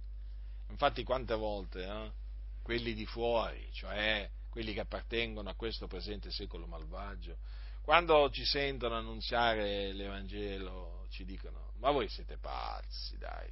Infatti 0.70 1.02
quante 1.04 1.34
volte 1.34 1.84
eh, 1.84 2.10
quelli 2.62 2.94
di 2.94 3.04
fuori, 3.04 3.68
cioè 3.72 4.28
quelli 4.48 4.72
che 4.72 4.80
appartengono 4.80 5.50
a 5.50 5.54
questo 5.54 5.86
presente 5.86 6.30
secolo 6.30 6.66
malvagio, 6.66 7.36
quando 7.82 8.30
ci 8.30 8.44
sentono 8.44 8.96
annunziare 8.96 9.92
l'Evangelo 9.92 11.06
ci 11.10 11.24
dicono 11.24 11.72
ma 11.76 11.90
voi 11.90 12.08
siete 12.08 12.38
pazzi, 12.38 13.18
dai, 13.18 13.50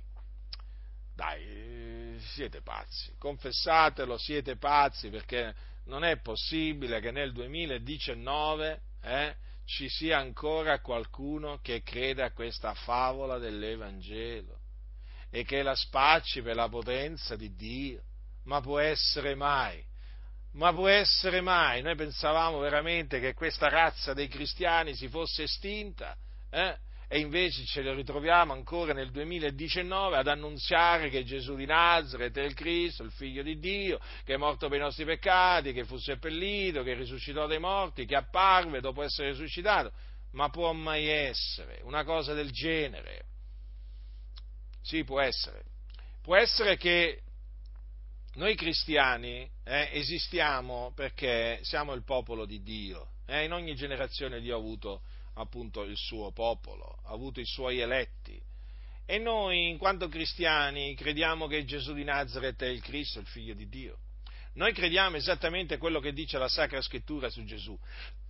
dai, 1.15 2.19
siete 2.33 2.63
pazzi, 2.63 3.13
confessatelo, 3.19 4.17
siete 4.17 4.57
pazzi 4.57 5.11
perché 5.11 5.55
non 5.87 6.05
è 6.05 6.17
possibile 6.19 7.01
che 7.01 7.11
nel 7.11 7.33
2019 7.33 8.83
eh, 9.03 9.37
ci 9.71 9.89
sia 9.89 10.19
ancora 10.19 10.81
qualcuno 10.81 11.61
che 11.63 11.83
creda 11.83 12.25
a 12.25 12.33
questa 12.33 12.75
favola 12.75 13.39
dell'Evangelo 13.39 14.59
e 15.31 15.45
che 15.45 15.63
la 15.63 15.77
spacci 15.77 16.43
per 16.43 16.57
la 16.57 16.69
potenza 16.69 17.37
di 17.37 17.55
Dio. 17.55 18.03
Ma 18.47 18.61
può 18.61 18.81
essere 18.81 19.37
mai? 19.37 19.81
Ma 20.55 20.75
può 20.75 20.89
essere 20.89 21.41
mai? 21.41 21.83
Noi 21.83 21.95
pensavamo 21.95 22.59
veramente 22.59 23.21
che 23.21 23.33
questa 23.33 23.69
razza 23.69 24.13
dei 24.13 24.27
cristiani 24.27 24.97
si 24.97 25.07
fosse 25.07 25.45
estinta, 25.45 26.17
eh? 26.51 26.77
E 27.13 27.19
invece 27.19 27.65
ce 27.65 27.83
lo 27.83 27.93
ritroviamo 27.93 28.53
ancora 28.53 28.93
nel 28.93 29.11
2019 29.11 30.17
ad 30.17 30.29
annunziare 30.29 31.09
che 31.11 31.25
Gesù 31.25 31.57
di 31.57 31.67
Nazareth 31.67 32.39
è 32.39 32.45
il 32.45 32.55
Cristo, 32.55 33.03
il 33.03 33.11
figlio 33.11 33.43
di 33.43 33.59
Dio, 33.59 33.99
che 34.23 34.35
è 34.35 34.37
morto 34.37 34.69
per 34.69 34.79
i 34.79 34.83
nostri 34.83 35.05
peccati, 35.05 35.73
che 35.73 35.85
fu 35.85 35.97
seppellito, 35.97 36.85
che 36.85 36.95
risuscitò 36.95 37.49
dai 37.49 37.59
morti, 37.59 38.07
che 38.07 38.15
apparve 38.15 38.81
dopo 38.81 39.03
essere 39.03 39.31
risuscitato. 39.31 39.91
Ma 40.35 40.51
può 40.51 40.73
mai 40.73 41.09
essere 41.09 41.81
una 41.83 42.05
cosa 42.05 42.33
del 42.33 42.53
genere? 42.53 43.25
Sì, 44.81 45.03
può 45.03 45.21
essere. 45.21 45.65
Può 46.23 46.37
essere 46.37 46.77
che 46.77 47.23
noi 48.35 48.55
cristiani 48.55 49.51
eh, 49.65 49.89
esistiamo 49.95 50.93
perché 50.95 51.59
siamo 51.63 51.93
il 51.93 52.05
popolo 52.05 52.47
di 52.47 52.63
Dio. 52.63 53.15
Eh, 53.27 53.47
in 53.47 53.53
ogni 53.53 53.75
generazione 53.75 54.41
Dio 54.41 54.55
ha 54.55 54.59
avuto 54.59 55.03
appunto 55.41 55.83
il 55.83 55.97
suo 55.97 56.33
popolo, 56.33 57.01
ha 57.05 57.13
avuto 57.13 57.41
i 57.41 57.47
suoi 57.47 57.81
eletti. 57.81 58.41
E 59.07 59.19
noi, 59.19 59.69
in 59.69 59.79
quanto 59.79 60.09
cristiani, 60.09 60.95
crediamo 60.95 61.47
che 61.47 61.65
Gesù 61.65 61.95
di 61.95 62.05
Nazareth 62.05 62.63
è 62.63 62.69
il 62.69 62.81
Cristo, 62.81 63.19
il 63.19 63.27
figlio 63.27 63.55
di 63.55 63.69
Dio. 63.69 63.99
Noi 64.55 64.73
crediamo 64.73 65.17
esattamente 65.17 65.79
quello 65.79 66.01
che 66.01 66.13
dice 66.13 66.39
la 66.39 66.49
Sacra 66.49 66.81
Scrittura 66.81 67.29
su 67.29 67.45
Gesù. 67.45 67.79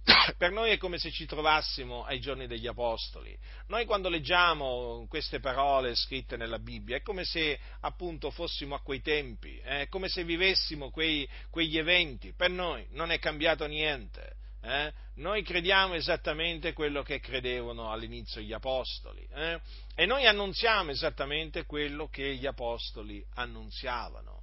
per 0.39 0.51
noi 0.51 0.71
è 0.71 0.79
come 0.79 0.99
se 0.99 1.11
ci 1.11 1.27
trovassimo 1.27 2.05
ai 2.05 2.21
giorni 2.21 2.47
degli 2.47 2.67
Apostoli. 2.67 3.37
Noi 3.69 3.85
quando 3.85 4.09
leggiamo 4.09 5.07
queste 5.09 5.41
parole 5.41 5.95
scritte 5.95 6.37
nella 6.37 6.59
Bibbia 6.59 6.97
è 6.97 7.03
come 7.03 7.25
se 7.25 7.59
appunto 7.81 8.31
fossimo 8.31 8.75
a 8.75 8.81
quei 8.81 9.01
tempi, 9.01 9.59
è 9.59 9.89
come 9.89 10.09
se 10.09 10.25
vivessimo 10.25 10.91
quei, 10.91 11.29
quegli 11.51 11.79
eventi. 11.79 12.33
Per 12.33 12.51
noi 12.51 12.87
non 12.93 13.11
è 13.11 13.19
cambiato 13.19 13.67
niente 13.67 14.39
eh? 14.63 14.93
noi 15.15 15.43
crediamo 15.43 15.95
esattamente 15.95 16.73
quello 16.73 17.03
che 17.03 17.21
credevano 17.21 17.91
all'inizio 17.91 18.41
gli 18.41 18.53
apostoli 18.53 19.27
eh? 19.33 19.61
e 19.95 20.07
noi 20.07 20.27
annunziamo 20.27 20.91
esattamente 20.91 21.65
quello 21.65 22.09
che 22.09 22.35
gli 22.37 22.47
apostoli 22.47 23.25
annunziavano. 23.35 24.43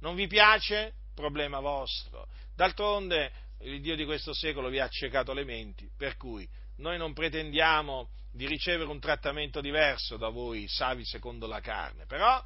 Non 0.00 0.14
vi 0.14 0.26
piace? 0.26 0.94
Problema 1.14 1.60
vostro. 1.60 2.28
D'altronde 2.54 3.32
il 3.60 3.80
Dio 3.80 3.94
di 3.94 4.04
questo 4.04 4.34
secolo 4.34 4.68
vi 4.68 4.80
ha 4.80 4.84
accecato 4.84 5.32
le 5.32 5.44
menti, 5.44 5.88
per 5.96 6.16
cui 6.16 6.48
noi 6.78 6.98
non 6.98 7.12
pretendiamo 7.12 8.10
di 8.32 8.46
ricevere 8.46 8.90
un 8.90 8.98
trattamento 8.98 9.60
diverso 9.60 10.16
da 10.16 10.28
voi, 10.28 10.66
savi 10.66 11.04
secondo 11.04 11.46
la 11.46 11.60
carne, 11.60 12.06
però 12.06 12.42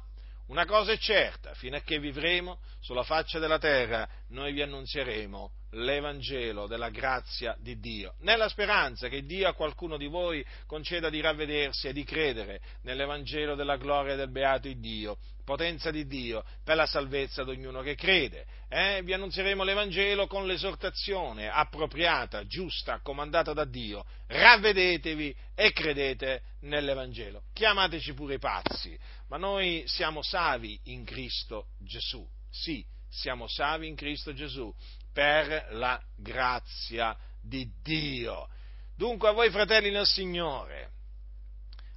una 0.47 0.65
cosa 0.65 0.91
è 0.91 0.97
certa, 0.97 1.53
fino 1.55 1.75
a 1.75 1.81
che 1.81 1.99
vivremo 1.99 2.59
sulla 2.79 3.03
faccia 3.03 3.39
della 3.39 3.57
terra, 3.57 4.07
noi 4.29 4.53
vi 4.53 4.61
annunzieremo 4.61 5.51
l'Evangelo 5.71 6.67
della 6.67 6.89
grazia 6.89 7.55
di 7.59 7.79
Dio, 7.79 8.15
nella 8.19 8.47
speranza 8.49 9.07
che 9.09 9.25
Dio 9.25 9.47
a 9.47 9.53
qualcuno 9.53 9.97
di 9.97 10.07
voi 10.07 10.45
conceda 10.65 11.09
di 11.09 11.19
ravvedersi 11.19 11.87
e 11.87 11.93
di 11.93 12.03
credere 12.03 12.61
nell'Evangelo 12.83 13.55
della 13.55 13.77
gloria 13.77 14.15
del 14.15 14.31
beato 14.31 14.71
Dio, 14.73 15.17
potenza 15.43 15.91
di 15.91 16.05
Dio 16.07 16.43
per 16.63 16.75
la 16.75 16.85
salvezza 16.85 17.43
di 17.43 17.51
ognuno 17.51 17.81
che 17.81 17.95
crede. 17.95 18.45
Eh? 18.69 19.01
Vi 19.03 19.13
annunzieremo 19.13 19.63
l'Evangelo 19.63 20.27
con 20.27 20.45
l'esortazione 20.45 21.49
appropriata, 21.49 22.45
giusta, 22.45 22.99
comandata 23.01 23.53
da 23.53 23.63
Dio. 23.63 24.03
Ravvedetevi 24.27 25.35
e 25.55 25.71
credete 25.71 26.41
nell'Evangelo. 26.61 27.43
Chiamateci 27.53 28.13
pure 28.13 28.35
i 28.35 28.39
pazzi, 28.39 28.97
ma 29.29 29.37
noi 29.37 29.83
siamo 29.85 30.21
savi 30.21 30.79
in 30.85 31.05
Cristo 31.05 31.67
Gesù. 31.79 32.27
Sì, 32.49 32.85
siamo 33.09 33.47
savi 33.47 33.87
in 33.87 33.95
Cristo 33.95 34.33
Gesù 34.33 34.73
per 35.17 35.69
la 35.71 35.99
grazia 36.15 37.17
di 37.41 37.67
Dio. 37.81 38.49
Dunque 38.95 39.29
a 39.29 39.31
voi 39.31 39.49
fratelli 39.49 39.89
nel 39.89 40.05
Signore, 40.05 40.91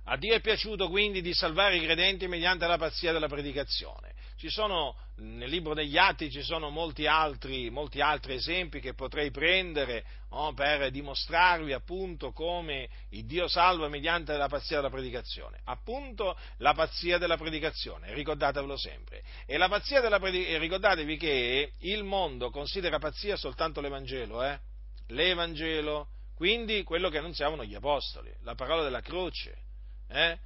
a 0.04 0.16
Dio 0.16 0.32
è 0.32 0.40
piaciuto 0.40 0.88
quindi 0.88 1.20
di 1.20 1.34
salvare 1.34 1.76
i 1.76 1.84
credenti 1.84 2.26
mediante 2.28 2.66
la 2.66 2.78
pazzia 2.78 3.12
della 3.12 3.28
predicazione. 3.28 4.14
Sono, 4.48 4.96
nel 5.16 5.50
libro 5.50 5.74
degli 5.74 5.98
Atti 5.98 6.30
ci 6.30 6.42
sono 6.42 6.70
molti 6.70 7.06
altri, 7.06 7.68
molti 7.68 8.00
altri 8.00 8.34
esempi 8.34 8.80
che 8.80 8.94
potrei 8.94 9.30
prendere 9.30 10.04
oh, 10.30 10.52
per 10.54 10.90
dimostrarvi 10.90 11.72
appunto 11.72 12.32
come 12.32 12.88
il 13.10 13.26
Dio 13.26 13.48
salva 13.48 13.88
mediante 13.88 14.36
la 14.36 14.48
pazzia 14.48 14.76
della 14.76 14.88
predicazione. 14.88 15.60
Appunto 15.64 16.38
la 16.58 16.72
pazzia 16.72 17.18
della 17.18 17.36
predicazione, 17.36 18.14
ricordatevelo 18.14 18.76
sempre. 18.76 19.22
E 19.46 19.58
la 19.58 19.68
pazzia 19.68 20.00
della 20.00 20.18
predicazione, 20.18 20.58
ricordatevi 20.58 21.16
che 21.16 21.72
il 21.78 22.04
mondo 22.04 22.50
considera 22.50 22.98
pazzia 22.98 23.36
soltanto 23.36 23.80
l'Evangelo, 23.80 24.42
eh? 24.42 24.58
L'Evangelo, 25.08 26.08
quindi 26.34 26.82
quello 26.84 27.10
che 27.10 27.18
annunziavano 27.18 27.64
gli 27.64 27.74
Apostoli, 27.74 28.32
la 28.42 28.54
parola 28.54 28.82
della 28.82 29.02
croce. 29.02 29.54
Eh? 30.08 30.38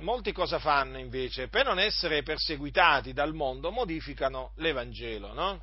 Molti 0.00 0.32
cosa 0.32 0.58
fanno 0.58 0.98
invece? 0.98 1.48
Per 1.48 1.64
non 1.64 1.78
essere 1.78 2.22
perseguitati 2.22 3.12
dal 3.12 3.34
mondo 3.34 3.70
modificano 3.70 4.52
l'Evangelo, 4.56 5.32
no? 5.32 5.62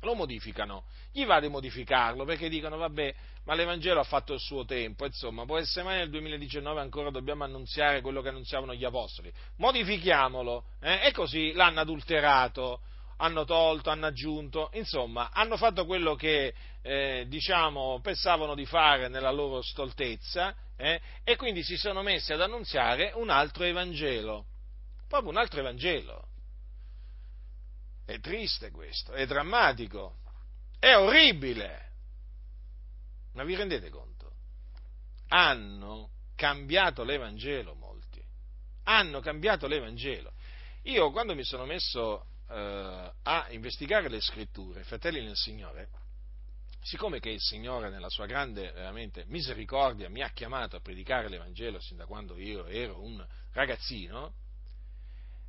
Lo 0.00 0.14
modificano, 0.14 0.84
gli 1.12 1.24
va 1.24 1.38
di 1.38 1.48
modificarlo 1.48 2.24
perché 2.24 2.48
dicono 2.48 2.76
vabbè, 2.76 3.14
ma 3.44 3.54
l'Evangelo 3.54 4.00
ha 4.00 4.04
fatto 4.04 4.32
il 4.34 4.40
suo 4.40 4.64
tempo, 4.64 5.06
insomma, 5.06 5.44
può 5.44 5.58
essere 5.58 5.84
mai 5.84 5.98
nel 5.98 6.10
2019 6.10 6.80
ancora 6.80 7.10
dobbiamo 7.10 7.44
annunziare 7.44 8.00
quello 8.00 8.20
che 8.20 8.28
annunziavano 8.28 8.74
gli 8.74 8.84
Apostoli? 8.84 9.32
Modifichiamolo, 9.58 10.64
eh? 10.80 11.06
e 11.06 11.12
così 11.12 11.52
l'hanno 11.52 11.80
adulterato, 11.80 12.80
hanno 13.18 13.44
tolto, 13.44 13.90
hanno 13.90 14.06
aggiunto, 14.06 14.70
insomma, 14.74 15.30
hanno 15.32 15.56
fatto 15.56 15.86
quello 15.86 16.16
che, 16.16 16.52
eh, 16.82 17.24
diciamo, 17.28 18.00
pensavano 18.02 18.56
di 18.56 18.66
fare 18.66 19.06
nella 19.06 19.30
loro 19.30 19.62
stoltezza 19.62 20.54
eh, 20.82 21.00
e 21.22 21.36
quindi 21.36 21.62
si 21.62 21.76
sono 21.76 22.02
messi 22.02 22.32
ad 22.32 22.40
annunziare 22.40 23.12
un 23.14 23.30
altro 23.30 23.62
Evangelo, 23.62 24.46
proprio 25.06 25.30
un 25.30 25.36
altro 25.36 25.60
Evangelo. 25.60 26.26
È 28.04 28.18
triste 28.18 28.72
questo, 28.72 29.12
è 29.12 29.24
drammatico, 29.24 30.16
è 30.80 30.96
orribile. 30.96 31.90
Ma 33.34 33.44
vi 33.44 33.54
rendete 33.54 33.90
conto? 33.90 34.32
Hanno 35.28 36.10
cambiato 36.34 37.04
l'Evangelo 37.04 37.74
molti, 37.74 38.20
hanno 38.82 39.20
cambiato 39.20 39.68
l'Evangelo. 39.68 40.32
Io 40.82 41.12
quando 41.12 41.36
mi 41.36 41.44
sono 41.44 41.64
messo 41.64 42.26
eh, 42.50 43.12
a 43.22 43.46
investigare 43.50 44.08
le 44.08 44.20
scritture, 44.20 44.82
fratelli 44.82 45.22
nel 45.22 45.36
Signore, 45.36 45.90
siccome 46.82 47.20
che 47.20 47.30
il 47.30 47.40
Signore 47.40 47.90
nella 47.90 48.10
sua 48.10 48.26
grande 48.26 48.72
veramente 48.72 49.24
misericordia 49.28 50.08
mi 50.08 50.22
ha 50.22 50.30
chiamato 50.30 50.76
a 50.76 50.80
predicare 50.80 51.28
l'Evangelo 51.28 51.80
sin 51.80 51.96
da 51.96 52.06
quando 52.06 52.36
io 52.36 52.66
ero 52.66 53.00
un 53.02 53.24
ragazzino, 53.52 54.34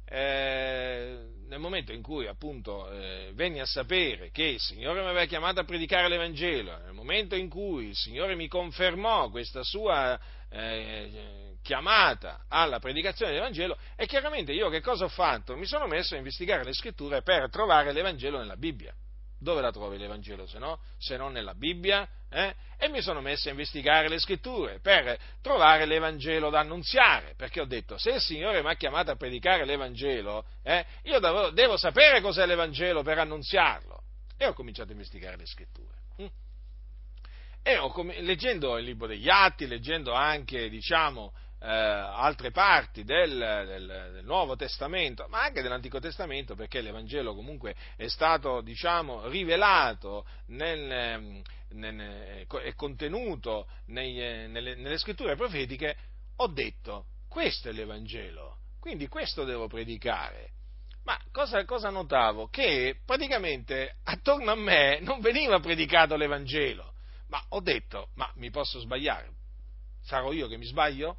eh, 0.05 1.29
nel 1.47 1.59
momento 1.59 1.91
in 1.91 2.03
cui 2.03 2.27
appunto 2.27 2.89
eh, 2.91 3.31
venni 3.33 3.59
a 3.59 3.65
sapere 3.65 4.29
che 4.29 4.43
il 4.43 4.59
Signore 4.59 5.01
mi 5.01 5.07
aveva 5.07 5.25
chiamato 5.25 5.59
a 5.59 5.63
predicare 5.63 6.07
l'Evangelo, 6.07 6.77
nel 6.77 6.93
momento 6.93 7.35
in 7.35 7.49
cui 7.49 7.87
il 7.87 7.95
Signore 7.95 8.35
mi 8.35 8.47
confermò 8.47 9.29
questa 9.29 9.63
sua 9.63 10.19
eh, 10.49 11.55
chiamata 11.63 12.45
alla 12.47 12.79
predicazione 12.79 13.31
dell'Evangelo, 13.31 13.77
e 13.95 14.05
chiaramente 14.05 14.51
io 14.51 14.69
che 14.69 14.81
cosa 14.81 15.05
ho 15.05 15.09
fatto? 15.09 15.55
Mi 15.55 15.65
sono 15.65 15.87
messo 15.87 16.13
a 16.13 16.17
investigare 16.17 16.63
le 16.63 16.73
scritture 16.73 17.23
per 17.23 17.49
trovare 17.49 17.91
l'Evangelo 17.91 18.37
nella 18.37 18.57
Bibbia. 18.57 18.93
Dove 19.43 19.59
la 19.59 19.71
trovi 19.71 19.97
l'Evangelo 19.97 20.47
se, 20.47 20.57
no? 20.57 20.79
se 20.97 21.17
non 21.17 21.33
nella 21.33 21.53
Bibbia? 21.53 22.07
Eh? 22.29 22.55
E 22.77 22.87
mi 22.87 23.01
sono 23.01 23.19
messo 23.19 23.49
a 23.49 23.51
investigare 23.51 24.07
le 24.07 24.17
scritture 24.17 24.79
per 24.79 25.19
trovare 25.41 25.85
l'Evangelo 25.85 26.49
da 26.49 26.61
annunziare, 26.61 27.33
perché 27.35 27.59
ho 27.59 27.65
detto, 27.65 27.97
se 27.97 28.11
il 28.11 28.21
Signore 28.21 28.63
mi 28.63 28.69
ha 28.69 28.75
chiamato 28.75 29.11
a 29.11 29.17
predicare 29.17 29.65
l'Evangelo, 29.65 30.45
eh, 30.63 30.85
io 31.03 31.19
devo, 31.19 31.49
devo, 31.49 31.75
sapere 31.75 32.21
cos'è 32.21 32.45
l'Evangelo 32.45 33.03
per 33.03 33.19
annunziarlo. 33.19 34.01
E 34.37 34.47
ho 34.47 34.53
cominciato 34.53 34.89
a 34.89 34.93
investigare 34.93 35.35
le 35.35 35.45
scritture. 35.45 35.97
Hm? 36.17 36.27
E 37.63 37.77
ho, 37.77 37.93
leggendo 38.21 38.77
il 38.77 38.85
libro 38.85 39.07
degli 39.07 39.29
Atti, 39.29 39.67
leggendo 39.67 40.13
anche, 40.13 40.69
diciamo, 40.69 41.33
eh, 41.63 41.69
altre 41.69 42.51
parti 42.51 43.05
del, 43.05 43.29
del, 43.29 44.11
del, 44.15 44.25
Nuovo 44.25 44.57
Testamento, 44.57 45.27
ma 45.29 45.43
anche 45.43 45.61
dell'Antico 45.61 45.99
Testamento, 45.99 46.55
perché 46.55 46.81
l'Evangelo 46.81 47.33
comunque 47.33 47.73
è 47.95 48.07
stato, 48.09 48.59
diciamo, 48.59 49.29
rivelato 49.29 50.25
nel, 50.47 51.41
nel, 51.69 52.45
è 52.45 52.73
contenuto 52.75 53.67
nei, 53.85 54.13
nelle, 54.49 54.75
nelle 54.75 54.97
scritture 54.97 55.37
profetiche, 55.37 55.95
ho 56.37 56.47
detto, 56.47 57.05
questo 57.29 57.69
è 57.69 57.71
l'Evangelo, 57.71 58.57
quindi 58.81 59.07
questo 59.07 59.45
devo 59.45 59.67
predicare. 59.67 60.49
Ma 61.05 61.17
cosa, 61.31 61.63
cosa, 61.63 61.89
notavo? 61.89 62.47
Che 62.47 62.97
praticamente 63.05 63.97
attorno 64.03 64.51
a 64.51 64.55
me 64.55 64.99
non 64.99 65.21
veniva 65.21 65.59
predicato 65.59 66.15
l'Evangelo. 66.17 66.93
Ma 67.27 67.41
ho 67.49 67.61
detto, 67.61 68.09
ma 68.15 68.29
mi 68.35 68.49
posso 68.49 68.79
sbagliare? 68.79 69.31
Sarò 70.01 70.31
io 70.33 70.47
che 70.47 70.57
mi 70.57 70.65
sbaglio? 70.65 71.17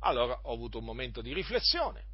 Allora 0.00 0.38
ho 0.42 0.52
avuto 0.52 0.78
un 0.78 0.84
momento 0.84 1.20
di 1.20 1.32
riflessione. 1.32 2.04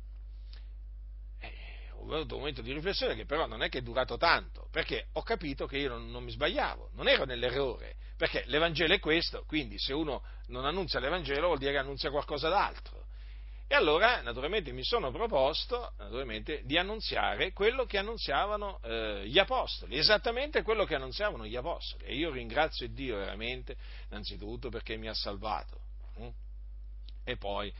Eh, 1.40 1.90
ho 1.92 2.12
avuto 2.12 2.34
un 2.34 2.40
momento 2.40 2.62
di 2.62 2.72
riflessione 2.72 3.14
che 3.14 3.26
però 3.26 3.46
non 3.46 3.62
è 3.62 3.68
che 3.68 3.78
è 3.78 3.82
durato 3.82 4.16
tanto, 4.16 4.68
perché 4.70 5.08
ho 5.12 5.22
capito 5.22 5.66
che 5.66 5.78
io 5.78 5.90
non, 5.90 6.10
non 6.10 6.24
mi 6.24 6.30
sbagliavo, 6.30 6.90
non 6.94 7.08
ero 7.08 7.24
nell'errore, 7.24 7.96
perché 8.16 8.44
l'Evangelo 8.46 8.94
è 8.94 9.00
questo, 9.00 9.44
quindi 9.46 9.78
se 9.78 9.92
uno 9.92 10.22
non 10.46 10.64
annunzia 10.64 11.00
l'Evangelo 11.00 11.46
vuol 11.46 11.58
dire 11.58 11.72
che 11.72 11.78
annunzia 11.78 12.10
qualcosa 12.10 12.48
d'altro. 12.48 13.04
E 13.68 13.74
allora, 13.74 14.22
naturalmente, 14.22 14.70
mi 14.70 14.84
sono 14.84 15.10
proposto 15.10 15.92
di 16.62 16.78
annunziare 16.78 17.52
quello 17.52 17.84
che 17.84 17.98
annunziavano 17.98 18.78
eh, 18.80 19.24
gli 19.26 19.40
apostoli, 19.40 19.98
esattamente 19.98 20.62
quello 20.62 20.84
che 20.84 20.94
annunziavano 20.94 21.44
gli 21.44 21.56
apostoli. 21.56 22.04
E 22.04 22.14
io 22.14 22.30
ringrazio 22.30 22.88
Dio 22.88 23.16
veramente, 23.16 23.76
innanzitutto 24.08 24.68
perché 24.68 24.96
mi 24.96 25.08
ha 25.08 25.14
salvato. 25.14 25.80
Hm? 26.18 26.28
E 27.28 27.36
poi 27.36 27.72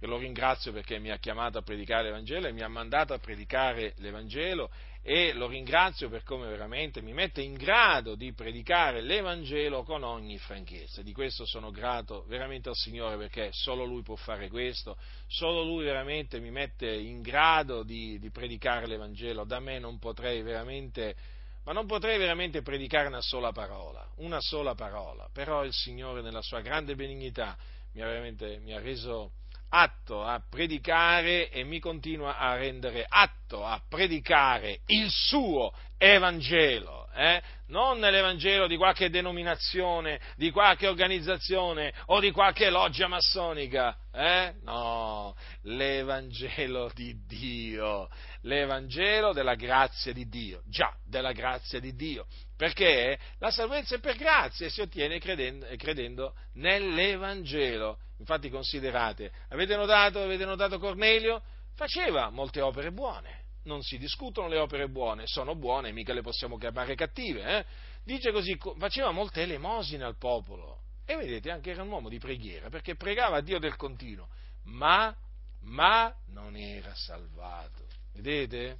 lo 0.00 0.18
ringrazio 0.18 0.72
perché 0.72 0.98
mi 0.98 1.10
ha 1.10 1.18
chiamato 1.18 1.58
a 1.58 1.62
predicare 1.62 2.04
l'Evangelo 2.04 2.48
e 2.48 2.52
mi 2.52 2.62
ha 2.62 2.68
mandato 2.68 3.12
a 3.12 3.18
predicare 3.18 3.94
l'Evangelo 3.98 4.68
e 5.00 5.32
lo 5.32 5.46
ringrazio 5.46 6.08
per 6.08 6.24
come 6.24 6.48
veramente 6.48 7.00
mi 7.00 7.12
mette 7.12 7.40
in 7.40 7.54
grado 7.54 8.16
di 8.16 8.32
predicare 8.32 9.00
l'Evangelo 9.00 9.84
con 9.84 10.02
ogni 10.02 10.38
franchezza. 10.38 11.02
Di 11.02 11.12
questo 11.12 11.46
sono 11.46 11.70
grato 11.70 12.24
veramente 12.26 12.68
al 12.68 12.74
Signore 12.74 13.16
perché 13.16 13.50
solo 13.52 13.84
Lui 13.84 14.02
può 14.02 14.16
fare 14.16 14.48
questo, 14.48 14.96
solo 15.28 15.62
Lui 15.62 15.84
veramente 15.84 16.40
mi 16.40 16.50
mette 16.50 16.90
in 16.90 17.22
grado 17.22 17.84
di, 17.84 18.18
di 18.18 18.30
predicare 18.30 18.88
l'Evangelo. 18.88 19.44
Da 19.44 19.60
me 19.60 19.78
non 19.78 20.00
potrei 20.00 20.42
veramente, 20.42 21.14
ma 21.62 21.72
non 21.72 21.86
potrei 21.86 22.18
veramente 22.18 22.60
predicare 22.62 23.06
una 23.06 23.22
sola 23.22 23.52
parola, 23.52 24.04
una 24.16 24.40
sola 24.40 24.74
parola, 24.74 25.28
però 25.32 25.64
il 25.64 25.72
Signore 25.72 26.22
nella 26.22 26.42
sua 26.42 26.60
grande 26.60 26.96
benignità 26.96 27.56
mi 27.92 28.02
ha, 28.02 28.58
mi 28.60 28.74
ha 28.74 28.80
reso 28.80 29.32
atto 29.70 30.22
a 30.22 30.42
predicare 30.48 31.48
e 31.50 31.64
mi 31.64 31.78
continua 31.78 32.38
a 32.38 32.56
rendere 32.56 33.04
atto 33.08 33.64
a 33.64 33.80
predicare 33.88 34.80
il 34.86 35.08
suo 35.10 35.72
Evangelo, 35.96 37.08
eh? 37.14 37.42
non 37.66 38.00
l'Evangelo 38.00 38.66
di 38.66 38.76
qualche 38.76 39.10
denominazione, 39.10 40.18
di 40.36 40.50
qualche 40.50 40.88
organizzazione 40.88 41.92
o 42.06 42.20
di 42.20 42.30
qualche 42.30 42.70
loggia 42.70 43.06
massonica, 43.06 43.94
eh? 44.10 44.54
no, 44.62 45.36
l'Evangelo 45.64 46.90
di 46.94 47.14
Dio, 47.26 48.08
l'Evangelo 48.42 49.32
della 49.32 49.54
grazia 49.56 50.12
di 50.12 50.26
Dio, 50.26 50.62
già, 50.66 50.90
della 51.04 51.32
grazia 51.32 51.78
di 51.80 51.94
Dio, 51.94 52.26
perché 52.60 53.18
la 53.38 53.50
salvezza 53.50 53.94
è 53.94 54.00
per 54.00 54.16
grazia 54.16 54.66
e 54.66 54.68
si 54.68 54.82
ottiene 54.82 55.18
credendo, 55.18 55.66
credendo 55.78 56.34
nell'Evangelo. 56.56 58.00
Infatti 58.18 58.50
considerate, 58.50 59.32
avete 59.48 59.76
notato, 59.76 60.20
avete 60.20 60.44
notato 60.44 60.78
Cornelio? 60.78 61.40
Faceva 61.74 62.28
molte 62.28 62.60
opere 62.60 62.92
buone, 62.92 63.44
non 63.62 63.80
si 63.80 63.96
discutono 63.96 64.46
le 64.48 64.58
opere 64.58 64.90
buone, 64.90 65.22
sono 65.24 65.54
buone, 65.54 65.90
mica 65.92 66.12
le 66.12 66.20
possiamo 66.20 66.58
chiamare 66.58 66.94
cattive. 66.96 67.60
Eh? 67.60 67.64
Dice 68.04 68.30
così, 68.30 68.58
faceva 68.78 69.10
molte 69.10 69.40
elemosine 69.40 70.04
al 70.04 70.18
popolo. 70.18 70.82
E 71.06 71.16
vedete, 71.16 71.50
anche 71.50 71.70
era 71.70 71.82
un 71.82 71.88
uomo 71.88 72.10
di 72.10 72.18
preghiera, 72.18 72.68
perché 72.68 72.94
pregava 72.94 73.38
a 73.38 73.40
Dio 73.40 73.58
del 73.58 73.76
continuo, 73.76 74.28
ma, 74.64 75.16
ma 75.60 76.14
non 76.26 76.54
era 76.56 76.94
salvato. 76.94 77.86
Vedete? 78.12 78.76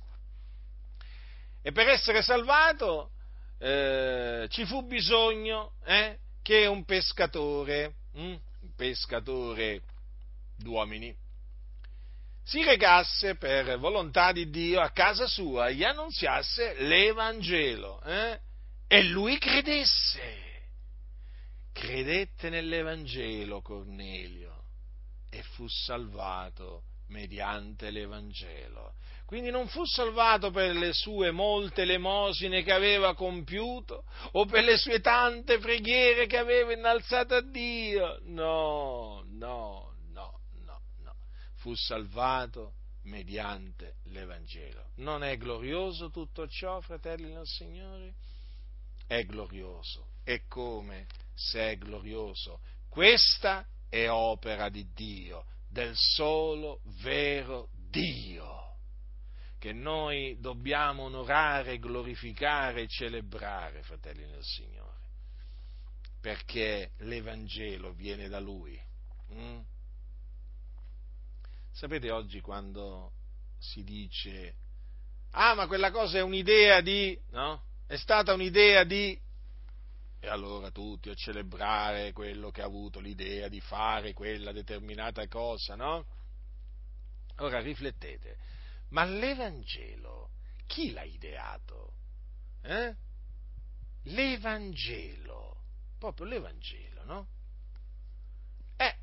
E 1.63 1.73
per 1.73 1.89
essere 1.89 2.21
salvato 2.21 3.13
eh, 3.63 4.47
ci 4.49 4.65
fu 4.65 4.87
bisogno 4.87 5.75
eh, 5.85 6.19
che 6.43 6.65
un 6.65 6.85
pescatore, 6.85 7.95
un 8.13 8.39
pescatore 8.75 9.83
d'uomini, 10.57 11.15
si 12.43 12.65
recasse 12.65 13.37
per 13.37 13.79
volontà 13.79 14.33
di 14.33 14.49
Dio 14.49 14.81
a 14.81 14.91
casa 14.91 15.27
sua 15.27 15.69
e 15.69 15.75
gli 15.75 15.85
annunziasse 15.85 16.75
l'Evangelo 16.83 18.03
eh? 18.03 18.41
e 18.89 19.03
lui 19.05 19.39
credesse. 19.39 20.49
Credette 21.73 22.49
nell'Evangelo 22.49 23.61
Cornelio 23.61 24.65
e 25.31 25.43
fu 25.43 25.69
salvato 25.69 26.85
mediante 27.09 27.91
l'Evangelo. 27.91 28.95
Quindi 29.31 29.51
non 29.51 29.69
fu 29.69 29.85
salvato 29.85 30.51
per 30.51 30.75
le 30.75 30.93
sue 30.93 31.31
molte 31.31 31.85
lemosine 31.85 32.65
che 32.65 32.73
aveva 32.73 33.15
compiuto 33.15 34.03
o 34.33 34.45
per 34.45 34.65
le 34.65 34.77
sue 34.77 34.99
tante 34.99 35.59
preghiere 35.59 36.27
che 36.27 36.37
aveva 36.37 36.73
innalzato 36.73 37.37
a 37.37 37.41
Dio. 37.41 38.19
No, 38.25 39.23
no, 39.29 39.95
no, 40.09 40.41
no, 40.65 40.83
no. 41.05 41.15
Fu 41.59 41.77
salvato 41.77 42.73
mediante 43.05 43.99
l'Evangelo. 44.07 44.91
Non 44.97 45.23
è 45.23 45.37
glorioso 45.37 46.11
tutto 46.11 46.49
ciò, 46.49 46.81
fratelli 46.81 47.33
del 47.33 47.47
Signore? 47.47 48.15
È 49.07 49.23
glorioso. 49.23 50.09
E 50.25 50.43
come 50.49 51.07
se 51.37 51.71
è 51.71 51.77
glorioso? 51.79 52.63
Questa 52.89 53.65
è 53.89 54.09
opera 54.09 54.69
di 54.69 54.91
Dio, 54.93 55.45
del 55.69 55.95
solo 55.95 56.81
vero 57.01 57.69
Dio 57.91 58.70
che 59.61 59.75
noi 59.75 60.39
dobbiamo 60.41 61.03
onorare, 61.03 61.79
glorificare 61.79 62.83
e 62.83 62.89
celebrare, 62.89 63.83
fratelli 63.83 64.25
del 64.25 64.43
Signore, 64.43 64.97
perché 66.19 66.93
l'Evangelo 67.01 67.93
viene 67.93 68.29
da 68.29 68.41
Lui. 68.41 68.81
Mm? 69.35 69.61
Sapete 71.73 72.11
oggi 72.11 72.41
quando 72.41 73.13
si 73.59 73.85
dice, 73.85 74.55
ah 75.33 75.55
ma 75.55 75.67
quella 75.67 75.91
cosa 75.91 76.17
è 76.17 76.23
un'idea 76.23 76.81
di, 76.81 77.21
no? 77.33 77.63
È 77.87 77.97
stata 77.97 78.33
un'idea 78.33 78.85
di... 78.85 79.19
E 80.21 80.27
allora 80.27 80.71
tutti 80.71 81.11
a 81.11 81.15
celebrare 81.15 82.13
quello 82.13 82.51
che 82.51 82.63
ha 82.63 82.67
avuto 82.67 82.99
l'idea 82.99 83.49
di 83.49 83.61
fare 83.61 84.15
quella 84.15 84.53
determinata 84.53 85.29
cosa, 85.29 85.75
no? 85.75 86.07
Ora 87.37 87.61
riflettete, 87.61 88.39
ma 88.91 89.05
l'Evangelo, 89.05 90.31
chi 90.67 90.93
l'ha 90.93 91.03
ideato? 91.03 91.95
Eh? 92.63 92.95
L'Evangelo, 94.05 95.63
proprio 95.99 96.27
l'Evangelo, 96.27 97.05
no? 97.05 97.29
Eh, 98.77 98.97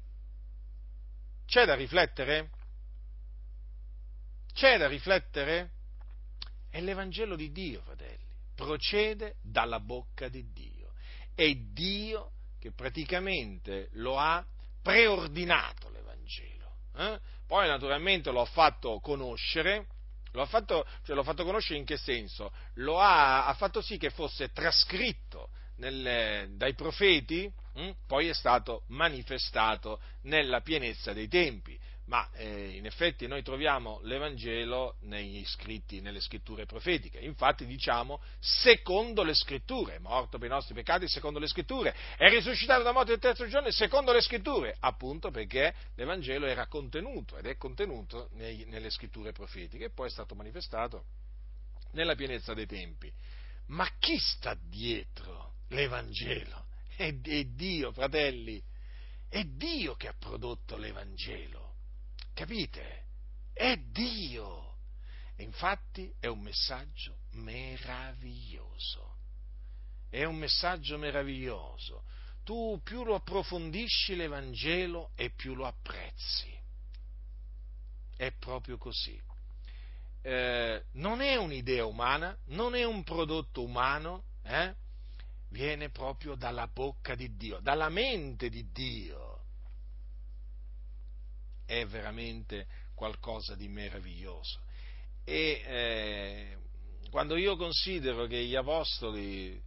c'è 1.45 1.65
da 1.65 1.75
riflettere? 1.75 2.51
C'è 4.53 4.77
da 4.77 4.87
riflettere? 4.87 5.71
È 6.69 6.81
l'Evangelo 6.81 7.35
di 7.35 7.51
Dio, 7.51 7.81
fratelli, 7.81 8.25
procede 8.55 9.37
dalla 9.41 9.79
bocca 9.79 10.27
di 10.29 10.51
Dio. 10.51 10.93
È 11.33 11.53
Dio 11.53 12.31
che 12.59 12.71
praticamente 12.71 13.89
lo 13.93 14.17
ha 14.17 14.45
preordinato 14.81 15.89
l'Evangelo. 15.89 16.75
Eh? 16.95 17.19
Poi 17.47 17.67
naturalmente 17.67 18.29
lo 18.31 18.41
ha 18.41 18.45
fatto 18.45 18.99
conoscere, 18.99 19.87
lo 20.33 20.41
ha 20.41 20.45
fatto, 20.45 20.85
cioè 21.03 21.15
l'ho 21.15 21.23
fatto 21.23 21.45
conoscere 21.45 21.79
in 21.79 21.85
che 21.85 21.97
senso? 21.97 22.51
Lo 22.75 22.99
ha, 22.99 23.47
ha 23.47 23.53
fatto 23.53 23.81
sì 23.81 23.97
che 23.97 24.09
fosse 24.09 24.51
trascritto 24.51 25.49
nelle, 25.77 26.49
dai 26.51 26.73
profeti, 26.75 27.49
hm? 27.73 27.91
poi 28.05 28.27
è 28.27 28.33
stato 28.33 28.83
manifestato 28.87 30.01
nella 30.23 30.61
pienezza 30.61 31.13
dei 31.13 31.27
tempi 31.27 31.79
ma 32.07 32.29
eh, 32.33 32.69
in 32.69 32.85
effetti 32.85 33.27
noi 33.27 33.43
troviamo 33.43 33.99
l'Evangelo 34.03 34.95
scritti, 35.45 35.99
nelle 35.99 36.21
scritture 36.21 36.65
profetiche. 36.65 37.19
Infatti 37.19 37.65
diciamo 37.65 38.21
secondo 38.39 39.23
le 39.23 39.33
scritture, 39.33 39.95
è 39.95 39.99
morto 39.99 40.37
per 40.37 40.47
i 40.47 40.51
nostri 40.51 40.73
peccati 40.73 41.07
secondo 41.07 41.39
le 41.39 41.47
scritture, 41.47 41.93
è 42.17 42.29
risuscitato 42.29 42.83
da 42.83 42.91
morte 42.91 43.13
il 43.13 43.19
terzo 43.19 43.47
giorno 43.47 43.69
secondo 43.71 44.13
le 44.13 44.21
scritture, 44.21 44.75
appunto 44.79 45.31
perché 45.31 45.73
l'Evangelo 45.95 46.45
era 46.45 46.67
contenuto 46.67 47.37
ed 47.37 47.45
è 47.45 47.57
contenuto 47.57 48.29
nei, 48.33 48.65
nelle 48.65 48.89
scritture 48.89 49.33
profetiche 49.33 49.85
e 49.85 49.89
poi 49.89 50.07
è 50.07 50.11
stato 50.11 50.33
manifestato 50.33 51.05
nella 51.91 52.15
pienezza 52.15 52.53
dei 52.53 52.65
tempi. 52.65 53.11
Ma 53.67 53.85
chi 53.99 54.17
sta 54.17 54.57
dietro 54.57 55.55
l'Evangelo? 55.69 56.67
È, 56.95 57.13
è 57.21 57.43
Dio, 57.43 57.91
fratelli, 57.91 58.63
è 59.27 59.43
Dio 59.43 59.95
che 59.95 60.07
ha 60.07 60.15
prodotto 60.17 60.77
l'Evangelo 60.77 61.66
Capite? 62.37 63.05
È 63.51 63.75
Dio. 63.77 64.75
E 65.35 65.41
infatti 65.41 66.13
è 66.19 66.27
un 66.27 66.41
messaggio 66.41 67.21
meraviglioso. 67.31 69.15
È 70.07 70.23
un 70.23 70.35
messaggio 70.35 70.99
meraviglioso. 70.99 72.03
Tu 72.43 72.79
più 72.83 73.03
lo 73.03 73.15
approfondisci 73.15 74.15
l'Evangelo 74.15 75.13
e 75.15 75.31
più 75.31 75.55
lo 75.55 75.65
apprezzi. 75.65 76.55
È 78.15 78.31
proprio 78.33 78.77
così. 78.77 79.19
Eh, 80.21 80.83
non 80.91 81.21
è 81.21 81.37
un'idea 81.37 81.85
umana, 81.85 82.37
non 82.49 82.75
è 82.75 82.83
un 82.83 83.03
prodotto 83.03 83.63
umano, 83.63 84.25
eh? 84.43 84.75
viene 85.49 85.89
proprio 85.89 86.35
dalla 86.35 86.67
bocca 86.67 87.15
di 87.15 87.35
Dio, 87.35 87.59
dalla 87.61 87.89
mente 87.89 88.49
di 88.49 88.69
Dio 88.71 89.36
è 91.67 91.85
veramente 91.85 92.65
qualcosa 92.95 93.53
di 93.53 93.67
meraviglioso. 93.67 94.59
E 95.23 95.61
eh, 95.65 96.57
quando 97.11 97.35
io 97.35 97.55
considero 97.57 98.25
che 98.25 98.43
gli 98.43 98.55
apostoli, 98.55 99.61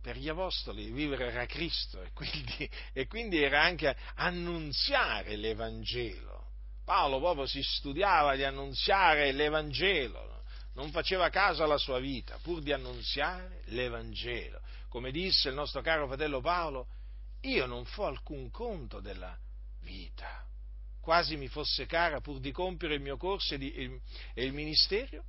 per 0.00 0.16
gli 0.18 0.28
apostoli 0.28 0.90
vivere 0.90 1.28
era 1.30 1.46
Cristo 1.46 2.02
e 2.02 2.12
quindi, 2.12 2.70
e 2.92 3.06
quindi 3.06 3.42
era 3.42 3.62
anche 3.62 3.96
annunziare 4.14 5.36
l'Evangelo. 5.36 6.42
Paolo 6.84 7.18
proprio 7.18 7.46
si 7.46 7.62
studiava 7.62 8.36
di 8.36 8.44
annunziare 8.44 9.32
l'Evangelo, 9.32 10.42
non 10.74 10.90
faceva 10.90 11.30
caso 11.30 11.64
alla 11.64 11.78
sua 11.78 11.98
vita, 11.98 12.38
pur 12.42 12.60
di 12.60 12.72
annunziare 12.72 13.62
l'Evangelo. 13.66 14.60
Come 14.90 15.10
disse 15.10 15.48
il 15.48 15.54
nostro 15.54 15.80
caro 15.80 16.06
fratello 16.06 16.40
Paolo, 16.42 16.86
io 17.40 17.64
non 17.64 17.86
fo 17.86 18.04
alcun 18.04 18.50
conto 18.50 19.00
della 19.00 19.36
vita, 19.80 20.44
quasi 21.04 21.36
mi 21.36 21.48
fosse 21.48 21.84
cara 21.84 22.22
pur 22.22 22.40
di 22.40 22.50
compiere 22.50 22.94
il 22.94 23.02
mio 23.02 23.18
corso 23.18 23.54
e, 23.54 23.58
di, 23.58 23.70
e, 23.72 24.00
e 24.32 24.42
il 24.42 24.54
ministero 24.54 25.22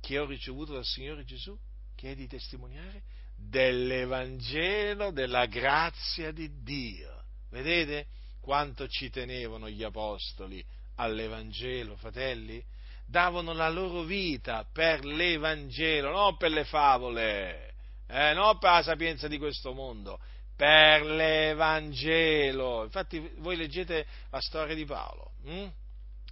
che 0.00 0.18
ho 0.18 0.26
ricevuto 0.26 0.72
dal 0.72 0.84
Signore 0.84 1.24
Gesù, 1.24 1.56
che 1.94 2.10
è 2.10 2.14
di 2.16 2.26
testimoniare 2.26 3.04
dell'Evangelo 3.36 5.12
della 5.12 5.46
grazia 5.46 6.32
di 6.32 6.60
Dio. 6.60 7.22
Vedete 7.50 8.08
quanto 8.40 8.88
ci 8.88 9.08
tenevano 9.08 9.70
gli 9.70 9.84
apostoli 9.84 10.64
all'Evangelo, 10.96 11.96
fratelli? 11.96 12.60
Davano 13.06 13.52
la 13.52 13.68
loro 13.68 14.02
vita 14.02 14.68
per 14.72 15.04
l'Evangelo, 15.04 16.10
non 16.10 16.36
per 16.36 16.50
le 16.50 16.64
favole, 16.64 17.74
eh, 18.08 18.32
non 18.34 18.58
per 18.58 18.70
la 18.70 18.82
sapienza 18.82 19.28
di 19.28 19.38
questo 19.38 19.72
mondo, 19.72 20.18
per 20.56 21.04
l'Evangelo. 21.04 22.84
Infatti 22.84 23.30
voi 23.36 23.56
leggete 23.56 24.06
la 24.30 24.40
storia 24.40 24.74
di 24.74 24.84
Paolo 24.84 25.32
hm? 25.44 25.66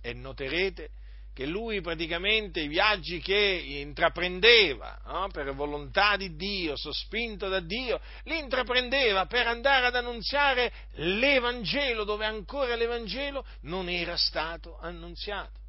e 0.01 0.13
noterete 0.15 0.91
che 1.35 1.47
lui 1.47 1.81
praticamente 1.81 2.61
i 2.61 2.69
viaggi 2.69 3.21
che 3.21 3.35
intraprendeva 3.35 5.01
no? 5.07 5.29
per 5.33 5.53
volontà 5.53 6.17
di 6.17 6.37
Dio, 6.37 6.77
sospinto 6.77 7.49
da 7.49 7.59
Dio, 7.59 8.01
li 8.23 8.39
intraprendeva 8.39 9.27
per 9.27 9.49
andare 9.49 9.87
ad 9.87 9.97
annunziare 9.97 10.73
l'Evangelo 10.93 12.05
dove 12.05 12.25
ancora 12.25 12.77
l'Evangelo 12.77 13.45
non 13.63 13.89
era 13.89 14.17
stato 14.17 14.79
annunziato. 14.79 15.61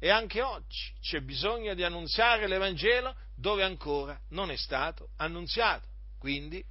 E 0.00 0.10
anche 0.10 0.42
oggi 0.42 0.92
c'è 1.00 1.20
bisogno 1.20 1.74
di 1.74 1.84
annunziare 1.84 2.48
l'Evangelo 2.48 3.14
dove 3.36 3.62
ancora 3.62 4.18
non 4.30 4.50
è 4.50 4.56
stato 4.56 5.10
annunziato. 5.16 5.86
Quindi 6.18 6.64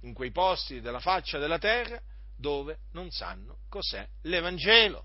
in 0.00 0.14
quei 0.14 0.30
posti 0.30 0.80
della 0.80 1.00
faccia 1.00 1.38
della 1.38 1.58
terra 1.58 2.00
dove 2.36 2.78
non 2.92 3.10
sanno 3.10 3.58
cos'è 3.68 4.06
l'Evangelo. 4.22 5.04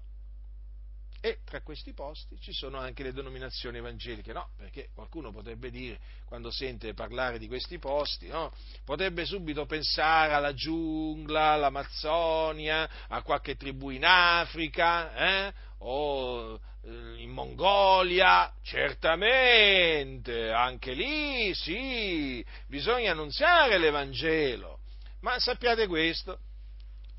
E 1.25 1.39
tra 1.45 1.61
questi 1.61 1.93
posti 1.93 2.37
ci 2.41 2.51
sono 2.51 2.77
anche 2.79 3.01
le 3.01 3.13
denominazioni 3.13 3.77
evangeliche, 3.77 4.33
no? 4.33 4.49
Perché 4.57 4.89
qualcuno 4.93 5.31
potrebbe 5.31 5.71
dire, 5.71 5.97
quando 6.25 6.51
sente 6.51 6.93
parlare 6.93 7.39
di 7.39 7.47
questi 7.47 7.79
posti, 7.79 8.27
no? 8.27 8.51
Potrebbe 8.83 9.23
subito 9.23 9.65
pensare 9.65 10.33
alla 10.33 10.53
giungla, 10.53 11.53
all'Amazzonia, 11.53 12.89
a 13.07 13.21
qualche 13.21 13.55
tribù 13.55 13.89
in 13.89 14.03
Africa, 14.03 15.15
eh? 15.47 15.53
o 15.77 16.59
eh, 16.83 17.21
in 17.21 17.29
Mongolia, 17.29 18.53
certamente, 18.61 20.51
anche 20.51 20.91
lì 20.91 21.53
sì, 21.53 22.45
bisogna 22.67 23.11
annunziare 23.11 23.77
l'Evangelo. 23.77 24.79
Ma 25.23 25.39
sappiate 25.39 25.87
questo, 25.87 26.39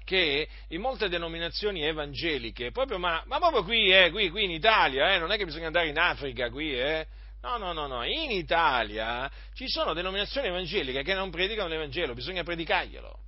che 0.05 0.48
in 0.68 0.80
molte 0.80 1.09
denominazioni 1.09 1.82
evangeliche, 1.82 2.70
proprio, 2.70 2.98
ma, 2.98 3.22
ma, 3.26 3.38
proprio 3.38 3.64
qui, 3.64 3.90
eh, 3.90 4.11
qui, 4.11 4.30
qui 4.30 4.44
in 4.44 4.50
Italia, 4.50 5.12
eh, 5.14 5.18
non 5.18 5.32
è 5.32 5.36
che 5.36 5.44
bisogna 5.44 5.66
andare 5.66 5.88
in 5.88 5.98
Africa 5.98 6.48
qui, 6.50 6.78
eh, 6.78 7.07
No, 7.44 7.59
no, 7.59 7.74
no, 7.74 7.86
no, 7.86 8.05
in 8.05 8.30
Italia 8.30 9.30
ci 9.52 9.68
sono 9.68 9.92
denominazioni 9.92 10.46
evangeliche 10.46 11.02
che 11.02 11.12
non 11.12 11.28
predicano 11.28 11.68
l'Evangelo, 11.68 12.14
bisogna 12.14 12.42
predicarglielo 12.42 13.18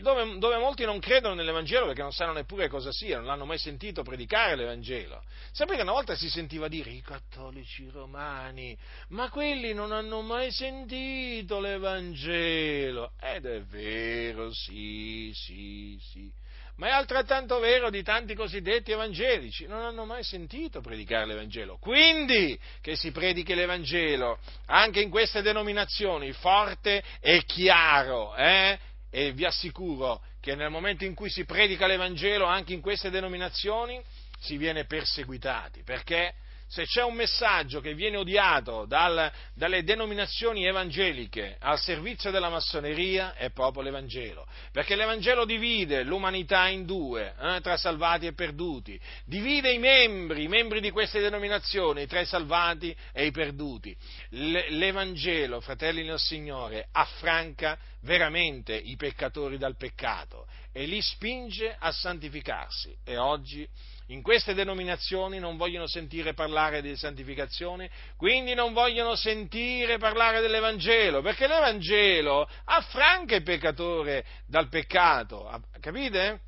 dove, 0.00 0.38
dove, 0.38 0.58
molti 0.58 0.84
non 0.84 0.98
credono 0.98 1.34
nell'Evangelo 1.34 1.86
perché 1.86 2.02
non 2.02 2.12
sanno 2.12 2.32
neppure 2.32 2.68
cosa 2.68 2.90
sia, 2.90 3.18
non 3.18 3.26
l'hanno 3.26 3.44
mai 3.44 3.58
sentito 3.58 4.02
predicare 4.02 4.56
l'Evangelo. 4.56 5.22
Sapete, 5.52 5.82
una 5.82 5.92
volta 5.92 6.16
si 6.16 6.28
sentiva 6.28 6.66
dire 6.66 6.90
i 6.90 7.02
cattolici 7.02 7.88
romani, 7.88 8.76
ma 9.10 9.30
quelli 9.30 9.72
non 9.72 9.92
hanno 9.92 10.22
mai 10.22 10.50
sentito 10.50 11.60
l'Evangelo. 11.60 13.12
Ed 13.20 13.46
è 13.46 13.62
vero, 13.62 14.52
sì, 14.52 15.30
sì, 15.34 15.96
sì. 16.00 16.32
Ma 16.76 16.88
è 16.88 16.90
altrettanto 16.90 17.58
vero 17.58 17.88
di 17.88 18.02
tanti 18.02 18.34
cosiddetti 18.34 18.92
evangelici, 18.92 19.66
non 19.66 19.82
hanno 19.82 20.04
mai 20.04 20.22
sentito 20.22 20.82
predicare 20.82 21.24
l'Evangelo. 21.24 21.78
Quindi 21.78 22.58
che 22.82 22.96
si 22.96 23.12
predichi 23.12 23.54
l'Evangelo 23.54 24.38
anche 24.66 25.00
in 25.00 25.08
queste 25.08 25.40
denominazioni, 25.40 26.32
forte 26.32 27.02
e 27.20 27.44
chiaro, 27.44 28.34
eh? 28.36 28.78
E 29.16 29.32
vi 29.32 29.46
assicuro 29.46 30.20
che 30.42 30.54
nel 30.54 30.68
momento 30.68 31.06
in 31.06 31.14
cui 31.14 31.30
si 31.30 31.46
predica 31.46 31.86
l'Evangelo 31.86 32.44
anche 32.44 32.74
in 32.74 32.82
queste 32.82 33.08
denominazioni 33.08 33.98
si 34.38 34.58
viene 34.58 34.84
perseguitati, 34.84 35.82
perché 35.82 36.34
se 36.68 36.84
c'è 36.84 37.02
un 37.02 37.14
messaggio 37.14 37.80
che 37.80 37.94
viene 37.94 38.16
odiato 38.16 38.86
dal, 38.86 39.30
dalle 39.54 39.84
denominazioni 39.84 40.66
evangeliche 40.66 41.56
al 41.60 41.78
servizio 41.78 42.30
della 42.30 42.48
massoneria 42.48 43.34
è 43.34 43.50
proprio 43.50 43.82
l'Evangelo, 43.82 44.46
perché 44.72 44.96
l'Evangelo 44.96 45.44
divide 45.44 46.02
l'umanità 46.02 46.66
in 46.66 46.84
due, 46.84 47.34
eh, 47.38 47.60
tra 47.60 47.76
salvati 47.76 48.26
e 48.26 48.32
perduti, 48.32 49.00
divide 49.24 49.72
i 49.72 49.78
membri, 49.78 50.42
i 50.42 50.48
membri 50.48 50.80
di 50.80 50.90
queste 50.90 51.20
denominazioni 51.20 52.06
tra 52.06 52.20
i 52.20 52.26
salvati 52.26 52.94
e 53.12 53.26
i 53.26 53.30
perduti. 53.30 53.96
L'Evangelo, 54.30 55.60
fratelli 55.60 56.04
del 56.04 56.18
Signore, 56.18 56.88
affranca 56.90 57.78
veramente 58.02 58.74
i 58.74 58.96
peccatori 58.96 59.58
dal 59.58 59.76
peccato 59.76 60.46
e 60.72 60.84
li 60.84 61.00
spinge 61.00 61.74
a 61.78 61.90
santificarsi. 61.92 62.94
E 63.04 63.16
oggi 63.16 63.66
in 64.08 64.22
queste 64.22 64.54
denominazioni 64.54 65.38
non 65.38 65.56
vogliono 65.56 65.86
sentire 65.86 66.34
parlare 66.34 66.82
di 66.82 66.96
santificazione, 66.96 67.90
quindi 68.16 68.54
non 68.54 68.72
vogliono 68.72 69.16
sentire 69.16 69.98
parlare 69.98 70.40
dell'Evangelo, 70.40 71.22
perché 71.22 71.46
l'Evangelo 71.46 72.48
affranca 72.64 73.34
il 73.34 73.42
peccatore 73.42 74.24
dal 74.46 74.68
peccato, 74.68 75.62
capite? 75.80 76.40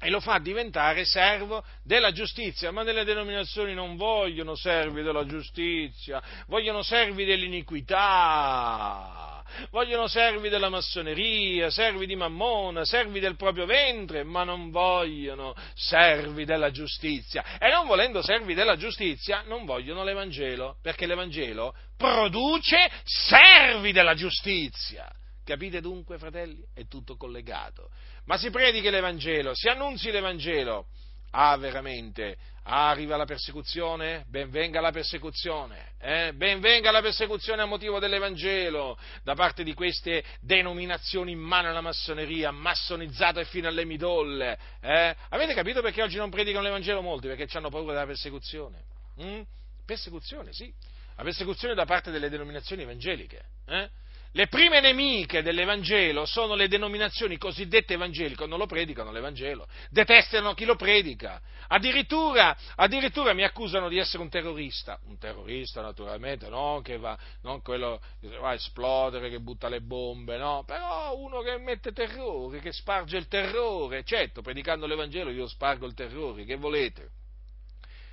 E 0.00 0.10
lo 0.10 0.20
fa 0.20 0.38
diventare 0.38 1.04
servo 1.04 1.64
della 1.82 2.12
giustizia, 2.12 2.70
ma 2.70 2.84
delle 2.84 3.02
denominazioni 3.02 3.74
non 3.74 3.96
vogliono 3.96 4.54
servi 4.54 5.02
della 5.02 5.26
giustizia, 5.26 6.22
vogliono 6.46 6.82
servi 6.82 7.24
dell'iniquità 7.24 9.27
vogliono 9.70 10.06
servi 10.08 10.48
della 10.48 10.68
massoneria, 10.68 11.70
servi 11.70 12.06
di 12.06 12.16
mammona, 12.16 12.84
servi 12.84 13.20
del 13.20 13.36
proprio 13.36 13.66
ventre, 13.66 14.22
ma 14.22 14.44
non 14.44 14.70
vogliono 14.70 15.54
servi 15.74 16.44
della 16.44 16.70
giustizia. 16.70 17.58
E 17.58 17.70
non 17.70 17.86
volendo 17.86 18.22
servi 18.22 18.54
della 18.54 18.76
giustizia, 18.76 19.42
non 19.46 19.64
vogliono 19.64 20.04
l'Evangelo, 20.04 20.76
perché 20.82 21.06
l'Evangelo 21.06 21.74
produce 21.96 22.90
servi 23.04 23.92
della 23.92 24.14
giustizia. 24.14 25.10
Capite 25.44 25.80
dunque, 25.80 26.18
fratelli? 26.18 26.62
È 26.74 26.86
tutto 26.86 27.16
collegato. 27.16 27.90
Ma 28.26 28.36
si 28.36 28.50
predichi 28.50 28.90
l'Evangelo, 28.90 29.54
si 29.54 29.68
annunzi 29.68 30.10
l'Evangelo. 30.10 30.88
Ah, 31.30 31.56
veramente, 31.58 32.36
arriva 32.62 33.16
la 33.16 33.26
persecuzione? 33.26 34.24
Benvenga 34.28 34.80
la 34.80 34.90
persecuzione, 34.90 35.92
eh? 35.98 36.32
benvenga 36.34 36.90
la 36.90 37.02
persecuzione 37.02 37.60
a 37.60 37.66
motivo 37.66 37.98
dell'Evangelo 37.98 38.98
da 39.22 39.34
parte 39.34 39.62
di 39.62 39.74
queste 39.74 40.24
denominazioni 40.40 41.32
in 41.32 41.38
mano 41.38 41.68
alla 41.68 41.82
massoneria, 41.82 42.50
massonizzate 42.50 43.44
fino 43.44 43.68
alle 43.68 43.84
midolle. 43.84 44.58
Eh? 44.80 45.14
Avete 45.28 45.52
capito 45.52 45.82
perché 45.82 46.02
oggi 46.02 46.16
non 46.16 46.30
predicano 46.30 46.64
l'Evangelo 46.64 47.02
molti? 47.02 47.26
Perché 47.26 47.46
hanno 47.58 47.68
paura 47.68 47.92
della 47.92 48.06
persecuzione. 48.06 48.84
Mm? 49.22 49.42
Persecuzione, 49.84 50.52
sì, 50.52 50.72
la 51.16 51.22
persecuzione 51.22 51.74
da 51.74 51.84
parte 51.84 52.10
delle 52.10 52.30
denominazioni 52.30 52.82
evangeliche. 52.82 53.42
Eh? 53.66 53.90
Le 54.32 54.46
prime 54.46 54.80
nemiche 54.80 55.42
dell'Evangelo 55.42 56.26
sono 56.26 56.54
le 56.54 56.68
denominazioni 56.68 57.38
cosiddette 57.38 57.94
evangeliche, 57.94 58.46
non 58.46 58.58
lo 58.58 58.66
predicano 58.66 59.10
l'Evangelo, 59.10 59.66
detestano 59.90 60.52
chi 60.52 60.66
lo 60.66 60.76
predica. 60.76 61.40
Addirittura, 61.68 62.56
addirittura 62.76 63.32
mi 63.32 63.42
accusano 63.42 63.88
di 63.88 63.96
essere 63.96 64.22
un 64.22 64.28
terrorista. 64.28 64.98
Un 65.06 65.16
terrorista, 65.16 65.80
naturalmente, 65.80 66.48
non 66.48 66.82
che 66.82 66.98
va, 66.98 67.18
non 67.42 67.62
quello 67.62 68.00
che 68.20 68.36
va 68.36 68.50
a 68.50 68.54
esplodere, 68.54 69.30
che 69.30 69.40
butta 69.40 69.68
le 69.68 69.80
bombe, 69.80 70.36
no, 70.36 70.62
però 70.66 71.16
uno 71.16 71.40
che 71.40 71.56
mette 71.58 71.92
terrore, 71.92 72.60
che 72.60 72.72
sparge 72.72 73.16
il 73.16 73.28
terrore. 73.28 74.04
Certo, 74.04 74.42
predicando 74.42 74.86
l'Evangelo 74.86 75.30
io 75.30 75.48
spargo 75.48 75.86
il 75.86 75.94
terrore, 75.94 76.44
che 76.44 76.56
volete? 76.56 77.10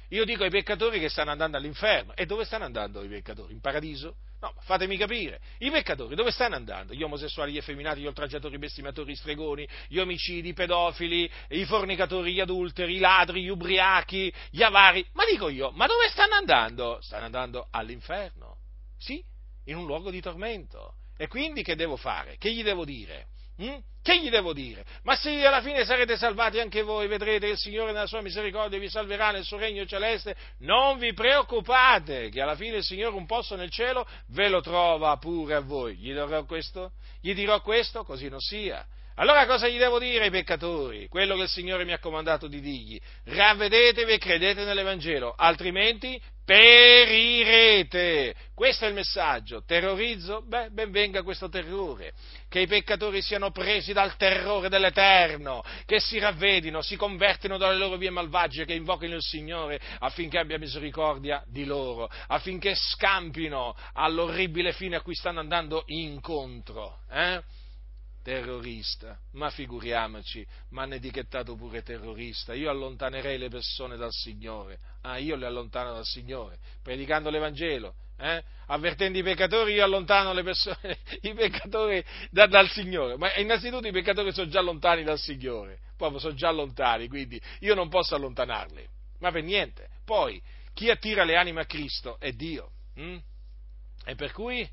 Io 0.09 0.23
dico 0.23 0.43
ai 0.43 0.49
peccatori 0.49 0.99
che 0.99 1.09
stanno 1.09 1.31
andando 1.31 1.57
all'inferno. 1.57 2.15
E 2.15 2.25
dove 2.25 2.45
stanno 2.45 2.65
andando 2.65 3.03
i 3.03 3.07
peccatori? 3.07 3.53
In 3.53 3.59
paradiso? 3.59 4.15
No, 4.45 4.53
fatemi 4.59 4.95
capire. 4.95 5.41
I 5.57 5.71
peccatori 5.71 6.13
dove 6.13 6.29
stanno 6.29 6.53
andando? 6.53 6.93
Gli 6.93 7.01
omosessuali, 7.01 7.51
gli 7.51 7.57
effeminati, 7.57 8.01
gli 8.01 8.05
oltraggiatori, 8.05 8.53
i 8.53 8.59
bestimatori, 8.59 9.13
i 9.13 9.15
stregoni, 9.15 9.67
gli 9.87 9.97
omicidi, 9.97 10.49
i 10.49 10.53
pedofili, 10.53 11.27
i 11.49 11.65
fornicatori, 11.65 12.31
gli 12.31 12.39
adulteri, 12.39 12.97
i 12.97 12.99
ladri, 12.99 13.41
gli 13.41 13.47
ubriachi, 13.47 14.31
gli 14.51 14.61
avari. 14.61 15.03
Ma 15.13 15.25
dico 15.25 15.49
io, 15.49 15.71
ma 15.71 15.87
dove 15.87 16.09
stanno 16.09 16.35
andando? 16.35 16.99
Stanno 17.01 17.25
andando 17.25 17.69
all'inferno. 17.71 18.57
Sì, 18.99 19.19
in 19.63 19.77
un 19.77 19.87
luogo 19.87 20.11
di 20.11 20.21
tormento. 20.21 20.97
E 21.17 21.27
quindi 21.27 21.63
che 21.63 21.75
devo 21.75 21.95
fare? 21.95 22.37
Che 22.37 22.53
gli 22.53 22.61
devo 22.61 22.85
dire? 22.85 23.29
Hm? 23.57 23.77
Che 24.05 24.21
gli 24.21 24.29
devo 24.29 24.53
dire? 24.53 24.85
Ma 25.01 25.15
se 25.15 25.43
alla 25.43 25.61
fine 25.61 25.83
sarete 25.83 26.15
salvati 26.15 26.59
anche 26.59 26.83
voi, 26.83 27.07
vedrete 27.07 27.47
che 27.47 27.53
il 27.53 27.57
Signore 27.57 27.91
nella 27.91 28.05
sua 28.05 28.21
misericordia 28.21 28.77
vi 28.77 28.87
salverà 28.87 29.31
nel 29.31 29.43
suo 29.43 29.57
regno 29.57 29.83
celeste, 29.87 30.35
non 30.59 30.99
vi 30.99 31.11
preoccupate 31.13 32.29
che 32.29 32.39
alla 32.39 32.55
fine 32.55 32.77
il 32.77 32.83
Signore 32.83 33.15
un 33.15 33.25
posto 33.25 33.55
nel 33.55 33.71
cielo 33.71 34.05
ve 34.27 34.47
lo 34.47 34.61
trova 34.61 35.17
pure 35.17 35.55
a 35.55 35.61
voi. 35.61 35.95
Gli 35.95 36.13
dirò 36.13 36.45
questo? 36.45 36.91
Gli 37.19 37.33
dirò 37.33 37.61
questo? 37.61 38.03
Così 38.03 38.29
non 38.29 38.41
sia. 38.41 38.85
Allora 39.17 39.45
cosa 39.45 39.69
gli 39.69 39.77
devo 39.77 39.97
dire 39.97 40.25
ai 40.25 40.29
peccatori? 40.29 41.07
Quello 41.07 41.37
che 41.37 41.43
il 41.43 41.49
Signore 41.49 41.85
mi 41.85 41.93
ha 41.93 41.99
comandato 41.99 42.47
di 42.47 42.59
dirgli. 42.59 42.99
Ravvedetevi 43.23 44.11
e 44.11 44.17
credete 44.17 44.65
nell'Evangelo, 44.65 45.33
altrimenti 45.37 46.21
perirete. 46.43 48.35
Questo 48.53 48.83
è 48.83 48.89
il 48.89 48.93
messaggio. 48.93 49.63
Terrorizzo? 49.63 50.43
Beh, 50.45 50.69
ben 50.69 50.91
venga 50.91 51.23
questo 51.23 51.47
terrore. 51.47 52.11
Che 52.49 52.59
i 52.59 52.67
peccatori 52.67 53.21
siano 53.21 53.51
presi 53.51 53.93
dal 53.93 54.17
terrore 54.17 54.67
dell'Eterno, 54.67 55.63
che 55.85 56.01
si 56.01 56.19
ravvedino, 56.19 56.81
si 56.81 56.97
convertino 56.97 57.57
dalle 57.57 57.77
loro 57.77 57.95
vie 57.95 58.09
malvagie, 58.09 58.65
che 58.65 58.73
invochino 58.73 59.15
il 59.15 59.23
Signore 59.23 59.79
affinché 59.99 60.39
abbia 60.39 60.59
misericordia 60.59 61.41
di 61.47 61.63
loro, 61.63 62.09
affinché 62.27 62.75
scampino 62.75 63.73
all'orribile 63.93 64.73
fine 64.73 64.97
a 64.97 65.01
cui 65.01 65.15
stanno 65.15 65.39
andando 65.39 65.83
incontro. 65.87 66.99
Eh? 67.09 67.63
Terrorista, 68.25 69.19
ma 69.33 69.51
figuriamoci, 69.51 70.43
mi 70.69 70.79
hanno 70.79 70.95
etichettato 70.95 71.55
pure 71.55 71.83
terrorista, 71.83 72.55
io 72.55 72.71
allontanerei 72.71 73.37
le 73.37 73.49
persone 73.49 73.97
dal 73.97 74.11
Signore, 74.11 74.79
ah, 75.01 75.19
io 75.19 75.35
le 75.35 75.45
allontano 75.45 75.93
dal 75.93 76.05
Signore, 76.05 76.57
predicando 76.81 77.29
l'Evangelo, 77.29 77.93
eh? 78.17 78.43
avvertendo 78.65 79.19
i 79.19 79.21
peccatori, 79.21 79.73
io 79.73 79.83
allontano 79.83 80.33
le 80.33 80.41
persone, 80.41 80.97
i 81.21 81.35
peccatori 81.35 82.03
da, 82.31 82.47
dal 82.47 82.67
Signore, 82.71 83.15
ma 83.15 83.31
innanzitutto 83.35 83.85
i 83.85 83.91
peccatori 83.91 84.33
sono 84.33 84.49
già 84.49 84.61
lontani 84.61 85.03
dal 85.03 85.19
Signore, 85.19 85.77
proprio 85.95 86.17
sono 86.17 86.33
già 86.33 86.49
lontani, 86.49 87.07
quindi 87.07 87.39
io 87.59 87.75
non 87.75 87.89
posso 87.89 88.15
allontanarli, 88.15 88.89
ma 89.19 89.29
per 89.29 89.43
niente. 89.43 89.87
Poi, 90.03 90.41
chi 90.73 90.89
attira 90.89 91.23
le 91.25 91.35
anime 91.35 91.61
a 91.61 91.65
Cristo 91.65 92.17
è 92.19 92.31
Dio, 92.31 92.71
hm? 92.95 93.17
e 94.03 94.15
per 94.15 94.31
cui 94.31 94.67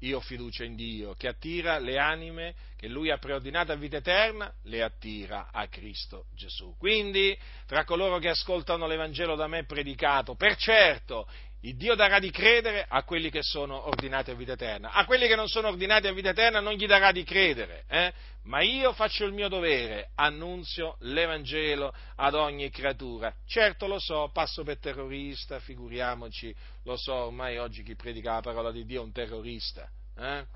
io 0.00 0.18
ho 0.18 0.20
fiducia 0.20 0.64
in 0.64 0.76
Dio, 0.76 1.14
che 1.14 1.28
attira 1.28 1.78
le 1.78 1.98
anime 1.98 2.54
che 2.76 2.88
Lui 2.88 3.10
ha 3.10 3.18
preordinato 3.18 3.72
a 3.72 3.76
vita 3.76 3.98
eterna, 3.98 4.52
le 4.64 4.82
attira 4.82 5.50
a 5.52 5.66
Cristo 5.68 6.26
Gesù. 6.34 6.74
Quindi, 6.78 7.36
tra 7.66 7.84
coloro 7.84 8.18
che 8.18 8.28
ascoltano 8.28 8.86
l'Evangelo 8.86 9.34
da 9.36 9.46
me 9.46 9.64
predicato, 9.64 10.34
per 10.34 10.56
certo, 10.56 11.28
il 11.62 11.76
Dio 11.76 11.94
darà 11.94 12.18
di 12.18 12.30
credere 12.30 12.86
a 12.88 13.02
quelli 13.02 13.28
che 13.30 13.42
sono 13.42 13.86
ordinati 13.86 14.30
a 14.30 14.34
vita 14.34 14.52
eterna. 14.52 14.92
A 14.92 15.04
quelli 15.04 15.26
che 15.26 15.36
non 15.36 15.46
sono 15.46 15.68
ordinati 15.68 16.06
a 16.06 16.12
vita 16.12 16.30
eterna 16.30 16.60
non 16.60 16.72
gli 16.72 16.86
darà 16.86 17.12
di 17.12 17.22
credere, 17.22 17.84
eh? 17.88 18.12
ma 18.44 18.62
io 18.62 18.94
faccio 18.94 19.26
il 19.26 19.34
mio 19.34 19.48
dovere, 19.48 20.10
annunzio 20.14 20.96
l'Evangelo 21.00 21.92
ad 22.16 22.34
ogni 22.34 22.70
creatura. 22.70 23.34
Certo 23.46 23.86
lo 23.86 23.98
so, 23.98 24.30
passo 24.32 24.64
per 24.64 24.78
terrorista, 24.78 25.60
figuriamoci, 25.60 26.54
lo 26.84 26.96
so, 26.96 27.12
ormai 27.12 27.58
oggi 27.58 27.82
chi 27.82 27.94
predica 27.94 28.32
la 28.34 28.40
parola 28.40 28.70
di 28.70 28.86
Dio 28.86 29.02
è 29.02 29.04
un 29.04 29.12
terrorista. 29.12 29.86
Eh? 30.16 30.46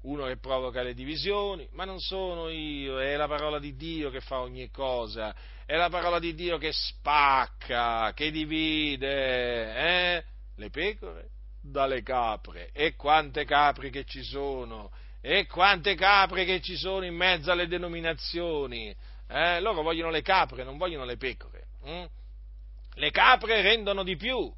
Uno 0.00 0.26
che 0.26 0.38
provoca 0.38 0.80
le 0.80 0.94
divisioni, 0.94 1.68
ma 1.72 1.84
non 1.84 2.00
sono 2.00 2.48
io, 2.48 2.98
è 3.00 3.16
la 3.16 3.26
parola 3.26 3.58
di 3.58 3.76
Dio 3.76 4.08
che 4.08 4.20
fa 4.20 4.40
ogni 4.40 4.70
cosa, 4.70 5.34
è 5.66 5.76
la 5.76 5.90
parola 5.90 6.18
di 6.18 6.34
Dio 6.34 6.56
che 6.56 6.70
spacca, 6.72 8.12
che 8.14 8.30
divide, 8.30 9.74
eh? 9.74 10.24
Le 10.58 10.70
pecore 10.70 11.30
dalle 11.60 12.02
capre. 12.02 12.70
E 12.72 12.94
quante 12.94 13.44
capre 13.44 13.90
che 13.90 14.04
ci 14.04 14.22
sono! 14.22 14.90
E 15.20 15.46
quante 15.46 15.94
capre 15.94 16.44
che 16.44 16.60
ci 16.60 16.76
sono 16.76 17.04
in 17.04 17.14
mezzo 17.14 17.50
alle 17.50 17.66
denominazioni! 17.66 18.94
Eh? 19.28 19.60
Loro 19.60 19.82
vogliono 19.82 20.10
le 20.10 20.22
capre, 20.22 20.64
non 20.64 20.76
vogliono 20.76 21.04
le 21.04 21.16
pecore. 21.16 21.66
Hm? 21.84 22.04
Le 22.94 23.10
capre 23.10 23.62
rendono 23.62 24.02
di 24.02 24.16
più. 24.16 24.52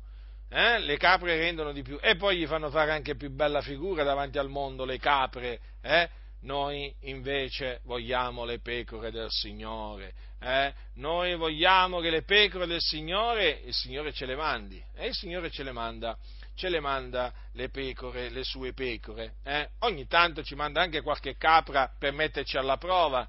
Eh? 0.48 0.78
Le 0.78 0.96
capre 0.96 1.36
rendono 1.36 1.72
di 1.72 1.82
più. 1.82 1.98
E 2.00 2.16
poi 2.16 2.38
gli 2.38 2.46
fanno 2.46 2.70
fare 2.70 2.92
anche 2.92 3.16
più 3.16 3.30
bella 3.30 3.60
figura 3.60 4.02
davanti 4.02 4.38
al 4.38 4.48
mondo 4.48 4.84
le 4.84 4.98
capre. 4.98 5.60
Eh? 5.82 6.08
Noi 6.42 6.94
invece 7.00 7.80
vogliamo 7.84 8.44
le 8.44 8.60
pecore 8.60 9.10
del 9.10 9.30
Signore. 9.30 10.14
Eh? 10.40 10.72
Noi 10.94 11.36
vogliamo 11.36 12.00
che 12.00 12.08
le 12.08 12.22
pecore 12.22 12.66
del 12.66 12.80
Signore, 12.80 13.60
il 13.64 13.74
Signore 13.74 14.12
ce 14.12 14.24
le 14.24 14.36
mandi. 14.36 14.82
E 14.94 15.08
il 15.08 15.14
Signore 15.14 15.50
ce 15.50 15.62
le 15.62 15.72
manda, 15.72 16.16
ce 16.54 16.70
le 16.70 16.80
manda 16.80 17.32
le 17.52 17.68
pecore, 17.68 18.30
le 18.30 18.42
sue 18.42 18.72
pecore. 18.72 19.34
Eh? 19.44 19.68
Ogni 19.80 20.06
tanto 20.06 20.42
ci 20.42 20.54
manda 20.54 20.80
anche 20.80 21.02
qualche 21.02 21.36
capra 21.36 21.92
per 21.98 22.12
metterci 22.12 22.56
alla 22.56 22.78
prova. 22.78 23.28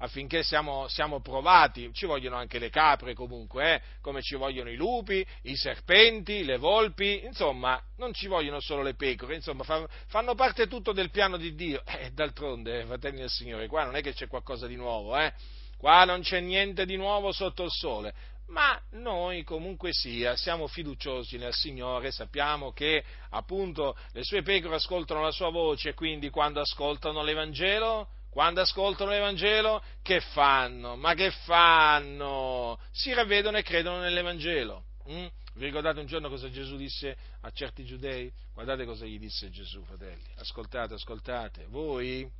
Eh? 0.00 0.04
affinché 0.04 0.42
siamo, 0.42 0.86
siamo, 0.88 1.20
provati, 1.20 1.90
ci 1.92 2.06
vogliono 2.06 2.36
anche 2.36 2.58
le 2.58 2.70
capre 2.70 3.14
comunque, 3.14 3.74
eh? 3.74 3.80
come 4.00 4.22
ci 4.22 4.36
vogliono 4.36 4.70
i 4.70 4.76
lupi, 4.76 5.24
i 5.42 5.56
serpenti, 5.56 6.44
le 6.44 6.56
volpi, 6.56 7.24
insomma, 7.24 7.80
non 7.96 8.12
ci 8.12 8.26
vogliono 8.26 8.60
solo 8.60 8.82
le 8.82 8.94
pecore, 8.94 9.34
insomma, 9.34 9.64
fanno 10.06 10.34
parte 10.34 10.66
tutto 10.66 10.92
del 10.92 11.10
piano 11.10 11.36
di 11.36 11.54
Dio. 11.54 11.82
Eh, 11.84 12.10
d'altronde, 12.12 12.84
fratelli 12.84 13.18
del 13.18 13.30
Signore, 13.30 13.66
qua 13.66 13.84
non 13.84 13.96
è 13.96 14.02
che 14.02 14.12
c'è 14.12 14.26
qualcosa 14.26 14.66
di 14.66 14.76
nuovo, 14.76 15.16
eh? 15.16 15.32
Qua 15.76 16.04
non 16.04 16.22
c'è 16.22 16.40
niente 16.40 16.84
di 16.86 16.96
nuovo 16.96 17.30
sotto 17.30 17.62
il 17.62 17.70
sole, 17.70 18.12
ma 18.48 18.80
noi 18.92 19.44
comunque 19.44 19.92
sia 19.92 20.36
siamo 20.36 20.66
fiduciosi 20.66 21.38
nel 21.38 21.52
Signore, 21.52 22.10
sappiamo 22.10 22.72
che 22.72 23.04
appunto 23.30 23.96
le 24.12 24.24
sue 24.24 24.42
pecore 24.42 24.76
ascoltano 24.76 25.22
la 25.22 25.30
sua 25.30 25.50
voce, 25.50 25.94
quindi 25.94 26.30
quando 26.30 26.60
ascoltano 26.60 27.22
l'Evangelo 27.22 28.08
quando 28.30 28.60
ascoltano 28.60 29.10
l'Evangelo, 29.10 29.82
che 30.02 30.20
fanno? 30.20 30.96
Ma 30.96 31.14
che 31.14 31.30
fanno? 31.30 32.78
Si 32.90 33.12
ravvedono 33.12 33.56
e 33.56 33.62
credono 33.62 34.00
nell'Evangelo. 34.00 34.84
Mm? 35.10 35.26
Vi 35.54 35.64
ricordate 35.64 35.98
un 35.98 36.06
giorno 36.06 36.28
cosa 36.28 36.48
Gesù 36.50 36.76
disse 36.76 37.16
a 37.40 37.50
certi 37.50 37.84
giudei? 37.84 38.32
Guardate 38.52 38.84
cosa 38.84 39.06
gli 39.06 39.18
disse 39.18 39.50
Gesù, 39.50 39.82
fratelli. 39.82 40.30
Ascoltate, 40.36 40.94
ascoltate. 40.94 41.66
Voi, 41.66 42.30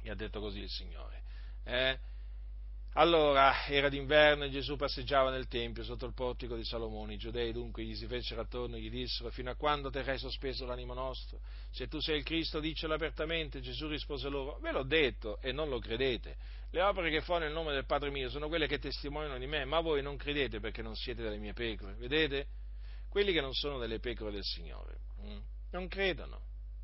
gli 0.00 0.08
ha 0.08 0.14
detto 0.14 0.40
così 0.40 0.60
il 0.60 0.70
Signore, 0.70 1.22
eh? 1.64 1.98
Allora 2.94 3.64
era 3.68 3.88
d'inverno 3.88 4.44
e 4.44 4.50
Gesù 4.50 4.76
passeggiava 4.76 5.30
nel 5.30 5.48
Tempio 5.48 5.82
sotto 5.82 6.04
il 6.04 6.12
portico 6.12 6.56
di 6.56 6.64
Salomone. 6.64 7.14
I 7.14 7.16
giudei 7.16 7.50
dunque 7.50 7.84
gli 7.84 7.94
si 7.94 8.06
fecero 8.06 8.42
attorno 8.42 8.76
e 8.76 8.80
gli 8.80 8.90
dissero: 8.90 9.30
Fino 9.30 9.50
a 9.50 9.54
quando 9.54 9.88
terrai 9.88 10.18
sospeso 10.18 10.66
l'animo 10.66 10.92
nostro? 10.92 11.40
Se 11.70 11.88
tu 11.88 12.00
sei 12.00 12.18
il 12.18 12.24
Cristo, 12.24 12.60
diccelo 12.60 12.92
apertamente. 12.92 13.60
Gesù 13.62 13.88
rispose 13.88 14.28
loro: 14.28 14.58
Ve 14.60 14.72
l'ho 14.72 14.82
detto 14.82 15.40
e 15.40 15.52
non 15.52 15.70
lo 15.70 15.78
credete. 15.78 16.36
Le 16.70 16.82
opere 16.82 17.10
che 17.10 17.22
fa 17.22 17.38
nel 17.38 17.52
nome 17.52 17.72
del 17.72 17.86
Padre 17.86 18.10
mio 18.10 18.28
sono 18.28 18.48
quelle 18.48 18.66
che 18.66 18.78
testimoniano 18.78 19.38
di 19.38 19.46
me, 19.46 19.64
ma 19.64 19.80
voi 19.80 20.02
non 20.02 20.18
credete 20.18 20.60
perché 20.60 20.82
non 20.82 20.94
siete 20.94 21.22
delle 21.22 21.38
mie 21.38 21.54
pecore. 21.54 21.94
Vedete? 21.94 22.46
Quelli 23.08 23.32
che 23.32 23.40
non 23.40 23.54
sono 23.54 23.78
delle 23.78 24.00
pecore 24.00 24.32
del 24.32 24.44
Signore 24.44 25.00
hm? 25.20 25.38
non 25.72 25.88
credono, 25.88 26.40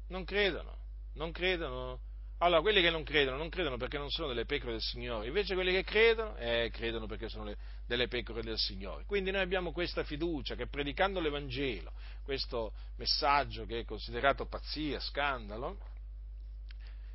non 0.08 0.24
credono, 0.24 0.76
non 1.14 1.32
credono 1.32 2.00
allora, 2.38 2.60
quelli 2.60 2.80
che 2.80 2.90
non 2.90 3.02
credono, 3.02 3.36
non 3.36 3.48
credono 3.48 3.76
perché 3.76 3.98
non 3.98 4.10
sono 4.10 4.28
delle 4.28 4.44
pecore 4.44 4.72
del 4.72 4.80
Signore, 4.80 5.26
invece 5.26 5.54
quelli 5.54 5.72
che 5.72 5.82
credono, 5.82 6.36
eh, 6.36 6.70
credono 6.72 7.06
perché 7.06 7.28
sono 7.28 7.44
le, 7.44 7.56
delle 7.84 8.06
pecore 8.06 8.42
del 8.42 8.58
Signore. 8.58 9.04
Quindi 9.06 9.32
noi 9.32 9.40
abbiamo 9.40 9.72
questa 9.72 10.04
fiducia 10.04 10.54
che 10.54 10.68
predicando 10.68 11.18
l'Evangelo, 11.18 11.92
questo 12.22 12.72
messaggio 12.96 13.66
che 13.66 13.80
è 13.80 13.84
considerato 13.84 14.46
pazzia, 14.46 15.00
scandalo, 15.00 15.78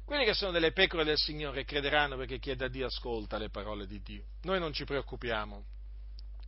quelli 0.04 0.26
che 0.26 0.34
sono 0.34 0.52
delle 0.52 0.74
pecore 0.74 1.06
del 1.06 1.18
Signore 1.18 1.64
crederanno 1.64 2.18
perché 2.18 2.38
chi 2.38 2.50
è 2.52 2.56
da 2.56 2.68
Dio 2.68 2.88
ascolta 2.88 3.38
le 3.38 3.50
parole 3.50 3.88
di 3.88 4.02
Dio. 4.02 4.26
Noi 4.42 4.60
non 4.60 4.74
ci 4.74 4.84
preoccupiamo, 4.84 5.64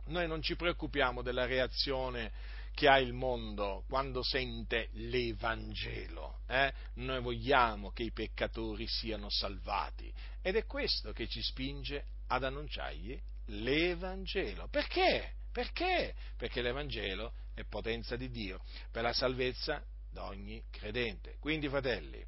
noi 0.08 0.28
non 0.28 0.42
ci 0.42 0.54
preoccupiamo 0.54 1.22
della 1.22 1.46
reazione 1.46 2.30
che 2.76 2.88
ha 2.88 2.98
il 2.98 3.14
mondo 3.14 3.84
quando 3.88 4.22
sente 4.22 4.90
l'Evangelo. 4.92 6.40
Eh? 6.46 6.70
Noi 6.96 7.22
vogliamo 7.22 7.90
che 7.90 8.02
i 8.02 8.12
peccatori 8.12 8.86
siano 8.86 9.30
salvati 9.30 10.12
ed 10.42 10.56
è 10.56 10.66
questo 10.66 11.12
che 11.12 11.26
ci 11.26 11.40
spinge 11.40 12.04
ad 12.26 12.44
annunciargli 12.44 13.18
l'Evangelo. 13.46 14.68
Perché? 14.68 15.36
Perché? 15.50 16.14
Perché 16.36 16.60
l'Evangelo 16.60 17.32
è 17.54 17.64
potenza 17.64 18.14
di 18.14 18.28
Dio 18.28 18.60
per 18.92 19.04
la 19.04 19.14
salvezza 19.14 19.82
di 20.10 20.18
ogni 20.18 20.62
credente. 20.70 21.36
Quindi, 21.40 21.70
fratelli, 21.70 22.22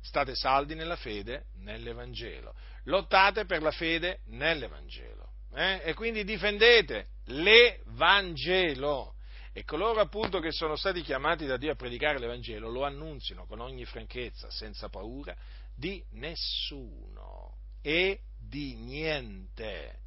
state 0.00 0.36
saldi 0.36 0.76
nella 0.76 0.94
fede 0.94 1.46
nell'Evangelo, 1.56 2.54
lottate 2.84 3.44
per 3.44 3.60
la 3.60 3.72
fede 3.72 4.20
nell'Evangelo 4.26 5.32
eh? 5.52 5.80
e 5.82 5.94
quindi 5.94 6.24
difendete 6.24 7.08
l'Evangelo 7.26 9.13
e 9.56 9.62
coloro 9.62 10.00
appunto 10.00 10.40
che 10.40 10.50
sono 10.50 10.74
stati 10.74 11.00
chiamati 11.02 11.46
da 11.46 11.56
Dio 11.56 11.70
a 11.70 11.76
predicare 11.76 12.18
l'Evangelo 12.18 12.68
lo 12.68 12.82
annunziano 12.82 13.46
con 13.46 13.60
ogni 13.60 13.84
franchezza, 13.84 14.50
senza 14.50 14.88
paura 14.88 15.32
di 15.72 16.04
nessuno 16.10 17.56
e 17.80 18.22
di 18.36 18.74
niente. 18.74 20.00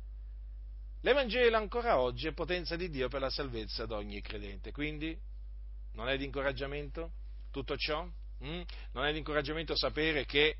L'Evangelo 0.99 1.55
ancora 1.55 1.97
oggi 1.97 2.27
è 2.27 2.33
potenza 2.33 2.75
di 2.75 2.89
Dio 2.89 3.07
per 3.07 3.21
la 3.21 3.29
salvezza 3.29 3.85
di 3.85 3.93
ogni 3.93 4.19
credente, 4.19 4.73
quindi 4.73 5.17
non 5.93 6.09
è 6.09 6.17
di 6.17 6.25
incoraggiamento 6.25 7.13
tutto 7.49 7.77
ciò? 7.77 8.03
Mm? 8.43 8.61
Non 8.91 9.05
è 9.05 9.13
di 9.13 9.19
incoraggiamento 9.19 9.77
sapere 9.77 10.25
che 10.25 10.57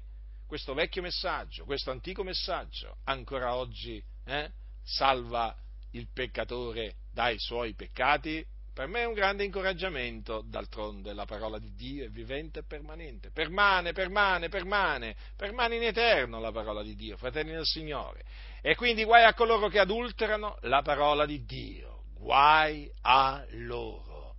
questo 0.47 0.73
vecchio 0.73 1.01
messaggio, 1.01 1.65
questo 1.65 1.91
antico 1.91 2.23
messaggio, 2.23 2.99
ancora 3.03 3.53
oggi 3.53 4.01
eh, 4.23 4.49
salva 4.81 5.53
il 5.91 6.07
peccatore 6.07 6.95
dai 7.11 7.38
suoi 7.38 7.73
peccati? 7.73 8.55
Per 8.78 8.86
me 8.86 9.01
è 9.01 9.05
un 9.05 9.13
grande 9.13 9.43
incoraggiamento, 9.43 10.43
d'altronde 10.45 11.11
la 11.13 11.25
parola 11.25 11.57
di 11.57 11.73
Dio 11.73 12.05
è 12.05 12.09
vivente 12.09 12.59
e 12.59 12.63
permanente, 12.63 13.32
permane, 13.32 13.91
permane, 13.91 14.49
permane, 14.49 15.15
permane 15.36 15.78
in 15.78 15.82
eterno 15.82 16.39
la 16.39 16.51
parola 16.51 16.84
di 16.84 16.93
Dio, 16.93 17.17
fratelli 17.17 17.53
del 17.53 17.65
Signore. 17.65 18.23
E 18.61 18.75
quindi 18.75 19.03
guai 19.03 19.23
a 19.23 19.34
coloro 19.34 19.67
che 19.67 19.80
adulterano 19.80 20.59
la 20.61 20.84
parola 20.84 21.25
di 21.25 21.43
Dio, 21.43 22.03
guai 22.19 22.88
a 23.01 23.43
loro. 23.53 24.36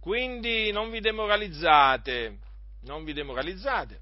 Quindi 0.00 0.72
non 0.72 0.90
vi 0.90 0.98
demoralizzate, 0.98 2.38
non 2.80 3.04
vi 3.04 3.12
demoralizzate. 3.12 4.00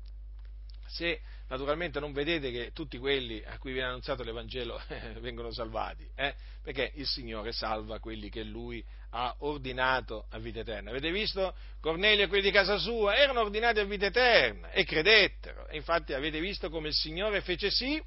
Se 0.87 1.21
naturalmente 1.49 2.01
non 2.01 2.13
vedete 2.13 2.51
che 2.51 2.71
tutti 2.73 2.99
quelli 2.99 3.43
a 3.45 3.59
cui 3.59 3.73
viene 3.73 3.89
annunziato 3.89 4.23
l'Evangelo 4.23 4.81
vengono 5.21 5.53
salvati, 5.53 6.09
eh? 6.15 6.35
perché 6.63 6.93
il 6.95 7.07
Signore 7.07 7.53
salva 7.53 7.99
quelli 7.99 8.29
che 8.29 8.43
Lui 8.43 8.85
ha 9.11 9.35
ordinato 9.39 10.27
a 10.31 10.39
vita 10.39 10.61
eterna. 10.61 10.91
Avete 10.91 11.11
visto? 11.11 11.55
Cornelio 11.81 12.25
e 12.25 12.29
quelli 12.29 12.43
di 12.43 12.51
casa 12.51 12.77
sua 12.79 13.17
erano 13.17 13.41
ordinati 13.41 13.81
a 13.81 13.85
vita 13.85 14.07
eterna 14.07 14.71
e 14.71 14.85
credettero. 14.85 15.67
E 15.69 15.77
infatti 15.77 16.13
avete 16.13 16.41
visto 16.41 16.69
come 16.69 16.89
il 16.89 16.95
Signore 16.95 17.41
fece 17.41 17.71
sì 17.71 18.03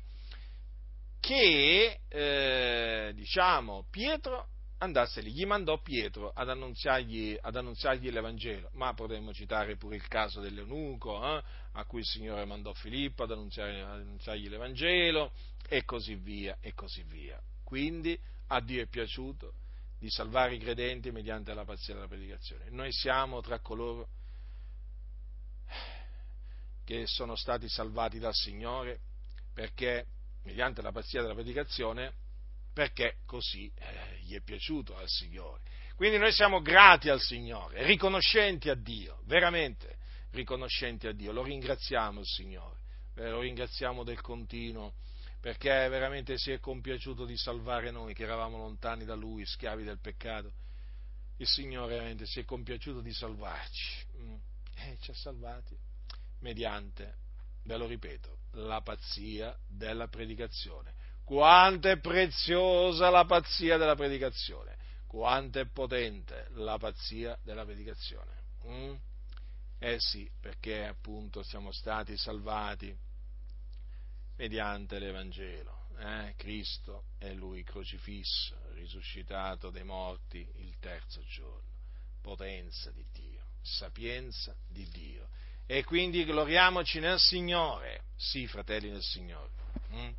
che, 1.19 1.99
eh, 2.07 3.11
diciamo, 3.13 3.85
Pietro 3.89 4.47
andasse 4.81 5.21
lì, 5.21 5.31
gli 5.31 5.45
mandò 5.45 5.79
Pietro 5.79 6.31
ad 6.33 6.49
annunziargli, 6.49 7.37
ad 7.39 7.55
annunziargli 7.55 8.09
l'Evangelo, 8.09 8.69
ma 8.73 8.93
potremmo 8.93 9.33
citare 9.33 9.77
pure 9.77 9.95
il 9.95 10.07
caso 10.07 10.41
dell'Eunuco, 10.41 11.23
eh, 11.23 11.43
a 11.73 11.85
cui 11.85 11.99
il 11.99 12.05
Signore 12.05 12.45
mandò 12.45 12.73
Filippo 12.73 13.23
ad, 13.23 13.31
annunziargli, 13.31 13.79
ad 13.79 14.01
annunziargli 14.01 14.49
l'Evangelo, 14.49 15.31
e 15.67 15.85
così 15.85 16.15
via, 16.15 16.57
e 16.59 16.73
così 16.73 17.03
via. 17.03 17.41
Quindi 17.63 18.19
a 18.47 18.59
Dio 18.59 18.81
è 18.81 18.87
piaciuto 18.87 19.53
di 19.99 20.09
salvare 20.09 20.55
i 20.55 20.59
credenti 20.59 21.11
mediante 21.11 21.53
la 21.53 21.63
pazienza 21.63 21.93
della 21.93 22.07
predicazione. 22.07 22.69
Noi 22.69 22.91
siamo 22.91 23.39
tra 23.41 23.59
coloro 23.59 24.07
che 26.83 27.05
sono 27.05 27.35
stati 27.35 27.69
salvati 27.69 28.17
dal 28.17 28.33
Signore 28.33 28.99
perché, 29.53 30.07
mediante 30.43 30.81
la 30.81 30.91
pazzia 30.91 31.21
della 31.21 31.35
predicazione, 31.35 32.13
perché 32.73 33.17
così 33.25 33.71
eh, 33.75 34.19
gli 34.21 34.35
è 34.35 34.41
piaciuto 34.41 34.95
al 34.95 35.07
Signore. 35.07 35.61
Quindi 35.95 36.17
noi 36.17 36.31
siamo 36.31 36.61
grati 36.61 37.09
al 37.09 37.19
Signore, 37.19 37.85
riconoscenti 37.85 38.69
a 38.69 38.75
Dio, 38.75 39.21
veramente 39.25 39.99
riconoscenti 40.31 41.07
a 41.07 41.11
Dio, 41.11 41.31
lo 41.31 41.43
ringraziamo 41.43 42.19
il 42.19 42.25
Signore, 42.25 42.79
eh, 43.15 43.29
lo 43.29 43.41
ringraziamo 43.41 44.03
del 44.03 44.21
continuo 44.21 44.93
perché 45.41 45.69
veramente 45.89 46.37
si 46.37 46.51
è 46.51 46.59
compiaciuto 46.59 47.25
di 47.25 47.35
salvare 47.35 47.89
noi 47.89 48.13
che 48.13 48.23
eravamo 48.23 48.57
lontani 48.57 49.05
da 49.05 49.15
Lui, 49.15 49.43
schiavi 49.43 49.83
del 49.83 49.99
peccato. 49.99 50.53
Il 51.37 51.47
Signore 51.47 51.95
veramente 51.95 52.27
si 52.27 52.39
è 52.39 52.45
compiaciuto 52.45 53.01
di 53.01 53.11
salvarci 53.11 54.05
mm. 54.17 54.35
e 54.75 54.97
ci 55.01 55.09
ha 55.09 55.15
salvati 55.15 55.75
mediante, 56.41 57.15
ve 57.63 57.77
lo 57.77 57.87
ripeto, 57.87 58.37
la 58.51 58.81
pazzia 58.81 59.57
della 59.67 60.07
predicazione. 60.07 60.93
Quanto 61.31 61.87
è 61.87 61.97
preziosa 61.97 63.09
la 63.09 63.23
pazzia 63.23 63.77
della 63.77 63.95
predicazione, 63.95 64.75
quanto 65.07 65.59
è 65.59 65.65
potente 65.65 66.47
la 66.55 66.77
pazzia 66.77 67.39
della 67.41 67.63
predicazione. 67.63 68.31
Mm? 68.67 68.93
Eh 69.79 69.97
sì, 69.97 70.29
perché 70.41 70.85
appunto 70.85 71.41
siamo 71.41 71.71
stati 71.71 72.17
salvati 72.17 72.93
mediante 74.35 74.99
l'Evangelo. 74.99 75.87
Eh? 75.99 76.33
Cristo 76.35 77.05
è 77.17 77.31
Lui 77.31 77.63
crocifisso, 77.63 78.57
risuscitato 78.73 79.69
dai 79.69 79.85
morti 79.85 80.45
il 80.55 80.75
terzo 80.79 81.23
giorno. 81.23 81.69
Potenza 82.21 82.91
di 82.91 83.05
Dio, 83.09 83.45
sapienza 83.61 84.53
di 84.67 84.85
Dio. 84.89 85.29
E 85.65 85.85
quindi 85.85 86.25
gloriamoci 86.25 86.99
nel 86.99 87.19
Signore, 87.19 88.07
sì 88.17 88.47
fratelli 88.47 88.89
nel 88.89 89.01
Signore, 89.01 89.51
hm? 89.91 90.09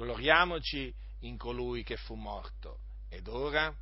Gloriamoci 0.00 0.92
in 1.20 1.36
colui 1.36 1.82
che 1.82 1.98
fu 1.98 2.14
morto 2.14 2.80
ed 3.10 3.28
ora 3.28 3.74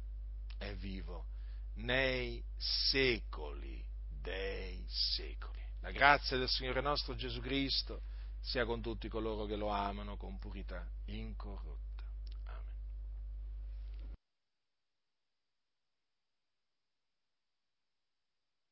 è 0.57 0.75
vivo 0.75 1.27
nei 1.75 2.43
secoli 2.57 3.85
dei 4.09 4.85
secoli. 4.89 5.63
La 5.81 5.93
grazia 5.93 6.37
del 6.37 6.49
Signore 6.49 6.81
nostro 6.81 7.15
Gesù 7.15 7.41
Cristo 7.41 8.03
sia 8.41 8.65
con 8.65 8.83
tutti 8.83 9.09
coloro 9.09 9.45
che 9.45 9.55
lo 9.55 9.69
amano 9.69 10.17
con 10.17 10.39
purità 10.39 10.85
incorrotta. 11.07 11.88